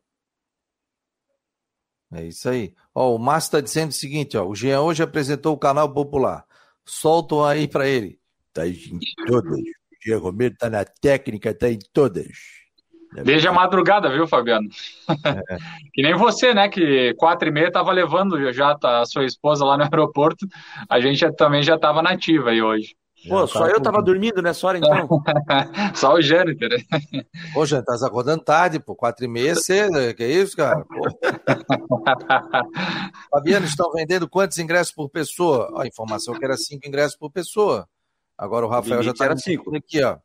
É 2.12 2.24
isso 2.24 2.48
aí. 2.48 2.74
Ó, 2.94 3.14
o 3.14 3.18
Márcio 3.18 3.48
está 3.48 3.60
dizendo 3.60 3.90
o 3.90 3.94
seguinte, 3.94 4.36
ó. 4.36 4.46
O 4.46 4.54
Jean 4.54 4.80
hoje 4.80 5.02
apresentou 5.02 5.54
o 5.54 5.58
canal 5.58 5.92
popular. 5.92 6.46
Soltam 6.84 7.44
aí 7.44 7.66
para 7.66 7.88
ele. 7.88 8.20
Tá 8.52 8.66
em 8.66 8.98
todas. 9.26 9.58
O 9.58 9.64
Jean 10.04 10.18
Romero 10.18 10.54
tá 10.56 10.70
na 10.70 10.84
técnica, 10.84 11.52
tá 11.52 11.68
em 11.68 11.78
todas. 11.92 12.28
Desde 13.22 13.46
a 13.46 13.52
madrugada, 13.52 14.10
viu, 14.10 14.26
Fabiano? 14.26 14.68
É. 15.08 15.56
que 15.92 16.02
nem 16.02 16.14
você, 16.14 16.52
né? 16.52 16.68
Que 16.68 17.14
quatro 17.14 17.48
e 17.48 17.52
meia 17.52 17.68
estava 17.68 17.92
levando 17.92 18.52
já 18.52 18.76
a 18.82 19.04
sua 19.06 19.24
esposa 19.24 19.64
lá 19.64 19.76
no 19.76 19.84
aeroporto. 19.84 20.46
A 20.88 21.00
gente 21.00 21.30
também 21.36 21.62
já 21.62 21.76
estava 21.76 22.02
nativa 22.02 22.50
aí 22.50 22.60
hoje. 22.60 22.96
Pô, 23.28 23.46
só 23.46 23.66
eu 23.66 23.80
tava 23.80 24.02
dormindo 24.02 24.42
nessa 24.42 24.66
hora, 24.66 24.78
então. 24.78 25.08
só 25.94 26.14
o 26.14 26.22
Jâniter. 26.22 26.70
Ô, 27.56 27.64
Jâniter, 27.64 27.98
tá 27.98 28.06
acordando 28.06 28.44
tarde, 28.44 28.78
pô, 28.78 28.94
quatro 28.94 29.24
e 29.24 29.28
meia 29.28 29.54
cedo, 29.54 30.14
que 30.14 30.26
isso, 30.26 30.56
cara? 30.56 30.84
Fabiano, 33.30 33.66
estão 33.66 33.90
vendendo 33.92 34.28
quantos 34.28 34.58
ingressos 34.58 34.92
por 34.92 35.08
pessoa? 35.08 35.80
A 35.80 35.86
informação 35.86 36.38
que 36.38 36.44
era 36.44 36.56
cinco 36.56 36.86
ingressos 36.86 37.16
por 37.16 37.30
pessoa. 37.30 37.88
Agora 38.36 38.66
o 38.66 38.68
Rafael 38.68 39.00
o 39.00 39.02
já 39.02 39.14
tá 39.14 39.36
cinco. 39.36 39.74
aqui, 39.74 40.02
ó. 40.02 40.18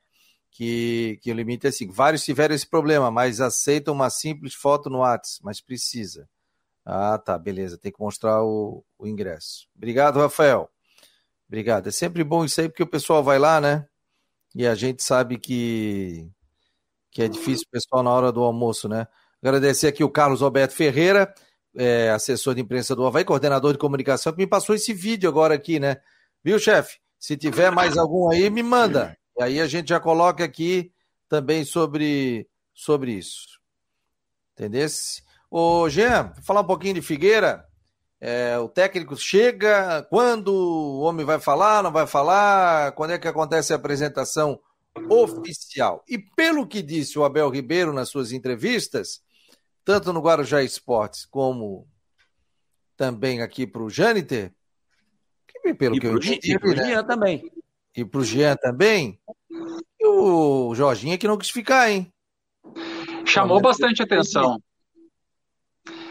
Que, 0.51 1.19
que 1.21 1.32
o 1.32 1.36
limite 1.36 1.67
é 1.67 1.71
cinco. 1.71 1.93
Vários 1.93 2.24
tiveram 2.24 2.55
esse 2.55 2.67
problema, 2.67 3.11
mas 3.11 3.39
aceitam 3.39 3.93
uma 3.93 4.09
simples 4.09 4.55
foto 4.55 4.89
no 4.89 4.99
WhatsApp, 4.99 5.39
mas 5.43 5.61
precisa. 5.61 6.28
Ah, 6.84 7.17
tá, 7.17 7.38
beleza. 7.38 7.78
Tem 7.78 7.91
que 7.91 7.99
mostrar 7.99 8.43
o, 8.43 8.84
o 8.97 9.07
ingresso. 9.07 9.67
Obrigado, 9.76 10.19
Rafael. 10.19 10.69
Obrigado. 11.50 11.88
É 11.88 11.91
sempre 11.91 12.24
bom 12.24 12.45
isso 12.45 12.62
aí, 12.62 12.70
porque 12.70 12.84
o 12.84 12.88
pessoal 12.88 13.24
vai 13.24 13.39
lá, 13.39 13.60
né? 13.60 13.88
E 14.56 14.68
a 14.68 14.76
gente 14.76 15.04
sabe 15.04 15.39
que, 15.39 16.30
que 17.12 17.24
é 17.24 17.28
difícil 17.28 17.66
o 17.68 17.72
pessoal 17.72 18.04
na 18.04 18.12
hora 18.12 18.32
do 18.32 18.43
almoço, 18.43 18.88
né? 18.88 19.08
Agradecer 19.41 19.88
aqui 19.88 20.04
o 20.04 20.10
Carlos 20.10 20.43
Alberto 20.43 20.76
Ferreira, 20.76 21.34
é, 21.76 22.12
assessor 22.12 22.54
de 22.54 22.62
imprensa 22.62 22.95
do 22.95 23.06
Havaí, 23.06 23.26
coordenador 23.26 23.74
de 23.74 23.80
comunicação, 23.80 24.32
que 24.32 24.38
me 24.38 24.47
passou 24.47 24.76
esse 24.76 24.93
vídeo 24.93 25.28
agora 25.28 25.56
aqui, 25.56 25.80
né? 25.80 25.97
Viu, 26.43 26.60
chefe? 26.60 27.00
Se 27.18 27.36
tiver 27.36 27.72
mais 27.72 27.97
algum 27.97 28.32
aí, 28.32 28.50
me 28.50 28.62
manda. 28.62 29.18
E 29.38 29.43
aí 29.43 29.60
a 29.60 29.68
gente 29.68 29.89
já 29.89 30.00
coloca 30.00 30.43
aqui 30.43 30.91
também 31.28 31.66
sobre, 31.66 32.47
sobre 32.74 33.14
isso. 33.14 33.60
Entendesse? 34.54 35.24
Ô, 35.50 35.89
Jean, 35.89 36.32
falar 36.43 36.62
um 36.62 36.68
pouquinho 36.68 36.95
de 36.95 37.02
Figueira. 37.02 37.68
É, 38.22 38.57
o 38.57 38.67
técnico 38.67 39.15
chega, 39.15 40.03
quando 40.09 40.49
o 40.49 40.99
homem 41.01 41.26
vai 41.26 41.39
falar, 41.39 41.82
não 41.82 41.91
vai 41.91 42.05
falar, 42.05 42.91
quando 42.91 43.11
é 43.11 43.17
que 43.17 43.28
acontece 43.28 43.72
a 43.72 43.78
apresentação 43.78 44.59
oficial. 45.09 46.03
E 46.07 46.17
pelo 46.17 46.67
que 46.67 46.82
disse 46.82 47.17
o 47.17 47.24
Abel 47.24 47.49
Ribeiro 47.49 47.93
nas 47.93 48.09
suas 48.09 48.32
entrevistas, 48.32 49.22
tanto 49.86 50.11
no 50.11 50.22
Guarujá 50.22 50.61
Esportes 50.61 51.26
como 51.26 51.88
também 52.97 53.41
aqui 53.41 53.65
para 53.65 53.82
o 53.82 53.89
Jâniter, 53.89 54.53
pelo 55.78 55.95
e 55.95 55.99
que 55.99 56.07
eu 56.07 56.17
entendi. 56.17 56.51
E 56.51 56.59
para 56.59 56.70
o 56.70 56.76
né? 56.76 56.86
Jean 56.86 57.03
também. 57.05 57.51
E 57.95 58.05
para 58.05 58.20
o 58.20 58.24
Jean 58.24 58.55
também. 58.57 59.20
E 59.99 60.05
o 60.05 60.76
Jorginho 60.76 61.13
é 61.13 61.17
que 61.17 61.28
não 61.28 61.38
quis 61.38 61.49
ficar, 61.49 61.89
hein? 61.89 62.11
Chamou 63.26 63.61
bastante 63.61 64.01
atenção. 64.01 64.61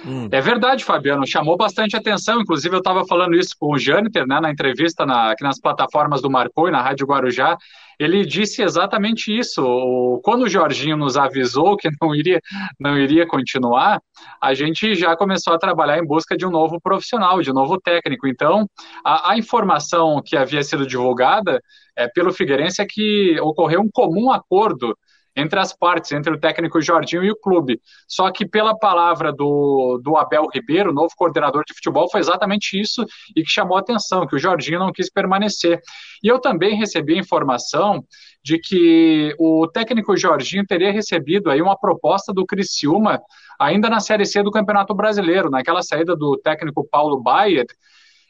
Hum. 0.07 0.28
É 0.30 0.40
verdade, 0.40 0.84
Fabiano, 0.84 1.26
chamou 1.26 1.57
bastante 1.57 1.96
atenção. 1.96 2.40
Inclusive, 2.40 2.74
eu 2.74 2.78
estava 2.78 3.05
falando 3.07 3.34
isso 3.34 3.55
com 3.59 3.72
o 3.72 3.78
Jâniter, 3.78 4.26
né, 4.26 4.40
na 4.40 4.51
entrevista 4.51 5.05
na, 5.05 5.32
aqui 5.32 5.42
nas 5.42 5.61
plataformas 5.61 6.22
do 6.22 6.30
Marcou 6.30 6.68
e 6.68 6.70
na 6.70 6.80
Rádio 6.80 7.07
Guarujá. 7.07 7.57
Ele 7.99 8.24
disse 8.24 8.62
exatamente 8.62 9.36
isso. 9.36 10.20
Quando 10.22 10.42
o 10.42 10.49
Jorginho 10.49 10.96
nos 10.96 11.16
avisou 11.16 11.76
que 11.76 11.90
não 12.01 12.14
iria, 12.14 12.40
não 12.78 12.96
iria 12.96 13.26
continuar, 13.26 14.01
a 14.40 14.55
gente 14.55 14.94
já 14.94 15.16
começou 15.16 15.53
a 15.53 15.59
trabalhar 15.59 15.99
em 15.99 16.07
busca 16.07 16.36
de 16.36 16.46
um 16.46 16.51
novo 16.51 16.80
profissional, 16.80 17.42
de 17.42 17.51
um 17.51 17.55
novo 17.55 17.80
técnico. 17.80 18.28
Então, 18.28 18.68
a, 19.05 19.32
a 19.32 19.36
informação 19.38 20.22
que 20.24 20.36
havia 20.36 20.62
sido 20.62 20.86
divulgada 20.86 21.61
é, 21.96 22.07
pelo 22.07 22.32
Figueirense 22.32 22.80
é 22.80 22.86
que 22.86 23.36
ocorreu 23.40 23.80
um 23.80 23.90
comum 23.92 24.30
acordo 24.30 24.96
entre 25.39 25.59
as 25.61 25.72
partes, 25.72 26.11
entre 26.12 26.32
o 26.32 26.39
técnico 26.39 26.80
Jorginho 26.80 27.24
e 27.24 27.30
o 27.30 27.36
clube. 27.36 27.80
Só 28.09 28.30
que 28.30 28.47
pela 28.47 28.76
palavra 28.76 29.32
do, 29.32 30.01
do 30.03 30.16
Abel 30.16 30.49
Ribeiro, 30.53 30.93
novo 30.93 31.14
coordenador 31.16 31.62
de 31.64 31.74
futebol, 31.74 32.11
foi 32.11 32.20
exatamente 32.20 32.78
isso 32.78 33.05
e 33.36 33.43
que 33.43 33.51
chamou 33.51 33.76
a 33.76 33.80
atenção, 33.80 34.26
que 34.26 34.34
o 34.34 34.39
Jorginho 34.39 34.80
não 34.80 34.93
quis 34.93 35.11
permanecer. 35.11 35.80
E 36.22 36.28
eu 36.28 36.41
também 36.41 36.76
recebi 36.76 37.14
a 37.14 37.20
informação 37.20 38.05
de 38.43 38.59
que 38.59 39.34
o 39.39 39.66
técnico 39.68 40.16
Jorginho 40.16 40.66
teria 40.66 40.93
recebido 40.93 41.51
aí 41.51 41.62
uma 41.62 41.78
proposta 41.78 42.32
do 42.32 42.45
Criciúma 42.45 43.20
ainda 43.59 43.89
na 43.89 44.01
Série 44.01 44.26
C 44.26 44.43
do 44.43 44.51
Campeonato 44.51 44.95
Brasileiro, 44.95 45.51
naquela 45.51 45.82
saída 45.82 46.16
do 46.16 46.36
técnico 46.36 46.86
Paulo 46.91 47.20
Baier, 47.20 47.66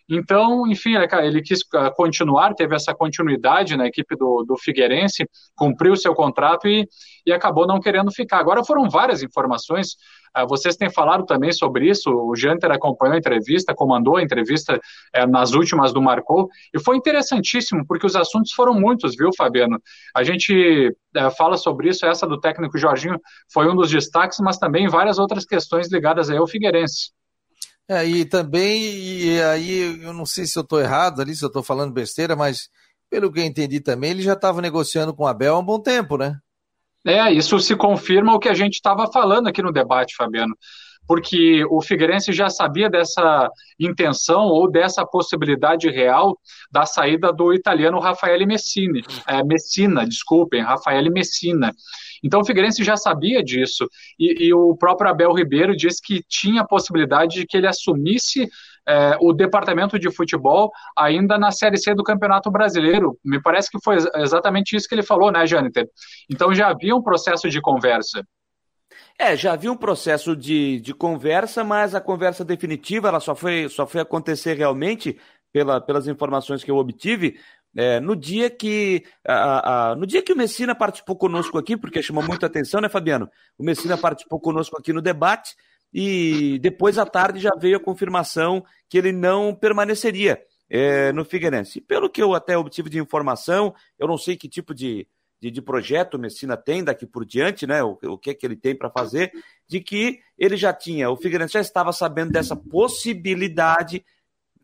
então, 0.08 0.66
enfim, 0.66 0.94
ele 1.22 1.42
quis 1.42 1.60
ah, 1.74 1.90
continuar, 1.90 2.54
teve 2.54 2.74
essa 2.74 2.94
continuidade 2.94 3.76
na 3.76 3.86
equipe 3.86 4.16
do, 4.16 4.42
do 4.42 4.56
Figueirense, 4.56 5.28
cumpriu 5.54 5.94
seu 5.96 6.14
contrato 6.14 6.66
e, 6.66 6.88
e 7.26 7.32
acabou 7.32 7.66
não 7.66 7.78
querendo 7.78 8.10
ficar. 8.10 8.38
Agora 8.38 8.64
foram 8.64 8.88
várias 8.88 9.22
informações, 9.22 9.96
ah, 10.32 10.46
vocês 10.46 10.76
têm 10.76 10.90
falado 10.90 11.26
também 11.26 11.52
sobre 11.52 11.90
isso, 11.90 12.10
o 12.10 12.34
Janter 12.34 12.70
acompanhou 12.70 13.14
a 13.14 13.18
entrevista, 13.18 13.74
comandou 13.74 14.16
a 14.16 14.22
entrevista 14.22 14.80
eh, 15.12 15.26
nas 15.26 15.52
últimas 15.52 15.92
do 15.92 16.00
Marcou, 16.00 16.48
e 16.74 16.80
foi 16.80 16.96
interessantíssimo, 16.96 17.84
porque 17.86 18.06
os 18.06 18.16
assuntos 18.16 18.52
foram 18.52 18.74
muitos, 18.74 19.14
viu, 19.16 19.30
Fabiano? 19.36 19.80
A 20.14 20.22
gente 20.22 20.94
eh, 21.14 21.30
fala 21.30 21.56
sobre 21.56 21.88
isso, 21.88 22.06
essa 22.06 22.26
do 22.26 22.40
técnico 22.40 22.78
Jorginho 22.78 23.20
foi 23.52 23.68
um 23.68 23.76
dos 23.76 23.90
destaques, 23.90 24.38
mas 24.40 24.58
também 24.58 24.88
várias 24.88 25.18
outras 25.18 25.44
questões 25.44 25.90
ligadas 25.92 26.30
aí 26.30 26.36
ao 26.38 26.46
Figueirense. 26.46 27.17
É, 27.90 28.04
e 28.04 28.24
também, 28.26 28.82
e 28.84 29.42
aí 29.42 30.02
eu 30.02 30.12
não 30.12 30.26
sei 30.26 30.44
se 30.44 30.58
eu 30.58 30.62
estou 30.62 30.78
errado 30.78 31.22
ali, 31.22 31.34
se 31.34 31.42
eu 31.42 31.46
estou 31.46 31.62
falando 31.62 31.92
besteira, 31.92 32.36
mas 32.36 32.68
pelo 33.08 33.32
que 33.32 33.40
eu 33.40 33.44
entendi 33.44 33.80
também, 33.80 34.10
ele 34.10 34.22
já 34.22 34.34
estava 34.34 34.60
negociando 34.60 35.14
com 35.14 35.24
o 35.24 35.26
Abel 35.26 35.54
há 35.54 35.58
um 35.58 35.64
bom 35.64 35.80
tempo, 35.80 36.18
né? 36.18 36.38
É, 37.06 37.32
isso 37.32 37.58
se 37.58 37.74
confirma 37.74 38.34
o 38.34 38.38
que 38.38 38.48
a 38.48 38.54
gente 38.54 38.74
estava 38.74 39.10
falando 39.10 39.48
aqui 39.48 39.62
no 39.62 39.72
debate, 39.72 40.14
Fabiano. 40.14 40.54
Porque 41.08 41.64
o 41.70 41.80
Figueirense 41.80 42.32
já 42.32 42.50
sabia 42.50 42.90
dessa 42.90 43.50
intenção 43.80 44.42
ou 44.42 44.70
dessa 44.70 45.04
possibilidade 45.06 45.88
real 45.88 46.38
da 46.70 46.84
saída 46.84 47.32
do 47.32 47.52
italiano 47.54 47.98
Rafael 47.98 48.46
Messina, 48.46 49.00
é, 49.26 49.42
Messina, 49.42 50.06
desculpem, 50.06 50.62
Rafael 50.62 51.10
Messina. 51.10 51.72
Então 52.22 52.40
o 52.40 52.44
Figueirense 52.44 52.84
já 52.84 52.96
sabia 52.96 53.42
disso. 53.42 53.88
E, 54.18 54.46
e 54.46 54.54
o 54.54 54.76
próprio 54.76 55.10
Abel 55.10 55.32
Ribeiro 55.32 55.74
disse 55.74 56.02
que 56.02 56.22
tinha 56.28 56.62
a 56.62 56.66
possibilidade 56.66 57.36
de 57.36 57.46
que 57.46 57.56
ele 57.56 57.66
assumisse 57.66 58.48
é, 58.88 59.16
o 59.20 59.32
departamento 59.32 59.98
de 59.98 60.10
futebol 60.10 60.72
ainda 60.96 61.38
na 61.38 61.50
Série 61.50 61.76
C 61.76 61.94
do 61.94 62.02
Campeonato 62.02 62.50
Brasileiro. 62.50 63.18
Me 63.24 63.40
parece 63.40 63.70
que 63.70 63.78
foi 63.82 63.96
exatamente 64.16 64.74
isso 64.74 64.88
que 64.88 64.94
ele 64.94 65.02
falou, 65.02 65.30
né, 65.30 65.46
Jâniter? 65.46 65.86
Então 66.30 66.54
já 66.54 66.68
havia 66.68 66.96
um 66.96 67.02
processo 67.02 67.50
de 67.50 67.60
conversa. 67.60 68.24
É, 69.18 69.36
já 69.36 69.52
havia 69.52 69.70
um 69.70 69.76
processo 69.76 70.36
de, 70.36 70.80
de 70.80 70.94
conversa, 70.94 71.64
mas 71.64 71.94
a 71.94 72.00
conversa 72.00 72.44
definitiva 72.44 73.08
ela 73.08 73.20
só 73.20 73.34
foi, 73.34 73.68
só 73.68 73.86
foi 73.86 74.00
acontecer 74.00 74.54
realmente 74.54 75.18
pela, 75.52 75.80
pelas 75.80 76.06
informações 76.06 76.62
que 76.62 76.70
eu 76.70 76.76
obtive 76.76 77.38
é, 77.76 78.00
no 78.00 78.16
dia 78.16 78.48
que 78.50 79.04
a, 79.26 79.90
a, 79.90 79.96
no 79.96 80.06
dia 80.06 80.22
que 80.22 80.32
o 80.32 80.36
Messina 80.36 80.74
participou 80.74 81.16
conosco 81.16 81.58
aqui, 81.58 81.76
porque 81.76 82.02
chamou 82.02 82.24
muita 82.24 82.46
atenção, 82.46 82.80
né, 82.80 82.88
Fabiano? 82.88 83.30
O 83.58 83.64
Messina 83.64 83.96
participou 83.96 84.40
conosco 84.40 84.76
aqui 84.78 84.92
no 84.92 85.02
debate 85.02 85.54
e 85.92 86.58
depois 86.60 86.98
à 86.98 87.06
tarde 87.06 87.40
já 87.40 87.50
veio 87.58 87.76
a 87.76 87.80
confirmação 87.80 88.64
que 88.88 88.98
ele 88.98 89.12
não 89.12 89.54
permaneceria 89.54 90.42
é, 90.68 91.12
no 91.12 91.24
Figueirense. 91.24 91.80
Pelo 91.80 92.10
que 92.10 92.22
eu 92.22 92.34
até 92.34 92.56
obtive 92.56 92.90
de 92.90 92.98
informação, 92.98 93.74
eu 93.98 94.08
não 94.08 94.18
sei 94.18 94.36
que 94.36 94.48
tipo 94.48 94.74
de, 94.74 95.06
de, 95.40 95.50
de 95.50 95.62
projeto 95.62 96.14
o 96.14 96.18
Messina 96.18 96.56
tem 96.56 96.82
daqui 96.82 97.06
por 97.06 97.24
diante, 97.24 97.66
né? 97.66 97.82
O, 97.82 97.98
o 98.02 98.18
que 98.18 98.30
é 98.30 98.34
que 98.34 98.44
ele 98.44 98.56
tem 98.56 98.76
para 98.76 98.90
fazer, 98.90 99.32
de 99.66 99.80
que 99.80 100.20
ele 100.36 100.56
já 100.56 100.72
tinha, 100.72 101.10
o 101.10 101.16
Figueirense 101.16 101.54
já 101.54 101.60
estava 101.60 101.92
sabendo 101.92 102.32
dessa 102.32 102.56
possibilidade. 102.56 104.04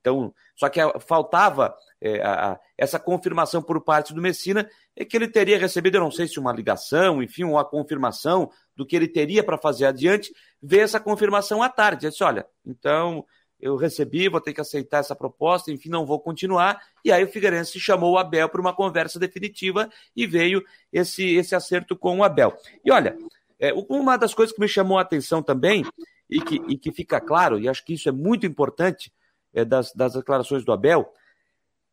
Então, 0.01 0.35
só 0.55 0.69
que 0.69 0.81
faltava 1.01 1.75
é, 2.01 2.23
a, 2.23 2.59
essa 2.77 2.99
confirmação 2.99 3.63
por 3.63 3.81
parte 3.83 4.13
do 4.13 4.21
Messina 4.21 4.69
é 4.95 5.05
que 5.05 5.17
ele 5.17 5.29
teria 5.29 5.59
recebido, 5.59 5.97
eu 5.97 6.03
não 6.03 6.11
sei 6.11 6.29
se 6.29 6.39
uma 6.39 6.53
ligação, 6.53 7.23
enfim, 7.23 7.45
uma 7.45 7.65
confirmação 7.65 8.51
do 8.77 8.85
que 8.85 8.95
ele 8.95 9.09
teria 9.09 9.43
para 9.43 9.57
fazer 9.57 9.87
adiante, 9.87 10.31
ver 10.63 10.81
essa 10.81 11.01
confirmação 11.01 11.63
à 11.63 11.69
tarde. 11.69 12.05
Ele 12.05 12.11
disse, 12.11 12.23
olha, 12.23 12.47
então 12.67 13.25
eu 13.65 13.77
recebi, 13.77 14.29
vou 14.29 14.43
ter 14.43 14.53
que 14.53 14.61
aceitar 14.61 14.99
essa 14.99 15.17
proposta, 15.17 15.73
enfim, 15.73 15.89
não 15.89 16.05
vou 16.05 16.21
continuar. 16.21 16.79
E 17.03 17.11
aí 17.11 17.25
o 17.25 17.29
Figueirense 17.29 17.81
chamou 17.81 18.13
o 18.13 18.19
Abel 18.19 18.47
para 18.47 18.61
uma 18.61 18.75
conversa 18.75 19.19
definitiva 19.19 19.89
e 20.15 20.27
veio 20.27 20.63
esse, 20.93 21.35
esse 21.35 21.55
acerto 21.55 21.97
com 21.97 22.19
o 22.19 22.23
Abel. 22.23 22.55
E 22.85 22.93
olha, 22.93 23.17
é, 23.59 23.73
uma 23.89 24.19
das 24.19 24.35
coisas 24.35 24.55
que 24.55 24.61
me 24.61 24.69
chamou 24.69 24.99
a 24.99 25.01
atenção 25.01 25.43
também, 25.43 25.83
e 26.29 26.43
que, 26.43 26.57
e 26.69 26.77
que 26.77 26.93
fica 26.93 27.19
claro, 27.23 27.59
e 27.59 27.67
acho 27.67 27.83
que 27.83 27.95
isso 27.95 28.07
é 28.07 28.13
muito 28.13 28.45
importante 28.45 29.11
é, 29.55 29.65
das, 29.65 29.95
das 29.95 30.13
declarações 30.13 30.63
do 30.63 30.71
Abel, 30.71 31.11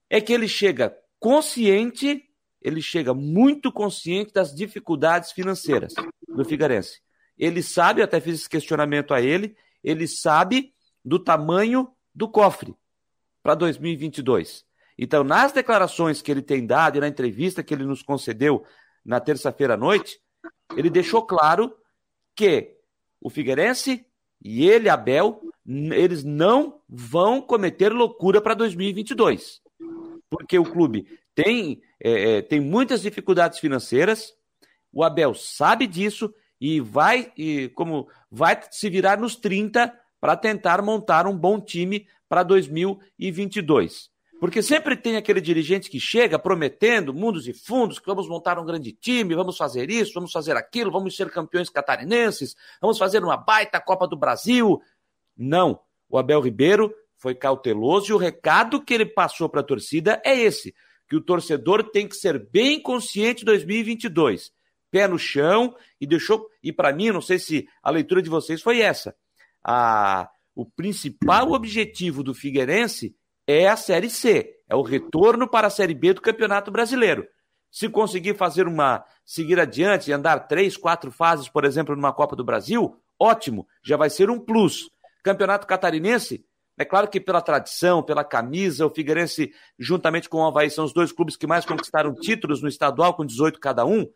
é 0.09 0.19
que 0.19 0.33
ele 0.33 0.49
chega 0.49 0.93
consciente, 1.21 2.21
ele 2.61 2.81
chega 2.81 3.13
muito 3.13 3.71
consciente 3.71 4.33
das 4.33 4.53
dificuldades 4.53 5.31
financeiras 5.31 5.93
do 6.27 6.43
Figueirense. 6.43 6.99
Ele 7.37 7.63
sabe, 7.63 8.01
até 8.01 8.19
fiz 8.19 8.41
esse 8.41 8.49
questionamento 8.49 9.13
a 9.13 9.21
ele, 9.21 9.55
ele 9.81 10.05
sabe 10.05 10.73
do 11.03 11.19
tamanho 11.19 11.91
do 12.13 12.27
cofre 12.27 12.75
para 13.41 13.55
2022. 13.55 14.65
Então, 14.97 15.23
nas 15.23 15.51
declarações 15.51 16.21
que 16.21 16.31
ele 16.31 16.41
tem 16.41 16.65
dado 16.65 16.97
e 16.97 17.01
na 17.01 17.07
entrevista 17.07 17.63
que 17.63 17.73
ele 17.73 17.85
nos 17.85 18.03
concedeu 18.03 18.63
na 19.03 19.19
terça-feira 19.19 19.73
à 19.73 19.77
noite, 19.77 20.19
ele 20.75 20.89
deixou 20.89 21.25
claro 21.25 21.75
que 22.35 22.75
o 23.19 23.29
Figueirense 23.29 24.05
e 24.43 24.67
ele, 24.67 24.89
Abel, 24.89 25.41
eles 25.65 26.23
não 26.23 26.81
vão 26.87 27.41
cometer 27.41 27.91
loucura 27.91 28.41
para 28.41 28.53
2022 28.53 29.61
porque 30.31 30.57
o 30.57 30.63
clube 30.63 31.05
tem, 31.35 31.81
é, 32.01 32.37
é, 32.37 32.41
tem 32.41 32.61
muitas 32.61 33.01
dificuldades 33.01 33.59
financeiras, 33.59 34.33
o 34.91 35.03
Abel 35.03 35.35
sabe 35.35 35.85
disso 35.85 36.33
e 36.59 36.79
vai, 36.79 37.31
e 37.37 37.67
como 37.75 38.07
vai 38.31 38.59
se 38.71 38.89
virar 38.89 39.19
nos 39.19 39.35
30 39.35 39.93
para 40.21 40.37
tentar 40.37 40.81
montar 40.83 41.25
um 41.25 41.35
bom 41.35 41.59
time 41.59 42.07
para 42.29 42.43
2022. 42.43 44.11
Porque 44.39 44.63
sempre 44.63 44.95
tem 44.95 45.17
aquele 45.17 45.41
dirigente 45.41 45.89
que 45.89 45.99
chega 45.99 46.39
prometendo 46.39 47.13
mundos 47.13 47.47
e 47.47 47.53
fundos, 47.53 47.99
que 47.99 48.05
vamos 48.05 48.27
montar 48.27 48.57
um 48.57 48.65
grande 48.65 48.91
time, 48.91 49.35
vamos 49.35 49.57
fazer 49.57 49.89
isso, 49.89 50.13
vamos 50.13 50.31
fazer 50.31 50.55
aquilo, 50.55 50.91
vamos 50.91 51.15
ser 51.15 51.29
campeões 51.29 51.69
catarinenses, 51.69 52.55
vamos 52.79 52.97
fazer 52.97 53.23
uma 53.23 53.37
baita 53.37 53.79
Copa 53.79 54.07
do 54.07 54.15
Brasil. 54.15 54.81
Não. 55.37 55.79
O 56.09 56.17
Abel 56.17 56.41
Ribeiro 56.41 56.93
foi 57.17 57.35
cauteloso 57.35 58.11
e 58.11 58.13
o 58.13 58.17
recado 58.17 58.83
que 58.83 58.93
ele 58.93 59.05
passou 59.05 59.47
para 59.47 59.61
a 59.61 59.63
torcida 59.63 60.21
é 60.25 60.35
esse: 60.35 60.73
que 61.07 61.15
o 61.15 61.21
torcedor 61.21 61.83
tem 61.91 62.07
que 62.07 62.15
ser 62.15 62.39
bem 62.49 62.81
consciente 62.81 63.45
2022. 63.45 64.51
Pé 64.89 65.07
no 65.07 65.19
chão 65.19 65.75
e 65.99 66.07
deixou. 66.07 66.47
E 66.63 66.73
para 66.73 66.91
mim, 66.91 67.11
não 67.11 67.21
sei 67.21 67.37
se 67.37 67.67
a 67.83 67.91
leitura 67.91 68.21
de 68.21 68.29
vocês 68.29 68.61
foi 68.61 68.81
essa. 68.81 69.15
A, 69.63 70.29
o 70.55 70.65
principal 70.65 71.51
objetivo 71.51 72.23
do 72.23 72.33
Figueirense 72.33 73.15
é 73.47 73.67
a 73.67 73.75
Série 73.75 74.09
C. 74.09 74.55
É 74.67 74.75
o 74.75 74.81
retorno 74.81 75.47
para 75.47 75.67
a 75.67 75.71
Série 75.71 75.93
B 75.93 76.13
do 76.13 76.21
Campeonato 76.21 76.71
Brasileiro. 76.71 77.27
Se 77.69 77.87
conseguir 77.87 78.35
fazer 78.35 78.67
uma. 78.67 79.03
seguir 79.25 79.59
adiante, 79.59 80.11
andar 80.11 80.47
três, 80.47 80.75
quatro 80.75 81.11
fases, 81.11 81.47
por 81.47 81.63
exemplo, 81.63 81.95
numa 81.95 82.13
Copa 82.13 82.35
do 82.35 82.43
Brasil, 82.43 82.97
ótimo, 83.19 83.67
já 83.83 83.95
vai 83.95 84.09
ser 84.09 84.29
um 84.29 84.39
plus. 84.39 84.89
Campeonato 85.23 85.67
Catarinense, 85.67 86.43
é 86.77 86.85
claro 86.85 87.07
que 87.07 87.19
pela 87.19 87.41
tradição, 87.41 88.01
pela 88.01 88.23
camisa, 88.23 88.85
o 88.85 88.89
Figueirense, 88.89 89.53
juntamente 89.77 90.27
com 90.27 90.37
o 90.37 90.45
Havaí, 90.45 90.69
são 90.69 90.83
os 90.83 90.93
dois 90.93 91.11
clubes 91.11 91.35
que 91.35 91.45
mais 91.45 91.65
conquistaram 91.65 92.13
títulos 92.13 92.61
no 92.61 92.67
estadual, 92.67 93.13
com 93.13 93.25
18 93.25 93.59
cada 93.59 93.85
um. 93.85 94.07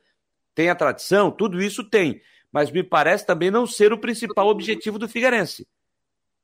Tem 0.56 0.70
a 0.70 0.76
tradição, 0.76 1.30
tudo 1.30 1.62
isso 1.62 1.84
tem. 1.84 2.22
Mas 2.56 2.72
me 2.72 2.82
parece 2.82 3.26
também 3.26 3.52
não 3.52 3.68
ser 3.68 3.92
o 3.92 3.98
principal 3.98 4.48
objetivo 4.48 4.98
do 4.98 5.10
Figueirense. 5.10 5.68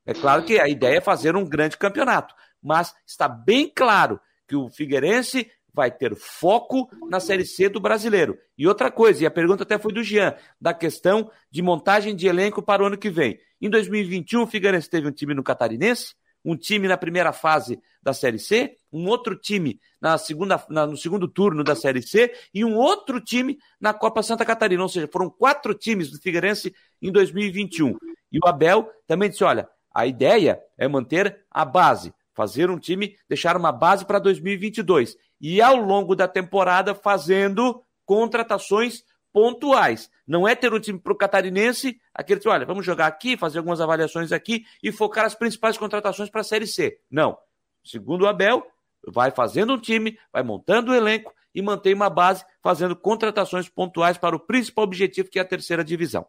É 0.05 0.14
claro 0.14 0.43
que 0.43 0.59
a 0.59 0.68
ideia 0.68 0.97
é 0.97 1.01
fazer 1.01 1.38
um 1.38 1.45
grande 1.45 1.78
campeonato, 1.78 2.36
mas 2.62 2.93
está 3.07 3.30
bem 3.30 3.72
claro 3.74 4.20
que 4.45 4.53
o 4.53 4.70
Figueirense 4.70 5.49
vai 5.74 5.89
ter 5.89 6.14
foco 6.18 6.89
na 7.09 7.22
Série 7.22 7.45
C 7.45 7.70
do 7.70 7.80
brasileiro. 7.80 8.38
E 8.57 8.68
outra 8.68 8.91
coisa, 8.91 9.24
e 9.24 9.26
a 9.26 9.32
pergunta 9.32 9.64
até 9.64 9.80
foi 9.80 9.93
do 9.93 10.03
Jean, 10.03 10.36
da 10.59 10.74
questão 10.74 11.32
de 11.49 11.62
montagem 11.62 12.14
de 12.14 12.28
elenco 12.28 12.62
para 12.62 12.84
o 12.84 12.88
ano 12.88 12.97
que 12.97 13.09
vem. 13.09 13.39
Em 13.62 13.70
2021, 13.70 14.41
o 14.41 14.47
Figueirense 14.47 14.89
teve 14.89 15.07
um 15.07 15.14
time 15.14 15.34
no 15.34 15.41
Catarinense, 15.41 16.14
um 16.44 16.56
time 16.56 16.88
na 16.88 16.98
primeira 16.98 17.32
fase 17.32 17.80
da 18.02 18.14
Série 18.14 18.39
C, 18.39 18.76
um 18.92 19.08
outro 19.08 19.36
time 19.36 19.80
na 20.02 20.18
segunda, 20.18 20.64
na, 20.70 20.88
no 20.88 20.98
segundo 20.98 21.28
turno 21.28 21.64
da 21.64 21.76
Série 21.76 22.02
C 22.02 22.34
e 22.54 22.66
um 22.66 22.76
outro 22.76 23.22
time 23.22 23.58
na 23.80 23.94
Copa 23.94 24.24
Santa 24.24 24.46
Catarina. 24.46 24.82
Ou 24.82 24.89
seja, 24.89 25.08
foram 25.12 25.30
quatro 25.30 25.74
times 25.74 26.10
do 26.10 26.20
Figueirense 26.20 26.74
em 27.02 27.12
2021. 27.12 27.96
E 28.32 28.39
o 28.39 28.48
Abel 28.48 28.89
também 29.06 29.30
disse: 29.30 29.44
olha, 29.44 29.68
a 29.94 30.06
ideia 30.06 30.60
é 30.78 30.88
manter 30.88 31.46
a 31.50 31.64
base, 31.66 32.14
fazer 32.34 32.70
um 32.70 32.80
time, 32.80 33.16
deixar 33.28 33.56
uma 33.56 33.72
base 33.72 34.06
para 34.06 34.20
2022. 34.20 35.16
E 35.39 35.62
ao 35.62 35.76
longo 35.76 36.16
da 36.16 36.28
temporada 36.28 36.96
fazendo 36.96 37.84
contratações 38.06 39.04
pontuais. 39.34 40.09
Não 40.27 40.47
é 40.47 40.55
ter 40.55 40.73
um 40.73 40.79
time 40.79 40.99
para 40.99 41.13
o 41.13 41.17
catarinense, 41.17 41.99
aquele 42.13 42.39
tipo, 42.39 42.51
olha, 42.51 42.65
vamos 42.65 42.86
jogar 42.86 43.07
aqui, 43.07 43.38
fazer 43.38 43.57
algumas 43.57 43.82
avaliações 43.82 44.32
aqui 44.32 44.65
e 44.82 44.91
focar 44.91 45.25
as 45.25 45.36
principais 45.36 45.77
contratações 45.77 46.29
para 46.29 46.41
a 46.41 46.43
Série 46.43 46.67
C. 46.67 46.99
Não. 47.09 47.38
Segundo 47.84 48.23
o 48.23 48.27
Abel, 48.27 48.65
vai 49.07 49.32
fazendo 49.32 49.73
um 49.73 49.79
time, 49.79 50.17
vai 50.32 50.43
montando 50.43 50.91
o 50.91 50.93
um 50.93 50.97
elenco 50.97 51.34
e 51.53 51.61
mantém 51.61 51.93
uma 51.93 52.09
base, 52.09 52.45
fazendo 52.61 52.95
contratações 52.95 53.67
pontuais 53.67 54.17
para 54.17 54.36
o 54.36 54.39
principal 54.39 54.86
objetivo, 54.86 55.29
que 55.29 55.39
é 55.39 55.41
a 55.41 55.45
terceira 55.45 55.84
divisão. 55.84 56.25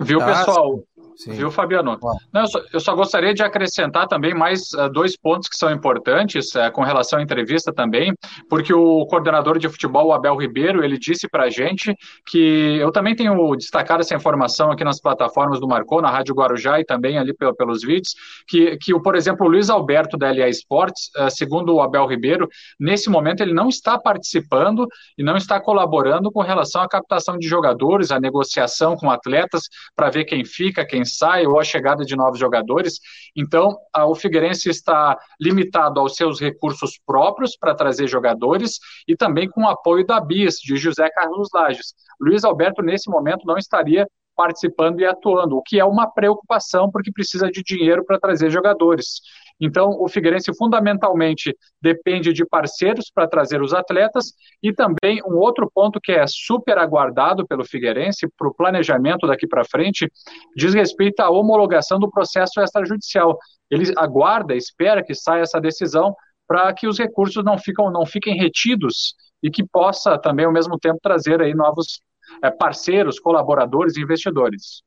Viu, 0.00 0.18
tá. 0.18 0.26
pessoal? 0.26 0.84
Sim. 1.16 1.32
Viu, 1.32 1.50
Fabiano? 1.50 1.96
Não, 2.32 2.42
eu, 2.42 2.46
só, 2.46 2.60
eu, 2.72 2.80
só, 2.80 2.94
gostaria 2.94 3.32
de 3.32 3.42
acrescentar 3.42 4.08
também 4.08 4.34
mais 4.34 4.72
uh, 4.72 4.88
dois 4.90 5.16
pontos 5.16 5.48
que 5.48 5.56
são 5.56 5.70
importantes 5.70 6.54
uh, 6.54 6.72
com 6.72 6.82
relação 6.82 7.20
à 7.20 7.22
entrevista 7.22 7.72
também, 7.72 8.12
porque 8.48 8.74
o 8.74 9.06
coordenador 9.06 9.58
de 9.58 9.68
futebol, 9.68 10.08
o 10.08 10.12
Abel 10.12 10.36
Ribeiro, 10.36 10.84
ele 10.84 10.98
disse 10.98 11.28
para 11.28 11.44
a 11.44 11.50
gente 11.50 11.94
que 12.26 12.76
eu 12.78 12.90
também 12.90 13.14
tenho 13.14 13.54
destacado 13.54 14.00
essa 14.00 14.14
informação 14.14 14.72
aqui 14.72 14.82
nas 14.82 15.00
plataformas 15.00 15.60
do 15.60 15.68
Marcou, 15.68 16.02
na 16.02 16.10
Rádio 16.10 16.34
Guarujá 16.34 16.80
e 16.80 16.84
também 16.84 17.16
ali 17.16 17.32
pelo, 17.32 17.54
pelos 17.54 17.82
vídeos, 17.82 18.14
que, 18.48 18.76
que 18.78 18.98
por 19.00 19.14
exemplo, 19.14 19.46
o 19.46 19.48
Luiz 19.48 19.70
Alberto 19.70 20.16
da 20.16 20.32
LA 20.32 20.48
Sports, 20.48 21.10
uh, 21.16 21.30
segundo 21.30 21.74
o 21.74 21.80
Abel 21.80 22.06
Ribeiro, 22.06 22.48
nesse 22.78 23.08
momento 23.08 23.40
ele 23.40 23.54
não 23.54 23.68
está 23.68 23.96
participando 23.98 24.86
e 25.16 25.22
não 25.22 25.36
está 25.36 25.60
colaborando 25.60 26.32
com 26.32 26.40
relação 26.40 26.82
à 26.82 26.88
captação 26.88 27.38
de 27.38 27.46
jogadores, 27.46 28.10
a 28.10 28.18
negociação 28.18 28.96
com 28.96 29.10
atletas, 29.10 29.62
para 29.94 30.10
ver 30.10 30.24
quem 30.24 30.44
fica, 30.44 30.86
quem 30.86 31.04
sai 31.04 31.46
ou 31.46 31.58
a 31.58 31.64
chegada 31.64 32.04
de 32.04 32.16
novos 32.16 32.38
jogadores. 32.38 33.00
Então, 33.36 33.76
a, 33.92 34.06
o 34.06 34.14
Figueirense 34.14 34.68
está 34.68 35.18
limitado 35.40 36.00
aos 36.00 36.14
seus 36.14 36.40
recursos 36.40 36.98
próprios 37.06 37.56
para 37.56 37.74
trazer 37.74 38.06
jogadores 38.08 38.78
e 39.06 39.16
também 39.16 39.48
com 39.48 39.62
o 39.64 39.68
apoio 39.68 40.06
da 40.06 40.20
BIS, 40.20 40.56
de 40.56 40.76
José 40.76 41.08
Carlos 41.10 41.48
Lages. 41.52 41.94
Luiz 42.20 42.44
Alberto, 42.44 42.82
nesse 42.82 43.10
momento, 43.10 43.46
não 43.46 43.58
estaria 43.58 44.06
participando 44.36 45.00
e 45.00 45.06
atuando, 45.06 45.56
o 45.56 45.62
que 45.62 45.78
é 45.78 45.84
uma 45.84 46.10
preocupação, 46.10 46.90
porque 46.90 47.12
precisa 47.12 47.48
de 47.48 47.62
dinheiro 47.62 48.04
para 48.04 48.18
trazer 48.18 48.50
jogadores. 48.50 49.20
Então, 49.60 49.90
o 50.00 50.08
Figueirense 50.08 50.52
fundamentalmente 50.56 51.56
depende 51.80 52.32
de 52.32 52.44
parceiros 52.44 53.10
para 53.12 53.28
trazer 53.28 53.62
os 53.62 53.72
atletas 53.72 54.32
e 54.62 54.72
também 54.72 55.22
um 55.26 55.36
outro 55.36 55.70
ponto 55.72 56.00
que 56.00 56.12
é 56.12 56.24
super 56.26 56.76
aguardado 56.78 57.46
pelo 57.46 57.64
Figueirense 57.64 58.26
para 58.36 58.48
o 58.48 58.54
planejamento 58.54 59.26
daqui 59.26 59.46
para 59.46 59.64
frente 59.64 60.10
diz 60.56 60.74
respeito 60.74 61.20
à 61.20 61.30
homologação 61.30 61.98
do 61.98 62.10
processo 62.10 62.60
extrajudicial. 62.60 63.38
Ele 63.70 63.92
aguarda, 63.96 64.54
espera 64.54 65.04
que 65.04 65.14
saia 65.14 65.42
essa 65.42 65.60
decisão 65.60 66.14
para 66.46 66.72
que 66.74 66.86
os 66.86 66.98
recursos 66.98 67.42
não, 67.44 67.56
ficam, 67.56 67.90
não 67.90 68.04
fiquem 68.04 68.36
retidos 68.36 69.14
e 69.42 69.50
que 69.50 69.64
possa 69.64 70.18
também, 70.18 70.46
ao 70.46 70.52
mesmo 70.52 70.78
tempo, 70.78 70.98
trazer 71.02 71.40
aí 71.40 71.54
novos 71.54 72.00
é, 72.42 72.50
parceiros, 72.50 73.20
colaboradores 73.20 73.96
investidores. 73.96 74.82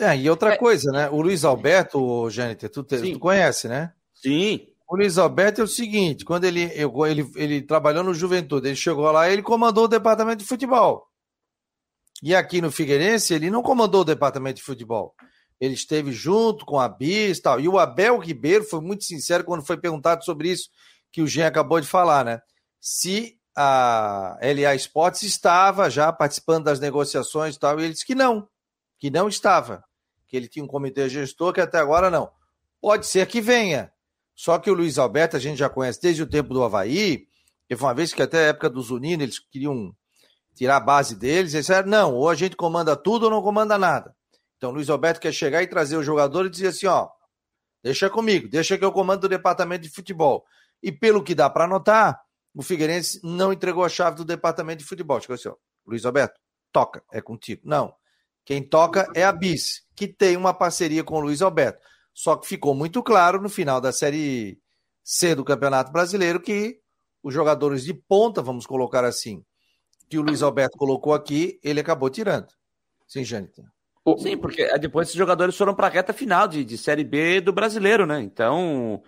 É, 0.00 0.16
e 0.16 0.30
outra 0.30 0.54
é. 0.54 0.56
coisa, 0.56 0.90
né? 0.90 1.08
O 1.10 1.20
Luiz 1.20 1.44
Alberto, 1.44 2.28
Jâniter, 2.30 2.70
tu, 2.70 2.82
tu 2.82 3.18
conhece, 3.18 3.68
né? 3.68 3.92
Sim. 4.14 4.66
O 4.88 4.96
Luiz 4.96 5.18
Alberto 5.18 5.60
é 5.60 5.64
o 5.64 5.68
seguinte: 5.68 6.24
quando 6.24 6.44
ele, 6.44 6.62
ele, 6.62 7.30
ele 7.36 7.62
trabalhou 7.62 8.02
no 8.02 8.14
Juventude, 8.14 8.68
ele 8.68 8.76
chegou 8.76 9.10
lá 9.10 9.30
ele 9.30 9.42
comandou 9.42 9.84
o 9.84 9.88
departamento 9.88 10.38
de 10.38 10.48
futebol. 10.48 11.06
E 12.22 12.34
aqui 12.34 12.60
no 12.60 12.70
Figueirense, 12.70 13.32
ele 13.32 13.50
não 13.50 13.62
comandou 13.62 14.02
o 14.02 14.04
departamento 14.04 14.56
de 14.56 14.62
futebol. 14.62 15.14
Ele 15.60 15.74
esteve 15.74 16.12
junto 16.12 16.64
com 16.64 16.78
a 16.78 16.88
BIS 16.88 17.38
e 17.38 17.42
tal. 17.42 17.60
E 17.60 17.68
o 17.68 17.78
Abel 17.78 18.18
Ribeiro 18.18 18.64
foi 18.64 18.80
muito 18.80 19.04
sincero 19.04 19.44
quando 19.44 19.64
foi 19.64 19.76
perguntado 19.76 20.24
sobre 20.24 20.50
isso, 20.50 20.68
que 21.12 21.22
o 21.22 21.26
Jean 21.26 21.46
acabou 21.46 21.80
de 21.80 21.86
falar, 21.86 22.24
né? 22.24 22.40
Se 22.80 23.38
a 23.56 24.38
LA 24.40 24.74
Sports 24.76 25.22
estava 25.22 25.90
já 25.90 26.12
participando 26.12 26.64
das 26.64 26.80
negociações 26.80 27.56
e 27.56 27.58
tal, 27.58 27.78
e 27.78 27.84
ele 27.84 27.92
disse 27.92 28.06
que 28.06 28.14
não, 28.14 28.48
que 28.98 29.10
não 29.10 29.28
estava, 29.28 29.84
que 30.30 30.36
ele 30.36 30.48
tinha 30.48 30.64
um 30.64 30.68
comitê 30.68 31.08
gestor 31.08 31.52
que 31.52 31.60
até 31.60 31.78
agora 31.78 32.08
não. 32.08 32.30
Pode 32.80 33.04
ser 33.06 33.26
que 33.26 33.40
venha. 33.40 33.92
Só 34.34 34.58
que 34.58 34.70
o 34.70 34.74
Luiz 34.74 34.96
Alberto 34.96 35.36
a 35.36 35.40
gente 35.40 35.58
já 35.58 35.68
conhece 35.68 36.00
desde 36.00 36.22
o 36.22 36.26
tempo 36.26 36.54
do 36.54 36.62
Havaí, 36.62 37.26
foi 37.76 37.88
uma 37.88 37.94
vez 37.94 38.14
que 38.14 38.22
até 38.22 38.38
a 38.38 38.48
época 38.48 38.70
do 38.70 38.80
Zunino 38.80 39.22
eles 39.22 39.38
queriam 39.38 39.94
tirar 40.54 40.76
a 40.76 40.80
base 40.80 41.16
deles, 41.16 41.52
eles 41.52 41.66
disseram, 41.66 41.88
não, 41.88 42.14
ou 42.14 42.28
a 42.28 42.34
gente 42.34 42.56
comanda 42.56 42.96
tudo 42.96 43.24
ou 43.24 43.30
não 43.30 43.42
comanda 43.42 43.76
nada. 43.76 44.14
Então 44.56 44.70
o 44.70 44.72
Luiz 44.72 44.88
Alberto 44.88 45.20
quer 45.20 45.32
chegar 45.32 45.62
e 45.62 45.66
trazer 45.66 45.96
o 45.96 46.02
jogador 46.02 46.46
e 46.46 46.50
dizer 46.50 46.68
assim, 46.68 46.86
ó, 46.86 47.08
deixa 47.82 48.08
comigo, 48.08 48.48
deixa 48.48 48.78
que 48.78 48.84
eu 48.84 48.92
comando 48.92 49.24
o 49.24 49.28
departamento 49.28 49.82
de 49.82 49.90
futebol. 49.90 50.44
E 50.82 50.92
pelo 50.92 51.22
que 51.22 51.34
dá 51.34 51.50
para 51.50 51.66
notar, 51.66 52.20
o 52.54 52.62
Figueirense 52.62 53.20
não 53.22 53.52
entregou 53.52 53.84
a 53.84 53.88
chave 53.88 54.16
do 54.16 54.24
departamento 54.24 54.78
de 54.78 54.88
futebol. 54.88 55.20
Chegou 55.20 55.34
assim, 55.34 55.48
ó, 55.48 55.56
Luiz 55.86 56.04
Alberto, 56.04 56.38
toca, 56.72 57.02
é 57.12 57.20
contigo. 57.20 57.62
Não, 57.64 57.94
quem 58.50 58.64
toca 58.64 59.06
é 59.14 59.22
a 59.22 59.30
Bis, 59.30 59.86
que 59.94 60.08
tem 60.08 60.36
uma 60.36 60.52
parceria 60.52 61.04
com 61.04 61.14
o 61.14 61.20
Luiz 61.20 61.40
Alberto. 61.40 61.78
Só 62.12 62.34
que 62.34 62.48
ficou 62.48 62.74
muito 62.74 63.00
claro 63.00 63.40
no 63.40 63.48
final 63.48 63.80
da 63.80 63.92
Série 63.92 64.58
C 65.04 65.36
do 65.36 65.44
Campeonato 65.44 65.92
Brasileiro 65.92 66.40
que 66.40 66.80
os 67.22 67.32
jogadores 67.32 67.84
de 67.84 67.94
ponta, 67.94 68.42
vamos 68.42 68.66
colocar 68.66 69.04
assim, 69.04 69.44
que 70.08 70.18
o 70.18 70.22
Luiz 70.22 70.42
Alberto 70.42 70.76
colocou 70.76 71.14
aqui, 71.14 71.60
ele 71.62 71.78
acabou 71.78 72.10
tirando. 72.10 72.48
Sim, 73.06 73.22
Jâniter. 73.22 73.64
Sim, 74.18 74.36
porque 74.36 74.76
depois 74.78 75.06
esses 75.06 75.16
jogadores 75.16 75.56
foram 75.56 75.72
para 75.72 75.86
a 75.86 75.90
reta 75.90 76.12
final 76.12 76.48
de, 76.48 76.64
de 76.64 76.76
Série 76.76 77.04
B 77.04 77.40
do 77.40 77.52
brasileiro, 77.52 78.04
né? 78.04 78.20
Então, 78.20 79.00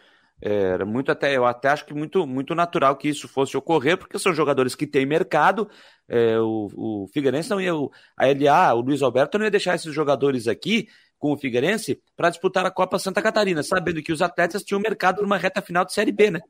era 0.44 0.84
muito 0.84 1.12
até, 1.12 1.36
eu 1.36 1.46
até 1.46 1.68
acho 1.68 1.86
que 1.86 1.94
muito, 1.94 2.26
muito 2.26 2.52
natural 2.52 2.96
que 2.96 3.08
isso 3.08 3.28
fosse 3.28 3.56
ocorrer, 3.56 3.96
porque 3.96 4.18
são 4.18 4.34
jogadores 4.34 4.74
que 4.74 4.88
têm 4.88 5.06
mercado. 5.06 5.70
É, 6.08 6.36
o, 6.40 6.68
o 6.74 7.06
Figueirense 7.14 7.48
não 7.48 7.60
ia, 7.60 7.72
a 8.16 8.26
LA, 8.26 8.74
o 8.74 8.80
Luiz 8.80 9.02
Alberto 9.02 9.38
não 9.38 9.44
ia 9.44 9.50
deixar 9.52 9.76
esses 9.76 9.94
jogadores 9.94 10.48
aqui 10.48 10.88
com 11.16 11.32
o 11.32 11.36
Figueirense 11.36 12.02
para 12.16 12.30
disputar 12.30 12.66
a 12.66 12.70
Copa 12.72 12.98
Santa 12.98 13.22
Catarina, 13.22 13.62
sabendo 13.62 14.02
que 14.02 14.12
os 14.12 14.20
atletas 14.20 14.64
tinham 14.64 14.80
mercado 14.80 15.22
numa 15.22 15.38
reta 15.38 15.62
final 15.62 15.84
de 15.84 15.92
Série 15.92 16.10
B, 16.10 16.32
né? 16.32 16.40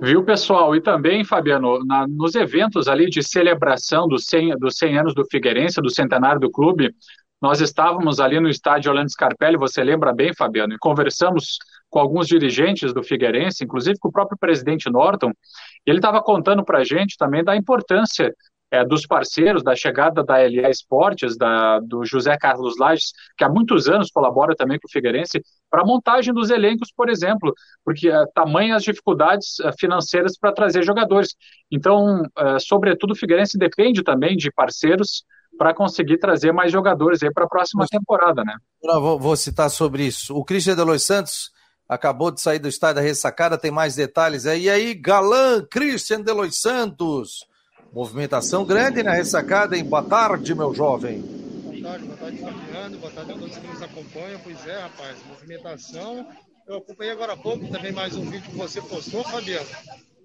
Viu, 0.00 0.24
pessoal? 0.24 0.74
E 0.74 0.80
também, 0.80 1.24
Fabiano, 1.24 1.84
na, 1.84 2.06
nos 2.08 2.34
eventos 2.34 2.88
ali 2.88 3.10
de 3.10 3.22
celebração 3.22 4.08
dos 4.08 4.24
100, 4.24 4.56
dos 4.56 4.78
100 4.78 4.98
anos 4.98 5.14
do 5.14 5.26
Figueirense, 5.30 5.82
do 5.82 5.90
centenário 5.90 6.40
do 6.40 6.50
clube, 6.50 6.94
nós 7.42 7.60
estávamos 7.60 8.18
ali 8.18 8.40
no 8.40 8.48
estádio 8.48 8.90
Orlando 8.90 9.10
Scarpelli, 9.10 9.58
você 9.58 9.84
lembra 9.84 10.14
bem, 10.14 10.34
Fabiano, 10.34 10.72
e 10.72 10.78
conversamos 10.78 11.58
com 11.90 11.98
alguns 11.98 12.26
dirigentes 12.26 12.92
do 12.92 13.02
Figueirense, 13.02 13.64
inclusive 13.64 13.98
com 13.98 14.08
o 14.08 14.12
próprio 14.12 14.38
presidente 14.38 14.90
Norton, 14.90 15.30
e 15.86 15.90
ele 15.90 15.98
estava 15.98 16.22
contando 16.22 16.64
para 16.64 16.78
a 16.78 16.84
gente 16.84 17.16
também 17.16 17.42
da 17.42 17.56
importância 17.56 18.32
é, 18.70 18.84
dos 18.84 19.06
parceiros, 19.06 19.62
da 19.62 19.74
chegada 19.74 20.22
da 20.22 20.36
LA 20.36 20.68
Esportes, 20.70 21.36
da, 21.36 21.80
do 21.80 22.04
José 22.04 22.36
Carlos 22.36 22.76
Lages, 22.78 23.12
que 23.36 23.44
há 23.44 23.48
muitos 23.48 23.88
anos 23.88 24.10
colabora 24.10 24.54
também 24.54 24.78
com 24.78 24.86
o 24.86 24.90
Figueirense, 24.90 25.40
para 25.70 25.82
a 25.82 25.86
montagem 25.86 26.34
dos 26.34 26.50
elencos, 26.50 26.92
por 26.94 27.08
exemplo, 27.08 27.52
porque 27.84 28.08
é, 28.08 28.24
tamanhas 28.34 28.82
dificuldades 28.82 29.58
é, 29.60 29.70
financeiras 29.78 30.38
para 30.38 30.52
trazer 30.52 30.82
jogadores. 30.82 31.34
Então, 31.70 32.22
é, 32.36 32.58
sobretudo, 32.58 33.12
o 33.12 33.16
Figueirense 33.16 33.58
depende 33.58 34.02
também 34.02 34.36
de 34.36 34.50
parceiros 34.52 35.24
para 35.56 35.74
conseguir 35.74 36.18
trazer 36.18 36.52
mais 36.52 36.70
jogadores 36.70 37.22
aí 37.22 37.32
para 37.32 37.44
a 37.44 37.48
próxima 37.48 37.84
temporada, 37.90 38.44
né? 38.44 38.54
Eu 38.82 39.00
vou, 39.00 39.18
vou, 39.18 39.36
citar 39.36 39.70
sobre 39.70 40.04
isso. 40.04 40.36
O 40.36 40.44
Christian 40.44 40.76
de 40.76 40.84
Los 40.84 41.04
Santos 41.04 41.50
acabou 41.88 42.30
de 42.30 42.40
sair 42.40 42.58
do 42.58 42.68
estádio 42.68 42.96
da 42.96 43.00
ressacada, 43.00 43.56
tem 43.56 43.70
mais 43.70 43.94
detalhes 43.94 44.44
aí. 44.44 44.64
E 44.64 44.70
aí, 44.70 44.94
galã 44.94 45.64
Christian 45.64 46.20
Delois 46.20 46.56
Santos. 46.56 47.46
Movimentação 47.92 48.64
grande 48.66 49.02
na 49.02 49.12
ressacada, 49.12 49.76
hein? 49.76 49.84
Boa 49.84 50.02
tarde, 50.02 50.54
meu 50.54 50.74
jovem. 50.74 51.22
Boa 51.22 51.92
tarde, 51.92 52.04
boa 52.04 52.16
tarde, 52.18 52.38
Fabiano. 52.38 52.98
Boa 52.98 53.12
tarde 53.12 53.32
a 53.32 53.34
todos 53.34 53.56
que 53.56 53.66
nos 53.66 53.82
acompanham. 53.82 54.40
Pois 54.44 54.66
é, 54.66 54.78
rapaz, 54.80 55.16
movimentação. 55.26 56.28
Eu 56.66 56.76
acompanhei 56.76 57.12
agora 57.12 57.32
há 57.32 57.36
pouco 57.36 57.66
também 57.68 57.92
mais 57.92 58.14
um 58.14 58.28
vídeo 58.28 58.50
que 58.50 58.56
você 58.56 58.82
postou, 58.82 59.24
Fabiano. 59.24 59.66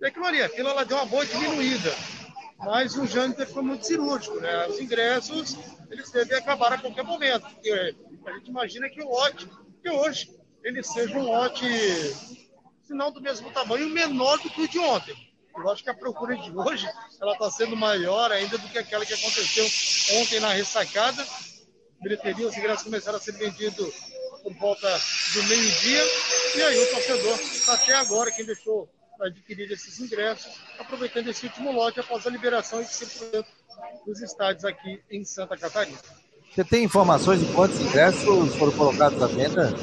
E 0.01 0.11
que 0.11 0.19
Maria, 0.19 0.45
aquilo 0.47 0.67
ela 0.67 0.83
deu 0.83 0.97
uma 0.97 1.05
boa 1.05 1.25
diminuída. 1.25 1.93
Mas 2.59 2.97
o 2.97 3.05
Jâniter 3.05 3.47
foi 3.47 3.63
muito 3.63 3.87
cirúrgico, 3.87 4.39
né? 4.41 4.67
Os 4.67 4.77
ingressos, 4.79 5.57
eles 5.89 6.11
devem 6.11 6.37
acabar 6.37 6.73
a 6.73 6.77
qualquer 6.77 7.05
momento. 7.05 7.43
Porque 7.49 7.95
a 8.25 8.31
gente 8.33 8.49
imagina 8.49 8.89
que 8.89 9.01
o 9.01 9.09
lote, 9.09 9.49
que 9.81 9.89
hoje, 9.89 10.29
ele 10.63 10.81
seja 10.81 11.17
um 11.17 11.23
lote, 11.23 11.65
se 11.65 12.93
não 12.93 13.11
do 13.11 13.21
mesmo 13.21 13.51
tamanho, 13.51 13.89
menor 13.89 14.37
do 14.39 14.49
que 14.49 14.61
o 14.61 14.67
de 14.67 14.79
ontem. 14.79 15.15
Eu 15.55 15.69
acho 15.69 15.83
que 15.83 15.89
a 15.89 15.93
procura 15.93 16.35
de 16.35 16.51
hoje 16.55 16.87
ela 17.21 17.33
está 17.33 17.51
sendo 17.51 17.75
maior 17.75 18.31
ainda 18.31 18.57
do 18.57 18.67
que 18.69 18.77
aquela 18.77 19.05
que 19.05 19.13
aconteceu 19.13 19.65
ontem 20.19 20.39
na 20.39 20.49
ressacada. 20.49 21.23
Bilheteria, 22.01 22.47
os 22.47 22.57
ingressos 22.57 22.83
começaram 22.83 23.17
a 23.17 23.21
ser 23.21 23.33
vendidos 23.33 23.93
por 24.41 24.53
volta 24.55 24.89
do 25.33 25.43
meio-dia. 25.43 26.03
E 26.55 26.61
aí 26.61 26.83
o 26.83 26.89
torcedor, 26.89 27.39
até 27.69 27.93
agora, 27.93 28.31
quem 28.31 28.45
deixou 28.45 28.89
adquirir 29.21 29.71
esses 29.71 29.99
ingressos, 29.99 30.59
aproveitando 30.79 31.27
esse 31.29 31.45
último 31.45 31.71
lote 31.71 31.99
após 31.99 32.25
a 32.25 32.29
liberação 32.29 32.81
de 32.81 32.89
100% 32.89 33.45
dos 34.05 34.21
estádios 34.21 34.65
aqui 34.65 35.01
em 35.09 35.23
Santa 35.23 35.55
Catarina. 35.55 35.97
Você 36.53 36.63
tem 36.63 36.83
informações 36.83 37.39
de 37.39 37.51
quantos 37.53 37.79
ingressos 37.79 38.55
foram 38.55 38.71
colocados 38.73 39.21
à 39.21 39.27
venda? 39.27 39.73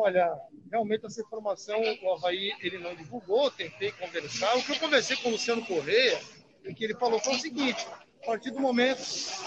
Olha, 0.00 0.32
realmente 0.70 1.06
essa 1.06 1.20
informação 1.20 1.80
o 2.02 2.12
Havaí 2.12 2.52
ele 2.60 2.78
não 2.78 2.94
divulgou, 2.94 3.50
tentei 3.50 3.90
conversar. 3.92 4.56
O 4.56 4.62
que 4.62 4.72
eu 4.72 4.78
conversei 4.78 5.16
com 5.16 5.28
o 5.28 5.32
Luciano 5.32 5.64
Correia, 5.66 6.20
o 6.64 6.74
que 6.74 6.84
ele 6.84 6.94
falou 6.94 7.18
foi 7.18 7.34
o 7.34 7.38
seguinte: 7.38 7.84
a 8.22 8.26
partir 8.26 8.50
do 8.52 8.60
momento 8.60 9.02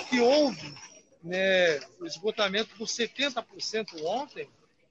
que 0.09 0.19
houve 0.19 0.73
né, 1.23 1.79
o 1.99 2.05
esgotamento 2.05 2.75
dos 2.77 2.91
70% 2.91 4.03
ontem, 4.03 4.49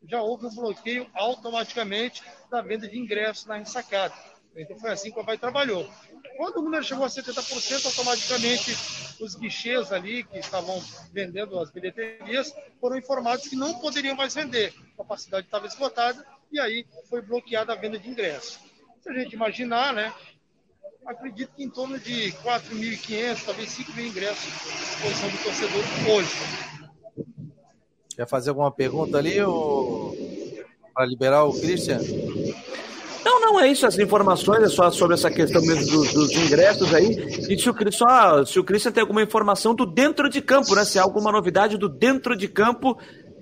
já 0.08 0.22
houve 0.22 0.46
um 0.46 0.54
bloqueio 0.54 1.06
automaticamente 1.12 2.22
da 2.50 2.62
venda 2.62 2.88
de 2.88 2.98
ingressos 2.98 3.44
na 3.44 3.56
ressacada. 3.56 4.14
Então 4.57 4.78
foi 4.78 4.90
assim 4.90 5.11
que 5.11 5.18
o 5.18 5.22
Havaí 5.22 5.38
trabalhou. 5.38 5.88
Quando 6.36 6.57
o 6.59 6.62
número 6.62 6.82
chegou 6.82 7.05
a 7.05 7.09
70%, 7.09 7.86
automaticamente 7.86 8.76
os 9.20 9.34
guichês 9.34 9.92
ali 9.92 10.24
que 10.24 10.38
estavam 10.38 10.82
vendendo 11.12 11.59
as 11.59 11.70
bilheterias 11.70 12.55
foram 12.80 12.96
informados 12.96 13.46
que 13.46 13.57
não 13.57 13.78
poderiam 13.78 14.16
mais 14.16 14.34
vender. 14.34 14.74
A 14.94 14.98
capacidade 14.98 15.46
estava 15.46 15.66
esgotada 15.66 16.24
e 16.51 16.59
aí 16.59 16.86
foi 17.09 17.22
bloqueada 17.22 17.72
a 17.72 17.76
venda 17.76 17.98
de 17.98 18.09
ingressos. 18.09 18.59
Se 19.01 19.09
a 19.09 19.12
gente 19.12 19.34
imaginar, 19.34 19.94
né, 19.94 20.12
acredito 21.07 21.53
que 21.55 21.62
em 21.62 21.70
torno 21.70 21.98
de 21.98 22.32
4.500, 22.42 23.44
talvez 23.44 23.70
5 23.70 23.92
mil 23.92 24.07
ingressos 24.07 24.53
à 24.53 24.76
disposição 24.76 25.28
do 25.30 25.38
torcedor 25.44 25.84
hoje. 26.11 26.30
Quer 28.16 28.28
fazer 28.28 28.51
alguma 28.51 28.70
pergunta 28.70 29.18
ali 29.18 29.40
ou... 29.40 30.14
para 30.92 31.07
liberar 31.07 31.44
o 31.44 31.53
Christian? 31.53 32.01
Não, 33.25 33.41
não 33.41 33.61
é 33.61 33.68
isso. 33.68 33.87
As 33.87 33.99
informações 33.99 34.62
é 34.62 34.68
só 34.68 34.91
sobre 34.91 35.14
essa 35.14 35.31
questão 35.31 35.61
mesmo 35.62 35.87
dos, 35.87 36.12
dos 36.12 36.33
ingressos 36.33 36.93
aí. 36.95 37.16
E 37.49 37.59
se 37.59 37.68
o, 37.68 37.93
só, 37.93 38.45
se 38.45 38.59
o 38.59 38.64
tem 38.64 39.01
alguma 39.01 39.23
informação 39.23 39.75
do 39.75 39.87
dentro 39.87 40.29
de 40.29 40.41
campo, 40.41 40.75
né? 40.75 40.85
Se 40.85 40.99
há 40.99 41.03
alguma 41.03 41.31
novidade 41.31 41.77
do 41.77 41.89
dentro 41.89 42.37
de 42.37 42.49
campo. 42.49 42.99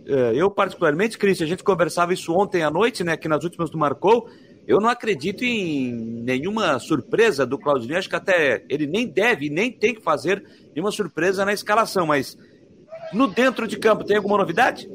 Eh, 0.06 0.32
eu, 0.34 0.50
particularmente, 0.50 1.18
Christian, 1.18 1.46
a 1.46 1.48
gente 1.48 1.62
conversava 1.62 2.12
isso 2.12 2.32
ontem 2.32 2.62
à 2.62 2.70
noite, 2.70 3.04
né? 3.04 3.16
Que 3.16 3.28
nas 3.28 3.44
últimas 3.44 3.70
do 3.70 3.78
Marcou. 3.78 4.28
Eu 4.66 4.80
não 4.80 4.88
acredito 4.88 5.44
em 5.44 5.94
nenhuma 6.22 6.78
surpresa 6.78 7.46
do 7.46 7.58
Claudinei. 7.58 7.96
Acho 7.96 8.08
que 8.08 8.16
até 8.16 8.64
ele 8.68 8.86
nem 8.86 9.06
deve, 9.06 9.48
nem 9.48 9.72
tem 9.72 9.94
que 9.94 10.02
fazer 10.02 10.42
nenhuma 10.74 10.90
surpresa 10.90 11.44
na 11.44 11.54
escalação. 11.54 12.06
Mas 12.06 12.36
no 13.12 13.26
dentro 13.26 13.66
de 13.66 13.78
campo, 13.78 14.04
tem 14.04 14.16
alguma 14.16 14.36
novidade? 14.36 14.86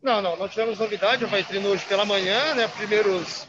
Não, 0.00 0.22
não, 0.22 0.36
não 0.36 0.48
tivemos 0.48 0.78
novidade. 0.78 1.24
Vai 1.24 1.42
treinar 1.42 1.72
hoje 1.72 1.84
pela 1.86 2.04
manhã, 2.04 2.54
né? 2.54 2.68
Primeiros 2.68 3.48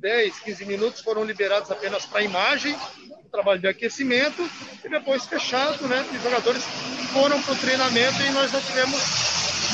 10, 0.00 0.40
15 0.40 0.64
minutos 0.64 1.00
foram 1.02 1.24
liberados 1.24 1.70
apenas 1.70 2.06
para 2.06 2.22
imagem, 2.22 2.74
trabalho 3.30 3.60
de 3.60 3.68
aquecimento, 3.68 4.42
e 4.82 4.88
depois 4.88 5.26
fechado, 5.26 5.86
né? 5.86 6.04
Os 6.12 6.22
jogadores 6.22 6.64
foram 7.12 7.40
para 7.42 7.52
o 7.52 7.58
treinamento 7.58 8.20
e 8.22 8.30
nós 8.30 8.50
não 8.50 8.60
tivemos 8.62 9.00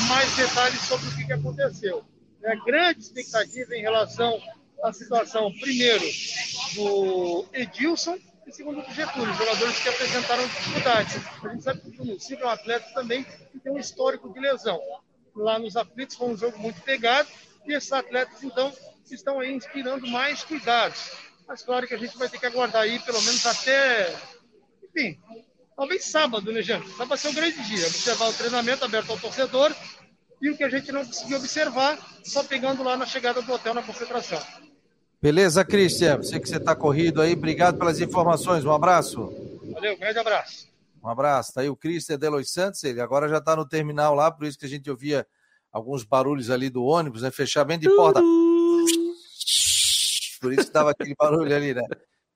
mais 0.09 0.35
detalhes 0.35 0.81
sobre 0.81 1.07
o 1.07 1.15
que, 1.15 1.25
que 1.25 1.33
aconteceu. 1.33 2.03
É 2.43 2.55
grande 2.57 2.99
expectativa 2.99 3.75
em 3.75 3.81
relação 3.81 4.39
à 4.83 4.93
situação, 4.93 5.51
primeiro, 5.59 6.05
do 6.75 7.45
Edilson 7.53 8.17
e 8.45 8.51
segundo 8.51 8.81
do 8.81 8.93
Getúlio, 8.93 9.33
jogadores 9.33 9.79
que 9.79 9.89
apresentaram 9.89 10.47
dificuldades. 10.47 11.15
A 11.43 11.49
gente 11.49 11.63
sabe 11.63 11.81
que 11.81 11.89
o 11.89 11.93
Juninho 11.93 12.19
é 12.31 12.45
um 12.45 12.49
atleta 12.49 12.85
também 12.93 13.23
que 13.23 13.59
tem 13.59 13.71
um 13.71 13.77
histórico 13.77 14.31
de 14.31 14.39
lesão. 14.39 14.79
Lá 15.35 15.57
nos 15.57 15.75
aflitos 15.75 16.15
foi 16.15 16.29
um 16.29 16.37
jogo 16.37 16.57
muito 16.59 16.81
pegado, 16.81 17.27
e 17.65 17.73
esses 17.73 17.91
atletas, 17.91 18.43
então, 18.43 18.71
estão 19.15 19.39
aí 19.39 19.53
inspirando 19.53 20.07
mais 20.07 20.43
cuidados. 20.43 21.11
Mas 21.47 21.63
claro 21.63 21.87
que 21.87 21.93
a 21.93 21.97
gente 21.97 22.17
vai 22.17 22.27
ter 22.27 22.39
que 22.39 22.45
aguardar 22.45 22.81
aí 22.81 22.99
pelo 22.99 23.21
menos 23.21 23.45
até, 23.45 24.13
enfim, 24.83 25.17
talvez 25.75 26.05
sábado, 26.05 26.51
né, 26.51 26.61
gente? 26.61 26.89
Sábado 26.89 27.09
vai 27.09 27.17
ser 27.17 27.29
um 27.29 27.33
grande 27.33 27.63
dia. 27.63 27.87
Observar 27.87 28.27
o 28.27 28.33
treinamento 28.33 28.83
aberto 28.83 29.11
ao 29.11 29.19
torcedor 29.19 29.73
e 30.41 30.49
o 30.49 30.57
que 30.57 30.63
a 30.63 30.69
gente 30.69 30.91
não 30.91 31.05
conseguiu 31.05 31.37
observar, 31.37 31.97
só 32.23 32.43
pegando 32.43 32.83
lá 32.83 32.97
na 32.97 33.05
chegada 33.05 33.41
do 33.41 33.51
hotel 33.51 33.73
na 33.73 33.81
concentração. 33.81 34.39
Beleza, 35.21 35.65
Cristian? 35.65 36.21
Sei 36.21 36.39
que 36.39 36.47
você 36.47 36.57
está 36.57 36.75
corrido 36.75 37.21
aí. 37.21 37.33
Obrigado 37.33 37.77
pelas 37.77 37.99
informações. 37.99 38.63
Um 38.63 38.71
abraço. 38.71 39.33
Valeu, 39.71 39.97
grande 39.97 40.19
abraço. 40.19 40.67
Um 41.03 41.09
abraço. 41.09 41.53
Tá 41.53 41.61
aí 41.61 41.69
o 41.69 41.75
Cristian 41.75 42.19
Delois 42.19 42.51
Santos. 42.51 42.83
Ele 42.83 43.01
agora 43.01 43.27
já 43.27 43.37
está 43.37 43.55
no 43.55 43.67
terminal 43.67 44.13
lá, 44.13 44.29
por 44.29 44.45
isso 44.45 44.59
que 44.59 44.65
a 44.65 44.69
gente 44.69 44.89
ouvia 44.91 45.25
alguns 45.71 46.03
barulhos 46.03 46.49
ali 46.49 46.69
do 46.69 46.83
ônibus, 46.83 47.21
né? 47.23 47.31
Fechamento 47.31 47.81
de 47.81 47.95
porta. 47.95 48.21
Por 50.39 50.51
isso 50.53 50.63
estava 50.63 50.91
aquele 50.91 51.15
barulho 51.15 51.55
ali, 51.55 51.73
né? 51.73 51.83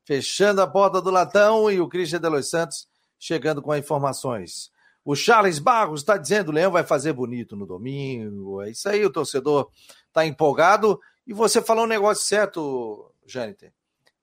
Fechando 0.05 0.61
a 0.61 0.67
porta 0.67 1.01
do 1.01 1.09
latão 1.09 1.69
e 1.71 1.79
o 1.79 1.87
Christian 1.87 2.19
de 2.19 2.29
Los 2.29 2.49
Santos 2.49 2.87
chegando 3.19 3.61
com 3.61 3.75
informações. 3.75 4.71
O 5.03 5.15
Charles 5.15 5.59
Barros 5.59 6.01
está 6.01 6.17
dizendo 6.17 6.49
o 6.49 6.51
Leão 6.51 6.71
vai 6.71 6.83
fazer 6.83 7.13
bonito 7.13 7.55
no 7.55 7.65
domingo. 7.65 8.61
É 8.61 8.71
isso 8.71 8.87
aí, 8.89 9.03
o 9.05 9.11
torcedor 9.11 9.69
está 10.07 10.25
empolgado. 10.25 10.99
E 11.25 11.33
você 11.33 11.61
falou 11.61 11.85
um 11.85 11.87
negócio 11.87 12.25
certo, 12.25 13.13
Jâniter. 13.25 13.73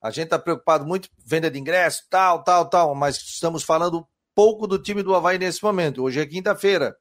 A 0.01 0.11
gente 0.11 0.25
está 0.25 0.39
preocupado 0.39 0.87
muito 0.87 1.09
venda 1.25 1.51
de 1.51 1.59
ingresso, 1.59 2.05
tal, 2.09 2.45
tal, 2.45 2.69
tal, 2.69 2.95
mas 2.95 3.17
estamos 3.17 3.65
falando 3.65 4.07
pouco 4.35 4.67
do 4.67 4.79
time 4.79 5.03
do 5.03 5.15
Havaí 5.15 5.39
nesse 5.39 5.63
momento. 5.63 6.03
Hoje 6.03 6.21
é 6.21 6.27
quinta-feira. 6.27 6.97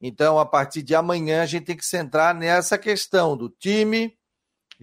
Então, 0.00 0.38
a 0.38 0.44
partir 0.44 0.82
de 0.82 0.94
amanhã, 0.94 1.42
a 1.42 1.46
gente 1.46 1.66
tem 1.66 1.76
que 1.76 1.86
centrar 1.86 2.34
nessa 2.34 2.76
questão 2.76 3.36
do 3.36 3.48
time, 3.48 4.16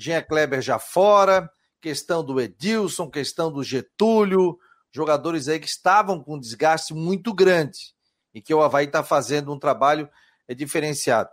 Jean 0.01 0.23
Kleber 0.23 0.61
já 0.61 0.79
fora, 0.79 1.47
questão 1.79 2.23
do 2.23 2.41
Edilson, 2.41 3.07
questão 3.07 3.51
do 3.51 3.63
Getúlio, 3.63 4.57
jogadores 4.91 5.47
aí 5.47 5.59
que 5.59 5.67
estavam 5.67 6.23
com 6.23 6.35
um 6.35 6.39
desgaste 6.39 6.93
muito 6.93 7.31
grande 7.33 7.93
e 8.33 8.41
que 8.41 8.53
o 8.53 8.61
Havaí 8.61 8.87
está 8.87 9.03
fazendo 9.03 9.53
um 9.53 9.59
trabalho 9.59 10.09
é, 10.47 10.55
diferenciado. 10.55 11.29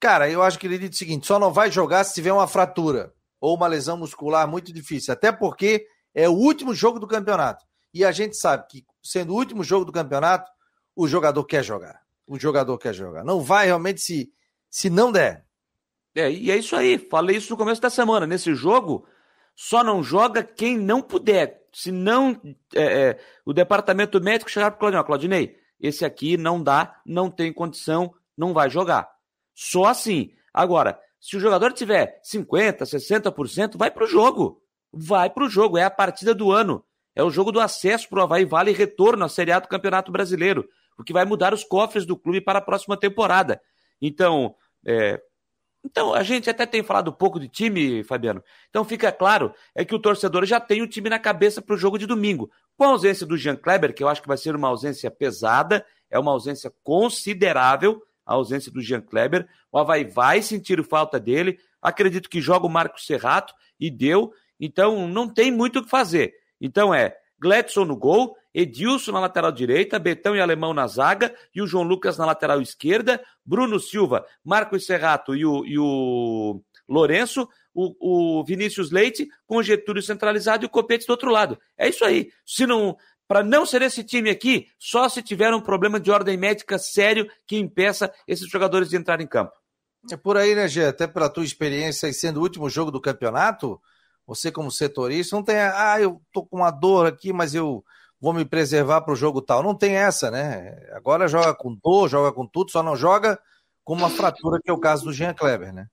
Cara, 0.00 0.30
eu 0.30 0.42
acho 0.42 0.58
que 0.58 0.66
ele 0.66 0.78
diz 0.78 0.90
o 0.90 0.98
seguinte: 0.98 1.26
só 1.26 1.38
não 1.38 1.52
vai 1.52 1.70
jogar 1.70 2.02
se 2.04 2.14
tiver 2.14 2.32
uma 2.32 2.48
fratura 2.48 3.12
ou 3.40 3.54
uma 3.54 3.66
lesão 3.66 3.98
muscular 3.98 4.48
muito 4.48 4.72
difícil, 4.72 5.12
até 5.12 5.30
porque 5.30 5.86
é 6.14 6.28
o 6.28 6.32
último 6.32 6.74
jogo 6.74 6.98
do 6.98 7.06
campeonato. 7.06 7.64
E 7.92 8.04
a 8.04 8.12
gente 8.12 8.36
sabe 8.36 8.66
que, 8.70 8.84
sendo 9.02 9.34
o 9.34 9.36
último 9.36 9.62
jogo 9.62 9.84
do 9.84 9.92
campeonato, 9.92 10.50
o 10.96 11.06
jogador 11.06 11.44
quer 11.44 11.62
jogar. 11.62 12.00
O 12.26 12.38
jogador 12.38 12.78
quer 12.78 12.94
jogar. 12.94 13.24
Não 13.24 13.40
vai 13.40 13.66
realmente 13.66 14.00
se, 14.00 14.30
se 14.70 14.88
não 14.88 15.12
der. 15.12 15.47
É, 16.14 16.30
e 16.30 16.50
é 16.50 16.56
isso 16.56 16.74
aí. 16.76 16.98
Falei 16.98 17.36
isso 17.36 17.50
no 17.50 17.56
começo 17.56 17.80
da 17.80 17.90
semana. 17.90 18.26
Nesse 18.26 18.54
jogo, 18.54 19.06
só 19.54 19.82
não 19.82 20.02
joga 20.02 20.42
quem 20.42 20.78
não 20.78 21.02
puder. 21.02 21.66
Se 21.72 21.92
não, 21.92 22.40
é, 22.74 22.82
é, 22.82 23.18
o 23.44 23.52
departamento 23.52 24.20
médico 24.20 24.50
chegar 24.50 24.70
para 24.70 24.78
Claudinei, 24.78 25.04
Claudinei, 25.04 25.56
esse 25.80 26.04
aqui 26.04 26.36
não 26.36 26.62
dá, 26.62 27.00
não 27.04 27.30
tem 27.30 27.52
condição, 27.52 28.12
não 28.36 28.52
vai 28.52 28.68
jogar. 28.68 29.08
Só 29.54 29.84
assim. 29.84 30.32
Agora, 30.52 30.98
se 31.20 31.36
o 31.36 31.40
jogador 31.40 31.72
tiver 31.72 32.20
50%, 32.22 32.82
60%, 32.82 33.76
vai 33.76 33.90
para 33.90 34.04
o 34.04 34.08
jogo. 34.08 34.62
Vai 34.92 35.28
para 35.30 35.44
o 35.44 35.48
jogo. 35.48 35.76
É 35.76 35.84
a 35.84 35.90
partida 35.90 36.34
do 36.34 36.50
ano. 36.50 36.84
É 37.14 37.22
o 37.22 37.30
jogo 37.30 37.50
do 37.50 37.60
acesso 37.60 38.08
para 38.08 38.20
o 38.20 38.22
Havaí 38.22 38.44
Vale 38.44 38.70
e 38.70 38.74
retorno 38.74 39.24
à 39.24 39.28
Série 39.28 39.50
A 39.50 39.58
do 39.58 39.68
Campeonato 39.68 40.12
Brasileiro. 40.12 40.68
O 40.96 41.02
que 41.02 41.12
vai 41.12 41.24
mudar 41.24 41.52
os 41.52 41.64
cofres 41.64 42.06
do 42.06 42.16
clube 42.16 42.40
para 42.40 42.60
a 42.60 42.62
próxima 42.62 42.96
temporada. 42.96 43.60
Então, 44.00 44.54
é, 44.86 45.20
então, 45.84 46.12
a 46.12 46.22
gente 46.22 46.50
até 46.50 46.66
tem 46.66 46.82
falado 46.82 47.08
um 47.08 47.14
pouco 47.14 47.38
de 47.38 47.48
time, 47.48 48.02
Fabiano. 48.04 48.42
Então, 48.68 48.84
fica 48.84 49.12
claro, 49.12 49.54
é 49.74 49.84
que 49.84 49.94
o 49.94 49.98
torcedor 49.98 50.44
já 50.44 50.60
tem 50.60 50.82
o 50.82 50.88
time 50.88 51.08
na 51.08 51.18
cabeça 51.18 51.62
para 51.62 51.74
o 51.74 51.78
jogo 51.78 51.98
de 51.98 52.06
domingo. 52.06 52.50
Com 52.76 52.84
a 52.84 52.88
ausência 52.88 53.26
do 53.26 53.36
Jean 53.36 53.56
Kleber, 53.56 53.94
que 53.94 54.02
eu 54.02 54.08
acho 54.08 54.20
que 54.20 54.28
vai 54.28 54.36
ser 54.36 54.54
uma 54.54 54.68
ausência 54.68 55.10
pesada, 55.10 55.84
é 56.10 56.18
uma 56.18 56.32
ausência 56.32 56.72
considerável, 56.82 58.02
a 58.26 58.34
ausência 58.34 58.70
do 58.70 58.82
Jean 58.82 59.00
Kleber. 59.00 59.48
O 59.72 59.78
Havaí 59.78 60.04
vai 60.04 60.42
sentir 60.42 60.84
falta 60.84 61.18
dele. 61.18 61.58
acredito 61.80 62.28
que 62.28 62.40
joga 62.40 62.66
o 62.66 62.70
Marcos 62.70 63.06
Serrato 63.06 63.54
e 63.80 63.90
deu, 63.90 64.32
então 64.60 65.08
não 65.08 65.32
tem 65.32 65.50
muito 65.50 65.78
o 65.78 65.82
que 65.82 65.88
fazer. 65.88 66.34
Então 66.60 66.92
é 66.92 67.16
Gledson 67.40 67.84
no 67.84 67.96
gol, 67.96 68.36
Edilson 68.58 69.12
na 69.12 69.20
lateral 69.20 69.52
direita, 69.52 70.00
Betão 70.00 70.34
e 70.34 70.40
Alemão 70.40 70.74
na 70.74 70.88
zaga 70.88 71.32
e 71.54 71.62
o 71.62 71.66
João 71.66 71.84
Lucas 71.84 72.18
na 72.18 72.26
lateral 72.26 72.60
esquerda, 72.60 73.22
Bruno 73.44 73.78
Silva, 73.78 74.26
Marcos 74.44 74.84
Serrato 74.84 75.36
e 75.36 75.46
o, 75.46 75.64
e 75.64 75.78
o 75.78 76.60
Lourenço, 76.88 77.48
o, 77.72 78.40
o, 78.40 78.44
Vinícius 78.44 78.90
Leite 78.90 79.28
com 79.46 79.58
o 79.58 79.62
Getúlio 79.62 80.02
centralizado 80.02 80.64
e 80.64 80.66
o 80.66 80.70
Copete 80.70 81.06
do 81.06 81.10
outro 81.10 81.30
lado. 81.30 81.56
É 81.76 81.88
isso 81.88 82.04
aí. 82.04 82.32
Se 82.44 82.66
não, 82.66 82.96
para 83.28 83.44
não 83.44 83.64
ser 83.64 83.80
esse 83.82 84.02
time 84.02 84.28
aqui, 84.28 84.66
só 84.76 85.08
se 85.08 85.22
tiver 85.22 85.54
um 85.54 85.60
problema 85.60 86.00
de 86.00 86.10
ordem 86.10 86.36
médica 86.36 86.78
sério 86.80 87.30
que 87.46 87.56
impeça 87.56 88.12
esses 88.26 88.48
jogadores 88.48 88.88
de 88.88 88.96
entrar 88.96 89.20
em 89.20 89.26
campo. 89.28 89.52
É 90.10 90.16
por 90.16 90.36
aí, 90.36 90.56
né, 90.56 90.66
Gê? 90.66 90.86
Até 90.86 91.06
pela 91.06 91.28
tua 91.28 91.44
experiência 91.44 92.08
e 92.08 92.12
sendo 92.12 92.38
o 92.38 92.42
último 92.42 92.68
jogo 92.68 92.90
do 92.90 93.00
campeonato, 93.00 93.80
você 94.26 94.50
como 94.50 94.68
setorista 94.68 95.36
não 95.36 95.44
tem, 95.44 95.58
ah, 95.58 96.00
eu 96.00 96.20
tô 96.32 96.44
com 96.44 96.56
uma 96.56 96.72
dor 96.72 97.06
aqui, 97.06 97.32
mas 97.32 97.54
eu 97.54 97.84
vou 98.20 98.32
me 98.32 98.44
preservar 98.44 99.02
para 99.02 99.12
o 99.12 99.16
jogo 99.16 99.40
tal. 99.40 99.62
Não 99.62 99.74
tem 99.74 99.96
essa, 99.96 100.30
né? 100.30 100.76
Agora 100.92 101.28
joga 101.28 101.54
com 101.54 101.76
dor, 101.82 102.08
joga 102.08 102.32
com 102.32 102.46
tudo, 102.46 102.70
só 102.70 102.82
não 102.82 102.96
joga 102.96 103.38
com 103.84 103.94
uma 103.94 104.10
fratura, 104.10 104.60
que 104.62 104.70
é 104.70 104.72
o 104.72 104.80
caso 104.80 105.04
do 105.04 105.12
Jean 105.12 105.32
Kleber, 105.32 105.72
né? 105.72 105.86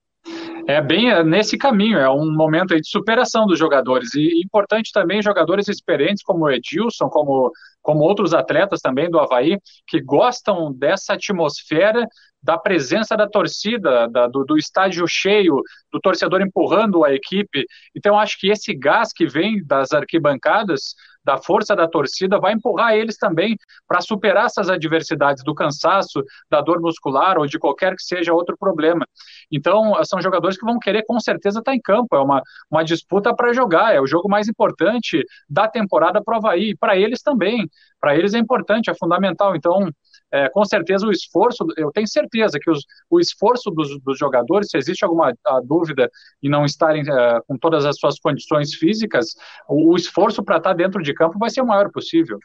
É 0.68 0.82
bem 0.82 1.12
é, 1.12 1.24
nesse 1.24 1.58
caminho, 1.58 2.00
é 2.00 2.10
um 2.10 2.36
momento 2.36 2.76
de 2.76 2.90
superação 2.90 3.46
dos 3.46 3.58
jogadores. 3.58 4.16
E 4.16 4.42
importante 4.44 4.92
também 4.92 5.22
jogadores 5.22 5.68
experientes 5.68 6.24
como 6.24 6.46
o 6.46 6.50
Edilson, 6.50 7.08
como, 7.08 7.52
como 7.86 8.04
outros 8.04 8.34
atletas 8.34 8.82
também 8.82 9.10
do 9.10 9.20
Havaí, 9.20 9.60
que 9.88 10.02
gostam 10.02 10.74
dessa 10.74 11.14
atmosfera 11.14 12.06
da 12.46 12.60
presença 12.60 13.18
da 13.18 13.28
torcida, 13.28 14.08
da, 14.08 14.28
do, 14.28 14.44
do, 14.44 14.56
estádio 14.56 15.08
cheio, 15.08 15.64
do 15.92 16.00
torcedor 16.00 16.42
empurrando 16.42 17.04
a 17.04 17.12
equipe. 17.12 17.66
Então, 17.96 18.20
acho 18.20 18.40
que 18.40 18.52
esse 18.52 18.72
gás 18.72 19.12
que 19.12 19.26
vem 19.26 19.66
das 19.66 19.92
arquibancadas, 19.92 20.94
da 21.24 21.38
força 21.38 21.76
da 21.76 21.88
torcida, 21.88 22.40
vai 22.40 22.54
empurrar 22.54 22.94
eles 22.94 23.18
também 23.18 23.58
para 23.88 24.00
superar 24.00 24.46
essas 24.46 24.70
adversidades 24.70 25.44
do 25.44 25.56
cansaço, 25.56 26.24
da 26.48 26.62
dor 26.62 26.80
muscular 26.80 27.40
ou 27.40 27.48
de 27.48 27.58
qualquer 27.58 27.96
que 27.96 28.04
seja 28.04 28.32
outro 28.32 28.56
problema. 28.56 29.08
Então, 29.52 29.94
são 30.04 30.22
jogadores 30.22 30.56
que 30.56 30.66
vão 30.66 30.78
querer 30.78 31.04
com 31.04 31.20
certeza 31.20 31.60
estar 31.60 31.72
tá 31.72 31.76
em 31.76 31.82
campo. 31.82 32.16
É 32.16 32.20
uma, 32.20 32.44
uma 32.70 32.84
disputa 32.84 33.36
para 33.36 33.54
jogar, 33.54 33.96
é 33.96 34.00
o 34.00 34.06
jogo 34.06 34.30
mais 34.30 34.48
importante 34.48 35.26
da 35.50 35.68
temporada 35.68 36.24
para 36.24 36.36
o 36.36 36.38
Havaí. 36.38 36.78
Para 36.78 36.96
eles 36.96 37.24
também. 37.24 37.68
Para 38.00 38.16
eles 38.16 38.34
é 38.34 38.38
importante, 38.38 38.90
é 38.90 38.96
fundamental. 38.96 39.56
Então, 39.56 39.90
é, 40.32 40.50
com 40.50 40.64
certeza 40.66 41.08
o 41.08 41.12
esforço, 41.12 41.66
eu 41.78 41.92
tenho 41.92 42.08
certeza 42.08 42.60
que 42.60 42.70
os, 42.70 42.84
o 43.10 43.20
esforço 43.20 43.72
dos, 43.72 44.00
dos, 44.02 44.18
jogadores, 44.18 44.68
se 44.70 44.78
existe 44.78 45.04
alguma 45.04 45.34
dúvida 45.64 46.10
em 46.42 46.50
não 46.50 46.66
estarem 46.66 47.02
é, 47.02 47.40
com 47.48 47.58
todas 47.58 47.86
as 47.86 47.98
suas 47.98 48.20
condições 48.20 48.74
físicas, 48.76 49.36
o, 49.68 49.94
o 49.94 49.96
esforço 49.96 50.44
para 50.44 50.58
estar 50.58 50.74
dentro 50.74 51.02
de 51.02 51.14
campo 51.14 51.40
vai 51.40 51.50
ser 51.50 51.62
o 51.62 51.68
maior 51.68 51.92
possível. 51.92 52.38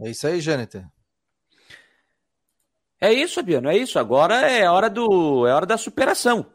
É 0.00 0.10
isso 0.10 0.26
aí, 0.26 0.40
Jâniter. 0.40 0.84
É 3.00 3.12
isso, 3.12 3.36
Fabiano, 3.36 3.68
é 3.68 3.76
isso. 3.76 3.98
Agora 3.98 4.34
é 4.50 4.68
hora 4.68 4.90
do, 4.90 5.46
é 5.46 5.52
hora 5.52 5.66
da 5.66 5.78
superação. 5.78 6.46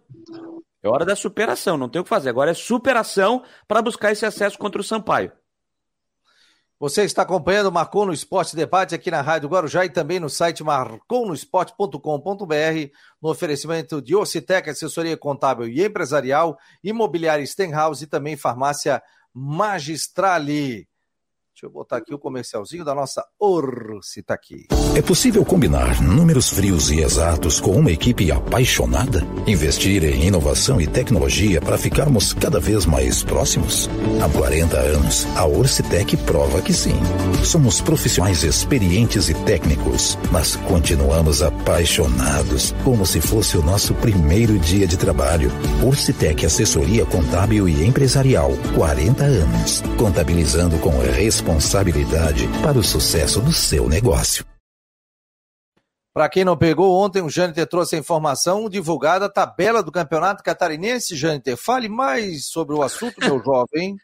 É 0.82 0.90
hora 0.90 1.06
da 1.06 1.16
superação, 1.16 1.78
não 1.78 1.88
tem 1.88 2.02
o 2.02 2.04
que 2.04 2.10
fazer. 2.10 2.30
Agora 2.30 2.52
é 2.52 2.54
superação 2.54 3.44
para 3.66 3.82
buscar 3.82 4.12
esse 4.12 4.26
acesso 4.26 4.58
contra 4.58 4.82
o 4.82 4.84
Sampaio. 4.84 5.32
Você 6.84 7.06
está 7.06 7.22
acompanhando 7.22 7.68
o 7.68 7.72
Marcou 7.72 8.06
no 8.06 8.12
Esporte 8.12 8.58
Debate 8.58 8.94
aqui 8.94 9.10
na 9.10 9.22
Rádio 9.22 9.48
Guarujá 9.48 9.86
e 9.86 9.90
também 9.90 10.20
no 10.20 10.30
site 10.30 10.66
marconosport.com.br 10.66 12.92
no 13.22 13.30
oferecimento 13.30 14.02
de 14.02 14.14
Ocitec, 14.14 14.70
assessoria 14.70 15.16
contábil 15.16 15.70
e 15.70 15.82
empresarial, 15.82 16.58
imobiliária 16.84 17.46
Stenhouse 17.46 18.04
e 18.04 18.08
também 18.08 18.36
farmácia 18.36 19.02
Magistrale. 19.34 20.86
Deixa 21.64 21.72
eu 21.72 21.80
botar 21.80 21.96
aqui 21.96 22.14
o 22.14 22.20
comercialzinho 22.20 22.84
da 22.84 22.94
nossa 22.94 23.24
Orcita 23.40 24.34
aqui. 24.34 24.68
É 24.98 25.02
possível 25.02 25.46
combinar 25.46 26.02
números 26.02 26.50
frios 26.50 26.92
e 26.92 27.00
exatos 27.00 27.62
com 27.62 27.72
uma 27.72 27.90
equipe 27.90 28.30
apaixonada? 28.34 29.26
Investir 29.48 30.04
em 30.04 30.28
inovação 30.28 30.82
e 30.82 30.88
tecnologia 30.88 31.62
para 31.62 31.78
ficarmos 31.78 32.34
cada 32.34 32.60
vez 32.60 32.86
mais 32.86 33.24
próximos? 33.24 33.90
Há 34.22 34.28
40 34.38 34.78
anos, 34.78 35.26
a 35.38 35.46
Orcitec 35.46 36.18
prova 36.18 36.62
que 36.62 36.74
sim. 36.74 37.00
Somos 37.46 37.80
profissionais 37.80 38.44
experientes 38.44 39.30
e 39.30 39.34
técnicos, 39.34 40.18
mas 40.34 40.58
continuamos 40.58 41.42
apaixonados, 41.42 42.76
como 42.84 43.06
se 43.06 43.22
fosse 43.22 43.58
o 43.58 43.64
nosso 43.64 43.94
primeiro 43.96 44.60
dia 44.60 44.86
de 44.86 44.98
trabalho. 44.98 45.50
Orcitec 45.82 46.46
Assessoria 46.46 47.06
Contábil 47.06 47.70
e 47.70 47.86
Empresarial, 47.86 48.52
40 48.76 49.24
anos, 49.24 49.82
contabilizando 49.98 50.78
com 50.80 50.90
responsabilidade 51.00 51.53
responsabilidade 51.54 52.48
para 52.64 52.80
o 52.80 52.84
sucesso 52.84 53.40
do 53.40 53.54
seu 53.54 53.88
negócio. 53.88 54.44
Para 56.12 56.28
quem 56.28 56.44
não 56.44 56.58
pegou, 56.58 57.00
ontem 57.00 57.22
o 57.22 57.30
Jâniter 57.30 57.68
trouxe 57.68 57.96
a 57.96 58.00
informação 58.00 58.68
divulgada 58.68 59.26
a 59.26 59.30
tabela 59.30 59.84
do 59.84 59.92
Campeonato 59.92 60.44
Catarinense. 60.44 61.16
Jâniter, 61.16 61.56
fale 61.56 61.88
mais 61.88 62.48
sobre 62.48 62.76
o 62.76 62.82
assunto, 62.82 63.20
meu 63.20 63.42
jovem. 63.46 63.96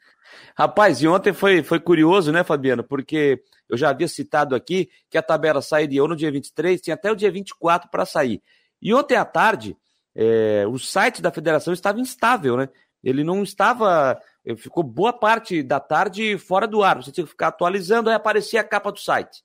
Rapaz, 0.56 1.02
e 1.02 1.08
ontem 1.08 1.34
foi, 1.34 1.64
foi 1.64 1.80
curioso, 1.80 2.32
né, 2.32 2.44
Fabiano? 2.44 2.84
Porque 2.84 3.42
eu 3.68 3.78
já 3.78 3.90
havia 3.90 4.08
citado 4.08 4.56
aqui 4.56 4.90
que 5.10 5.18
a 5.18 5.24
tabela 5.24 5.62
sairia 5.62 6.04
ou 6.04 6.08
no 6.08 6.16
dia 6.16 6.32
23, 6.32 6.80
tinha 6.80 6.94
até 6.94 7.12
o 7.12 7.16
dia 7.16 7.32
24 7.32 7.90
para 7.90 8.06
sair. 8.06 8.44
E 8.80 8.94
ontem 8.94 9.16
à 9.16 9.26
tarde, 9.26 9.76
é, 10.16 10.66
o 10.68 10.78
site 10.78 11.20
da 11.20 11.32
federação 11.32 11.74
estava 11.74 12.00
instável, 12.00 12.58
né? 12.58 12.70
Ele 13.04 13.24
não 13.24 13.42
estava 13.42 14.20
ficou 14.58 14.84
boa 14.84 15.14
parte 15.14 15.62
da 15.62 15.80
tarde 15.80 16.38
fora 16.38 16.68
do 16.68 16.84
ar. 16.84 16.98
Você 16.98 17.12
tinha 17.12 17.24
que 17.24 17.32
ficar 17.32 17.48
atualizando, 17.48 18.10
aí 18.10 18.16
aparecia 18.16 18.62
a 18.62 18.64
capa 18.64 18.92
do 18.92 19.00
site. 19.00 19.44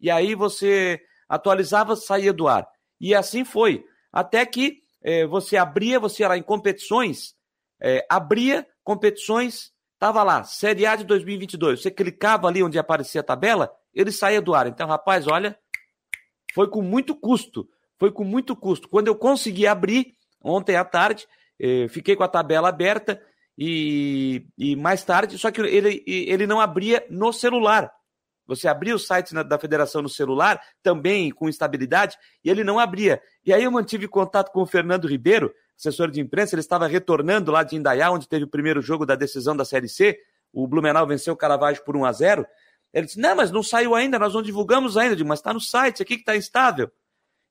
E 0.00 0.10
aí 0.10 0.34
você 0.34 1.00
atualizava, 1.28 1.96
saía 1.96 2.32
do 2.32 2.48
ar. 2.48 2.68
E 3.00 3.14
assim 3.14 3.44
foi. 3.44 3.84
Até 4.12 4.44
que 4.46 4.82
é, 5.02 5.26
você 5.26 5.56
abria, 5.56 6.00
você 6.00 6.26
lá 6.26 6.36
em 6.36 6.42
competições, 6.42 7.34
é, 7.80 8.06
abria 8.08 8.66
competições, 8.82 9.72
estava 9.94 10.22
lá, 10.22 10.44
Série 10.44 10.86
A 10.86 10.96
de 10.96 11.04
2022. 11.04 11.82
Você 11.82 11.90
clicava 11.90 12.48
ali 12.48 12.62
onde 12.62 12.78
aparecia 12.78 13.20
a 13.20 13.24
tabela, 13.24 13.74
ele 13.92 14.12
saía 14.12 14.40
do 14.40 14.54
ar. 14.54 14.66
Então, 14.66 14.86
rapaz, 14.86 15.26
olha, 15.26 15.58
foi 16.54 16.68
com 16.68 16.82
muito 16.82 17.14
custo. 17.14 17.68
Foi 17.98 18.12
com 18.12 18.24
muito 18.24 18.54
custo. 18.54 18.88
Quando 18.88 19.08
eu 19.08 19.16
consegui 19.16 19.66
abrir, 19.66 20.14
ontem 20.42 20.76
à 20.76 20.84
tarde, 20.84 21.26
eh, 21.58 21.86
fiquei 21.88 22.14
com 22.14 22.22
a 22.22 22.28
tabela 22.28 22.68
aberta, 22.68 23.22
e, 23.58 24.46
e 24.58 24.76
mais 24.76 25.02
tarde, 25.02 25.38
só 25.38 25.50
que 25.50 25.60
ele, 25.60 26.02
ele 26.06 26.46
não 26.46 26.60
abria 26.60 27.04
no 27.08 27.32
celular. 27.32 27.90
Você 28.46 28.68
abria 28.68 28.94
o 28.94 28.98
site 28.98 29.34
da 29.34 29.58
federação 29.58 30.02
no 30.02 30.08
celular, 30.08 30.60
também 30.82 31.30
com 31.30 31.48
instabilidade, 31.48 32.16
e 32.44 32.50
ele 32.50 32.62
não 32.62 32.78
abria. 32.78 33.20
E 33.44 33.52
aí 33.52 33.64
eu 33.64 33.72
mantive 33.72 34.06
contato 34.06 34.52
com 34.52 34.62
o 34.62 34.66
Fernando 34.66 35.08
Ribeiro, 35.08 35.52
assessor 35.76 36.10
de 36.10 36.20
imprensa, 36.20 36.54
ele 36.54 36.60
estava 36.60 36.86
retornando 36.86 37.50
lá 37.50 37.62
de 37.62 37.76
Indaiá, 37.76 38.10
onde 38.10 38.28
teve 38.28 38.44
o 38.44 38.48
primeiro 38.48 38.80
jogo 38.80 39.04
da 39.04 39.14
decisão 39.14 39.56
da 39.56 39.64
Série 39.64 39.88
C. 39.88 40.18
O 40.52 40.66
Blumenau 40.66 41.06
venceu 41.06 41.34
o 41.34 41.36
Caravaggio 41.36 41.84
por 41.84 41.96
1 41.96 42.04
a 42.04 42.12
0 42.12 42.46
Ele 42.94 43.06
disse: 43.06 43.18
Não, 43.18 43.36
mas 43.36 43.50
não 43.50 43.62
saiu 43.62 43.94
ainda, 43.94 44.18
nós 44.18 44.32
não 44.32 44.42
divulgamos 44.42 44.96
ainda. 44.96 45.12
Eu 45.12 45.16
disse, 45.16 45.28
mas 45.28 45.40
está 45.40 45.52
no 45.52 45.60
site 45.60 46.02
aqui 46.02 46.14
que 46.14 46.22
está 46.22 46.36
instável. 46.36 46.90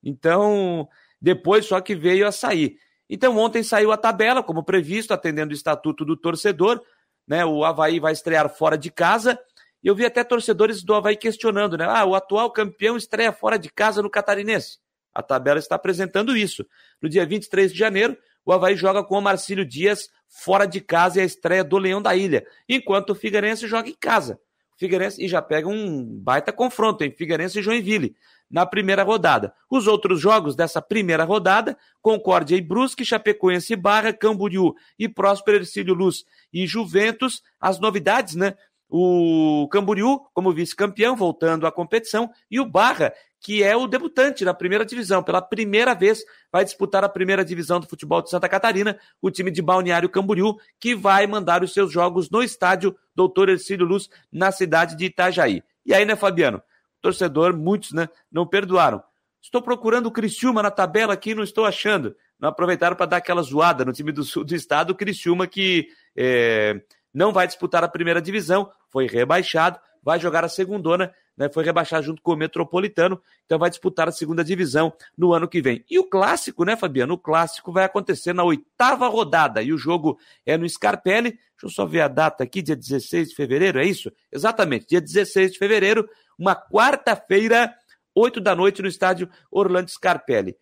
Então, 0.03 0.87
depois 1.21 1.65
só 1.65 1.79
que 1.81 1.93
veio 1.93 2.25
a 2.25 2.31
sair. 2.31 2.77
Então, 3.09 3.37
ontem 3.37 3.63
saiu 3.63 3.91
a 3.91 3.97
tabela, 3.97 4.41
como 4.41 4.63
previsto, 4.63 5.13
atendendo 5.13 5.51
o 5.51 5.55
estatuto 5.55 6.03
do 6.03 6.17
torcedor. 6.17 6.81
Né? 7.27 7.45
O 7.45 7.63
Havaí 7.63 7.99
vai 7.99 8.13
estrear 8.13 8.49
fora 8.49 8.77
de 8.77 8.91
casa. 8.91 9.39
E 9.83 9.87
eu 9.87 9.95
vi 9.95 10.05
até 10.05 10.23
torcedores 10.23 10.83
do 10.83 10.95
Havaí 10.95 11.15
questionando, 11.15 11.77
né? 11.77 11.85
Ah, 11.87 12.03
o 12.05 12.15
atual 12.15 12.51
campeão 12.51 12.97
estreia 12.97 13.31
fora 13.31 13.59
de 13.59 13.69
casa 13.69 14.01
no 14.01 14.09
Catarinense. 14.09 14.79
A 15.13 15.21
tabela 15.21 15.59
está 15.59 15.75
apresentando 15.75 16.35
isso. 16.35 16.65
No 16.99 17.07
dia 17.07 17.25
23 17.25 17.71
de 17.71 17.77
janeiro, 17.77 18.17
o 18.43 18.51
Havaí 18.51 18.75
joga 18.75 19.03
com 19.03 19.17
o 19.17 19.21
Marcílio 19.21 19.63
Dias 19.63 20.09
fora 20.27 20.65
de 20.65 20.81
casa 20.81 21.19
e 21.19 21.21
a 21.21 21.25
estreia 21.25 21.63
do 21.63 21.77
Leão 21.77 22.01
da 22.01 22.15
Ilha, 22.15 22.45
enquanto 22.67 23.11
o 23.11 23.15
Figueirense 23.15 23.67
joga 23.67 23.87
em 23.87 23.95
casa. 23.95 24.39
Figueirense 24.77 25.23
e 25.23 25.27
já 25.27 25.41
pega 25.41 25.67
um 25.67 26.03
baita 26.03 26.51
confronto 26.51 27.03
em 27.03 27.11
Figueirense 27.11 27.59
e 27.59 27.61
Joinville 27.61 28.15
na 28.49 28.65
primeira 28.65 29.03
rodada. 29.03 29.53
Os 29.69 29.87
outros 29.87 30.19
jogos 30.19 30.55
dessa 30.55 30.81
primeira 30.81 31.23
rodada, 31.23 31.77
Concórdia 32.01 32.55
e 32.55 32.61
Brusque, 32.61 33.05
Chapecoense 33.05 33.75
Barra, 33.75 34.13
Camboriú 34.13 34.73
e 34.99 35.07
Próspero 35.07 35.57
Ercílio 35.57 35.93
Luz 35.93 36.23
e 36.53 36.67
Juventus, 36.67 37.41
as 37.59 37.79
novidades, 37.79 38.35
né? 38.35 38.55
O 38.87 39.67
Camboriú 39.71 40.19
como 40.33 40.53
vice-campeão, 40.53 41.15
voltando 41.15 41.65
à 41.65 41.71
competição, 41.71 42.29
e 42.51 42.59
o 42.59 42.65
Barra, 42.65 43.11
que 43.45 43.61
é 43.61 43.77
o 43.77 43.85
debutante 43.85 44.43
na 44.43 44.55
primeira 44.55 44.83
divisão. 44.83 45.21
Pela 45.21 45.39
primeira 45.39 45.93
vez 45.93 46.23
vai 46.51 46.65
disputar 46.65 47.03
a 47.03 47.09
primeira 47.09 47.45
divisão 47.45 47.79
do 47.79 47.85
futebol 47.85 48.19
de 48.19 48.31
Santa 48.31 48.49
Catarina, 48.49 48.97
o 49.21 49.29
time 49.29 49.51
de 49.51 49.61
Balneário 49.61 50.09
Camboriú, 50.09 50.55
que 50.79 50.95
vai 50.95 51.27
mandar 51.27 51.61
os 51.61 51.71
seus 51.71 51.91
jogos 51.91 52.27
no 52.31 52.41
estádio 52.41 52.97
Doutor 53.15 53.49
Ercílio 53.49 53.85
Luz, 53.85 54.09
na 54.33 54.51
cidade 54.51 54.97
de 54.97 55.05
Itajaí. 55.05 55.61
E 55.85 55.93
aí, 55.93 56.05
né, 56.05 56.15
Fabiano? 56.15 56.59
torcedor, 56.99 57.55
muitos, 57.55 57.91
né, 57.91 58.09
não 58.31 58.47
perdoaram. 58.47 59.03
Estou 59.39 59.61
procurando 59.61 60.07
o 60.07 60.11
Criciúma 60.11 60.63
na 60.63 60.71
tabela 60.71 61.13
aqui 61.13 61.35
não 61.35 61.43
estou 61.43 61.65
achando. 61.65 62.15
Não 62.39 62.49
aproveitaram 62.49 62.95
para 62.95 63.05
dar 63.05 63.17
aquela 63.17 63.43
zoada 63.43 63.85
no 63.85 63.93
time 63.93 64.11
do 64.11 64.23
sul 64.23 64.43
do 64.43 64.55
estado, 64.55 64.89
o 64.89 64.95
Criciúma 64.95 65.45
que 65.45 65.87
é, 66.17 66.81
não 67.13 67.31
vai 67.31 67.45
disputar 67.45 67.83
a 67.83 67.87
primeira 67.87 68.19
divisão, 68.19 68.71
foi 68.89 69.05
rebaixado, 69.05 69.79
vai 70.01 70.19
jogar 70.19 70.43
a 70.43 70.49
segundona, 70.49 71.13
né, 71.37 71.49
foi 71.49 71.63
rebaixado 71.63 72.05
junto 72.05 72.21
com 72.21 72.33
o 72.33 72.35
Metropolitano, 72.35 73.21
então 73.45 73.59
vai 73.59 73.69
disputar 73.69 74.07
a 74.07 74.11
segunda 74.11 74.43
divisão 74.43 74.93
no 75.17 75.33
ano 75.33 75.47
que 75.47 75.61
vem. 75.61 75.83
E 75.89 75.99
o 75.99 76.03
clássico, 76.03 76.63
né, 76.63 76.75
Fabiano? 76.75 77.15
O 77.15 77.17
clássico 77.17 77.71
vai 77.71 77.83
acontecer 77.83 78.33
na 78.33 78.43
oitava 78.43 79.07
rodada 79.07 79.61
e 79.61 79.73
o 79.73 79.77
jogo 79.77 80.17
é 80.45 80.57
no 80.57 80.67
Scarpelli. 80.67 81.31
Deixa 81.31 81.65
eu 81.65 81.69
só 81.69 81.85
ver 81.85 82.01
a 82.01 82.07
data 82.07 82.43
aqui, 82.43 82.61
dia 82.61 82.75
16 82.75 83.29
de 83.29 83.35
fevereiro, 83.35 83.79
é 83.79 83.85
isso? 83.85 84.11
Exatamente, 84.31 84.87
dia 84.87 85.01
16 85.01 85.53
de 85.53 85.57
fevereiro, 85.57 86.07
uma 86.37 86.55
quarta-feira 86.55 87.73
8 88.15 88.39
da 88.39 88.55
noite 88.55 88.81
no 88.81 88.87
estádio 88.87 89.29
Orlando 89.51 89.91
Scarpelli. 89.91 90.55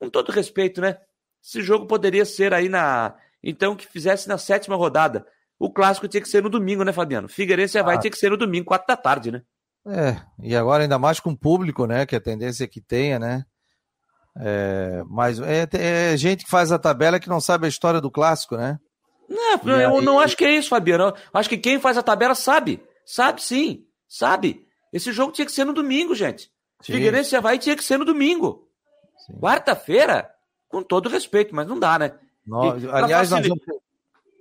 Com 0.00 0.10
todo 0.10 0.32
respeito, 0.32 0.80
né? 0.80 0.98
Esse 1.42 1.62
jogo 1.62 1.86
poderia 1.86 2.24
ser 2.24 2.52
aí 2.52 2.68
na. 2.68 3.14
Então, 3.42 3.74
que 3.74 3.86
fizesse 3.86 4.28
na 4.28 4.38
sétima 4.38 4.76
rodada. 4.76 5.26
O 5.58 5.72
clássico 5.72 6.08
tinha 6.08 6.20
que 6.20 6.28
ser 6.28 6.42
no 6.42 6.48
domingo, 6.48 6.82
né, 6.82 6.92
Fabiano? 6.92 7.28
Figueirense 7.28 7.78
ah. 7.78 7.82
vai 7.82 7.98
ter 7.98 8.10
que 8.10 8.18
ser 8.18 8.30
no 8.30 8.36
domingo, 8.36 8.66
quatro 8.66 8.86
da 8.86 8.96
tarde, 8.96 9.30
né? 9.30 9.42
É, 9.86 10.16
e 10.40 10.54
agora 10.54 10.84
ainda 10.84 10.98
mais 10.98 11.18
com 11.18 11.30
o 11.30 11.36
público, 11.36 11.86
né? 11.86 12.06
Que 12.06 12.16
a 12.16 12.20
tendência 12.20 12.64
é 12.64 12.68
que 12.68 12.80
tenha, 12.80 13.18
né? 13.18 13.44
É, 14.36 15.02
mas 15.08 15.40
é, 15.40 15.68
é, 15.72 16.16
gente 16.16 16.44
que 16.44 16.50
faz 16.50 16.72
a 16.72 16.78
tabela 16.78 17.20
que 17.20 17.28
não 17.28 17.40
sabe 17.40 17.66
a 17.66 17.68
história 17.68 18.00
do 18.00 18.10
clássico, 18.10 18.56
né? 18.56 18.78
Não, 19.28 19.80
eu 19.80 19.98
aí... 19.98 20.04
não 20.04 20.18
acho 20.18 20.36
que 20.36 20.44
é 20.44 20.56
isso, 20.56 20.68
Fabiano. 20.68 21.04
Eu 21.04 21.14
acho 21.34 21.48
que 21.48 21.58
quem 21.58 21.80
faz 21.80 21.96
a 21.96 22.02
tabela 22.02 22.34
sabe. 22.34 22.82
Sabe 23.04 23.42
sim, 23.42 23.84
sabe. 24.08 24.66
Esse 24.92 25.12
jogo 25.12 25.32
tinha 25.32 25.46
que 25.46 25.52
ser 25.52 25.64
no 25.64 25.72
domingo, 25.72 26.14
gente. 26.14 26.50
Sim. 26.80 26.92
Figueirense 26.92 27.34
Havaí 27.34 27.58
tinha 27.58 27.76
que 27.76 27.84
ser 27.84 27.98
no 27.98 28.04
domingo. 28.04 28.68
Quarta-feira, 29.40 30.30
com 30.68 30.82
todo 30.82 31.08
respeito, 31.08 31.54
mas 31.54 31.66
não 31.66 31.78
dá, 31.78 31.98
né? 31.98 32.12
E, 32.46 32.88
aliás, 32.90 33.30
facilitar... 33.30 33.40
nós 33.40 33.48
vamos... 33.66 33.82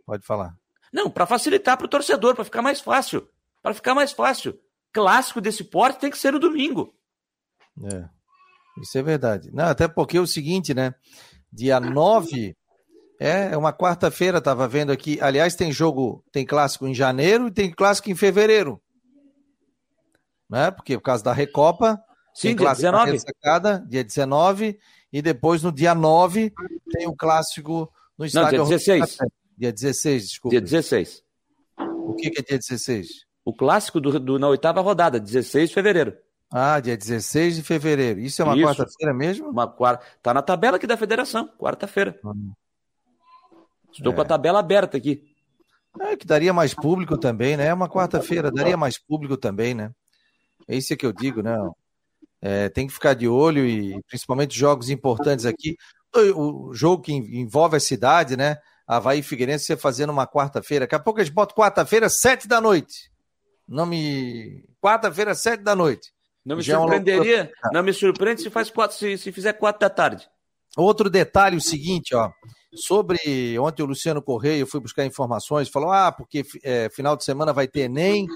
Pode 0.05 0.25
falar. 0.25 0.53
Não, 0.91 1.09
para 1.09 1.25
facilitar 1.25 1.77
para 1.77 1.85
o 1.85 1.89
torcedor, 1.89 2.35
para 2.35 2.43
ficar 2.43 2.61
mais 2.61 2.81
fácil. 2.81 3.27
Para 3.61 3.73
ficar 3.73 3.95
mais 3.95 4.11
fácil. 4.11 4.59
Clássico 4.93 5.41
desse 5.41 5.63
porte 5.63 5.99
tem 5.99 6.11
que 6.11 6.17
ser 6.17 6.33
no 6.33 6.39
domingo. 6.39 6.93
É. 7.83 8.09
Isso 8.81 8.97
é 8.97 9.01
verdade. 9.01 9.49
Não, 9.53 9.65
até 9.65 9.87
porque 9.87 10.17
é 10.17 10.21
o 10.21 10.27
seguinte, 10.27 10.73
né? 10.73 10.93
Dia 11.51 11.79
9 11.79 12.55
é, 13.19 13.51
é 13.51 13.57
uma 13.57 13.71
quarta-feira, 13.71 14.39
estava 14.39 14.67
vendo 14.67 14.91
aqui. 14.91 15.19
Aliás, 15.21 15.55
tem 15.55 15.71
jogo, 15.71 16.23
tem 16.31 16.45
clássico 16.45 16.87
em 16.87 16.93
janeiro 16.93 17.47
e 17.47 17.51
tem 17.51 17.71
clássico 17.71 18.09
em 18.09 18.15
fevereiro. 18.15 18.81
Né? 20.49 20.71
Porque 20.71 20.97
por 20.97 21.03
causa 21.03 21.23
da 21.23 21.33
Recopa, 21.33 22.01
Sim, 22.33 22.55
dia 22.55 22.73
19. 22.73 23.11
Ressacada, 23.11 23.85
dia 23.87 24.03
19. 24.03 24.79
E 25.13 25.21
depois, 25.21 25.61
no 25.61 25.71
dia 25.71 25.93
9, 25.93 26.53
tem 26.91 27.07
o 27.07 27.15
clássico 27.15 27.91
no 28.17 28.25
estádio. 28.25 28.59
Não, 28.59 28.65
dia 28.65 28.77
16. 28.77 29.17
Dia 29.57 29.71
16, 29.71 30.27
desculpa. 30.29 30.53
Dia 30.53 30.61
16. 30.61 31.23
O 31.77 32.15
que, 32.15 32.29
que 32.29 32.39
é 32.39 32.43
dia 32.43 32.57
16? 32.57 33.25
O 33.43 33.53
clássico 33.53 33.99
do, 33.99 34.19
do, 34.19 34.39
na 34.39 34.47
oitava 34.47 34.81
rodada, 34.81 35.19
16 35.19 35.69
de 35.69 35.75
fevereiro. 35.75 36.17
Ah, 36.51 36.79
dia 36.79 36.97
16 36.97 37.55
de 37.55 37.63
fevereiro. 37.63 38.19
Isso 38.19 38.41
é 38.41 38.45
uma 38.45 38.57
quarta-feira 38.57 39.13
mesmo? 39.13 39.49
Uma 39.49 39.67
quarta. 39.67 40.05
Tá 40.21 40.33
na 40.33 40.41
tabela 40.41 40.75
aqui 40.75 40.85
da 40.85 40.97
federação, 40.97 41.49
quarta-feira. 41.57 42.19
Hum. 42.25 42.51
Estou 43.91 44.11
é. 44.11 44.15
com 44.15 44.21
a 44.21 44.25
tabela 44.25 44.59
aberta 44.59 44.97
aqui. 44.97 45.23
É 45.99 46.15
que 46.15 46.25
daria 46.25 46.53
mais 46.53 46.73
público 46.73 47.17
também, 47.17 47.57
né? 47.57 47.67
É 47.67 47.73
uma 47.73 47.89
quarta-feira, 47.89 48.51
daria 48.51 48.77
mais 48.77 48.97
público 48.97 49.35
também, 49.37 49.73
né? 49.73 49.91
É 50.67 50.75
isso 50.75 50.95
que 50.95 51.05
eu 51.05 51.11
digo, 51.11 51.41
né? 51.41 51.57
É, 52.41 52.69
tem 52.69 52.87
que 52.87 52.93
ficar 52.93 53.13
de 53.13 53.27
olho 53.27 53.65
e 53.65 54.01
principalmente 54.03 54.57
jogos 54.57 54.89
importantes 54.89 55.45
aqui. 55.45 55.75
O, 56.35 56.73
jogo 56.73 57.03
que 57.03 57.13
envolve 57.13 57.77
a 57.77 57.79
cidade, 57.79 58.35
né? 58.35 58.57
Havaí 58.87 59.19
e 59.19 59.23
Figueirense 59.23 59.65
você 59.65 59.77
fazendo 59.77 60.09
uma 60.09 60.27
quarta-feira. 60.27 60.83
Daqui 60.83 60.95
a 60.95 60.99
pouco 60.99 61.19
a 61.19 61.23
gente 61.23 61.33
bota 61.33 61.53
quarta-feira, 61.53 62.09
sete 62.09 62.47
da 62.47 62.59
noite. 62.59 63.10
Não 63.71 63.85
me. 63.85 64.65
Quarta-feira, 64.81 65.33
sete 65.33 65.63
da 65.63 65.73
noite. 65.73 66.11
Não 66.45 66.57
me 66.57 66.61
Já 66.61 66.77
surpreenderia. 66.77 67.39
É 67.63 67.67
uma... 67.67 67.73
Não 67.75 67.83
me 67.83 67.93
surpreende 67.93 68.41
se 68.41 68.49
faz 68.49 68.69
quatro, 68.69 68.97
se, 68.97 69.17
se 69.17 69.31
fizer 69.31 69.53
quatro 69.53 69.79
da 69.79 69.89
tarde. 69.89 70.29
Outro 70.75 71.09
detalhe, 71.09 71.55
o 71.55 71.61
seguinte, 71.61 72.13
ó. 72.13 72.29
Sobre 72.75 73.57
ontem 73.59 73.81
o 73.81 73.85
Luciano 73.85 74.21
Correia, 74.21 74.59
eu 74.59 74.67
fui 74.67 74.81
buscar 74.81 75.05
informações, 75.05 75.69
falou: 75.69 75.89
ah, 75.89 76.11
porque 76.11 76.43
é, 76.63 76.89
final 76.89 77.15
de 77.15 77.23
semana 77.23 77.53
vai 77.53 77.65
ter 77.65 77.81
Enem, 77.81 78.27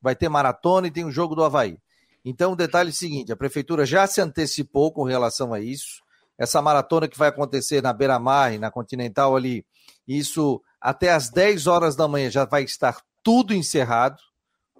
vai 0.00 0.16
ter 0.16 0.30
maratona 0.30 0.86
e 0.86 0.90
tem 0.90 1.04
o 1.04 1.12
jogo 1.12 1.34
do 1.34 1.44
Havaí. 1.44 1.76
Então, 2.24 2.52
o 2.52 2.56
detalhe 2.56 2.88
é 2.88 2.92
o 2.92 2.94
seguinte: 2.94 3.30
a 3.30 3.36
prefeitura 3.36 3.84
já 3.84 4.06
se 4.06 4.22
antecipou 4.22 4.90
com 4.90 5.04
relação 5.04 5.52
a 5.52 5.60
isso. 5.60 6.02
Essa 6.38 6.62
maratona 6.62 7.08
que 7.08 7.18
vai 7.18 7.28
acontecer 7.28 7.82
na 7.82 7.92
Beira-Mar 7.92 8.54
e 8.54 8.58
na 8.58 8.70
Continental 8.70 9.36
ali, 9.36 9.66
isso 10.06 10.62
até 10.80 11.12
às 11.12 11.28
10 11.28 11.66
horas 11.66 11.94
da 11.94 12.08
manhã 12.08 12.30
já 12.30 12.46
vai 12.46 12.62
estar 12.62 13.02
tudo 13.22 13.52
encerrado 13.52 14.27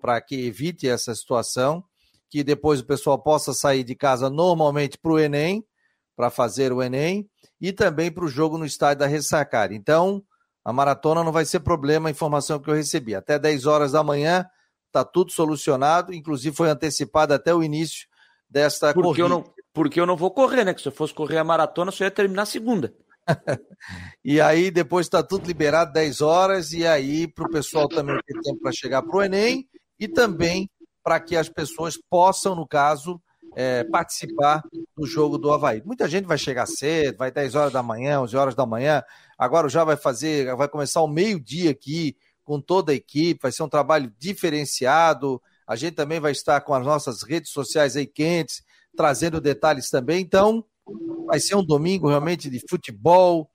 para 0.01 0.21
que 0.21 0.47
evite 0.47 0.89
essa 0.89 1.15
situação, 1.15 1.85
que 2.31 2.45
depois 2.45 2.81
o 2.81 2.87
pessoal 2.87 3.19
possa 3.19 3.53
sair 3.53 3.85
de 3.85 3.95
casa 3.95 4.29
normalmente 4.29 4.99
para 4.99 5.13
o 5.13 5.19
Enem, 5.19 5.65
para 6.17 6.31
fazer 6.31 6.73
o 6.73 6.83
Enem, 6.83 7.29
e 7.61 7.73
também 7.73 8.11
para 8.11 8.25
o 8.25 8.29
jogo 8.29 8.59
no 8.59 8.67
estádio 8.67 9.01
da 9.01 9.07
Ressacar. 9.07 9.73
Então, 9.73 10.23
a 10.65 10.73
maratona 10.73 11.25
não 11.25 11.33
vai 11.33 11.45
ser 11.45 11.61
problema, 11.61 12.09
a 12.09 12.13
informação 12.13 12.59
que 12.59 12.69
eu 12.69 12.75
recebi. 12.75 13.15
Até 13.15 13.39
10 13.39 13.67
horas 13.67 13.93
da 13.93 14.03
manhã 14.03 14.47
está 14.87 15.05
tudo 15.05 15.33
solucionado, 15.33 16.13
inclusive 16.13 16.55
foi 16.55 16.69
antecipado 16.69 17.33
até 17.33 17.55
o 17.55 17.63
início 17.63 18.07
desta 18.49 18.93
porque 18.93 19.07
corrida. 19.07 19.25
Eu 19.25 19.29
não, 19.29 19.45
porque 19.73 20.01
eu 20.01 20.07
não 20.07 20.17
vou 20.17 20.31
correr, 20.31 20.65
né? 20.65 20.75
Que 20.75 20.83
se 20.83 20.89
eu 20.89 20.93
fosse 20.93 21.15
correr 21.15 21.39
a 21.39 21.45
maratona, 21.45 21.91
só 21.91 22.05
ia 22.05 22.11
terminar 22.11 22.43
a 22.43 22.47
segunda. 22.47 22.93
e 24.25 24.41
aí 24.41 24.71
depois 24.71 25.07
está 25.07 25.23
tudo 25.23 25.47
liberado 25.47 25.93
10 25.93 26.21
horas, 26.21 26.73
e 26.73 26.87
aí 26.87 27.27
para 27.27 27.47
o 27.47 27.51
pessoal 27.51 27.89
também 27.89 28.19
ter 28.27 28.41
tempo 28.41 28.61
para 28.61 28.73
chegar 28.73 29.03
para 29.03 29.17
o 29.17 29.23
Enem 29.23 29.69
e 29.99 30.07
também 30.07 30.71
para 31.03 31.19
que 31.21 31.37
as 31.37 31.49
pessoas 31.49 31.97
possam, 31.97 32.55
no 32.55 32.67
caso, 32.67 33.21
é, 33.57 33.83
participar 33.85 34.63
do 34.97 35.07
jogo 35.07 35.39
do 35.39 35.53
Havaí. 35.53 35.83
Muita 35.85 36.09
gente 36.09 36.27
vai 36.27 36.39
chegar 36.39 36.67
cedo, 36.67 37.17
vai 37.17 37.31
10 37.31 37.55
horas 37.55 37.73
da 37.73 37.83
manhã, 37.83 38.21
11 38.21 38.37
horas 38.37 38.55
da 38.55 38.67
manhã, 38.67 39.03
agora 39.37 39.69
já 39.69 39.85
vai 39.85 39.97
fazer, 39.97 40.55
vai 40.55 40.69
começar 40.69 41.03
o 41.03 41.09
meio-dia 41.09 41.71
aqui, 41.71 42.17
com 42.45 42.61
toda 42.61 42.93
a 42.93 42.95
equipe, 42.95 43.43
vai 43.43 43.53
ser 43.53 43.63
um 43.63 43.69
trabalho 43.69 44.13
diferenciado. 44.19 45.41
A 45.67 45.77
gente 45.77 45.95
também 45.95 46.19
vai 46.19 46.33
estar 46.33 46.61
com 46.63 46.73
as 46.73 46.85
nossas 46.85 47.23
redes 47.23 47.51
sociais 47.51 47.97
aí 47.97 48.07
quentes, 48.07 48.63
trazendo 48.97 49.41
detalhes 49.41 49.91
também. 49.91 50.21
Então, 50.21 50.65
vai 51.27 51.41
ser 51.41 51.57
um 51.57 51.65
domingo 51.65 52.09
realmente 52.09 52.49
de 52.49 52.63
futebol, 52.69 53.51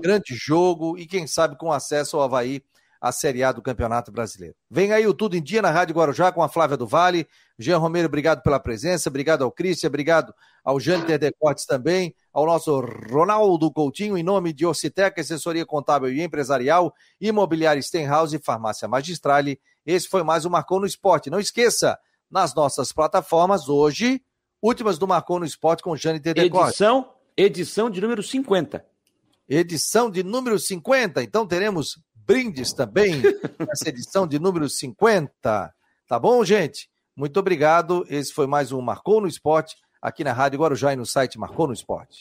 grande 0.00 0.34
jogo 0.34 0.96
e 0.96 1.06
quem 1.06 1.26
sabe 1.26 1.58
com 1.58 1.70
acesso 1.70 2.16
ao 2.16 2.22
Havaí 2.22 2.62
a 3.00 3.10
Série 3.12 3.42
A 3.42 3.50
do 3.50 3.62
Campeonato 3.62 4.12
Brasileiro. 4.12 4.54
Vem 4.70 4.92
aí 4.92 5.06
o 5.06 5.14
Tudo 5.14 5.36
em 5.36 5.42
Dia 5.42 5.62
na 5.62 5.70
Rádio 5.70 5.94
Guarujá 5.94 6.30
com 6.30 6.42
a 6.42 6.48
Flávia 6.48 6.76
do 6.76 6.86
Vale. 6.86 7.26
Jean 7.58 7.78
Romero, 7.78 8.06
obrigado 8.06 8.42
pela 8.42 8.60
presença, 8.60 9.08
obrigado 9.08 9.42
ao 9.42 9.50
Cristian, 9.50 9.88
obrigado 9.88 10.34
ao 10.62 10.78
Jâniter 10.78 11.18
Decortes 11.18 11.64
também, 11.64 12.14
ao 12.32 12.44
nosso 12.44 12.80
Ronaldo 12.80 13.72
Coutinho, 13.72 14.18
em 14.18 14.22
nome 14.22 14.52
de 14.52 14.66
Ocitec, 14.66 15.18
assessoria 15.18 15.64
contábil 15.64 16.12
e 16.12 16.22
empresarial, 16.22 16.92
imobiliária 17.20 17.80
Stenhouse 17.80 18.36
e 18.36 18.38
farmácia 18.42 18.86
Magistrale. 18.86 19.58
Esse 19.86 20.08
foi 20.08 20.22
mais 20.22 20.44
um 20.44 20.50
Marcou 20.50 20.78
no 20.78 20.86
Esporte. 20.86 21.30
Não 21.30 21.40
esqueça, 21.40 21.98
nas 22.30 22.54
nossas 22.54 22.92
plataformas, 22.92 23.68
hoje, 23.68 24.22
últimas 24.62 24.98
do 24.98 25.08
Marcou 25.08 25.38
no 25.40 25.44
Esporte 25.44 25.82
com 25.82 25.96
Jâniter 25.96 26.34
Decortes. 26.34 26.72
Edição, 26.72 27.12
edição 27.36 27.90
de 27.90 28.00
número 28.00 28.22
50. 28.22 28.84
Edição 29.48 30.08
de 30.08 30.22
número 30.22 30.58
50. 30.58 31.22
Então 31.22 31.46
teremos 31.46 31.98
brindes 32.30 32.72
também 32.72 33.20
nessa 33.58 33.88
edição 33.88 34.24
de 34.24 34.38
número 34.38 34.68
50. 34.70 35.74
Tá 36.06 36.18
bom, 36.18 36.44
gente? 36.44 36.88
Muito 37.16 37.40
obrigado. 37.40 38.06
Esse 38.08 38.32
foi 38.32 38.46
mais 38.46 38.70
um 38.70 38.80
Marcou 38.80 39.20
no 39.20 39.26
Esporte 39.26 39.74
aqui 40.00 40.22
na 40.22 40.32
Rádio 40.32 40.60
Guarujá 40.60 40.92
e 40.92 40.96
no 40.96 41.04
site 41.04 41.36
Marcou 41.40 41.66
no 41.66 41.72
Esporte. 41.72 42.18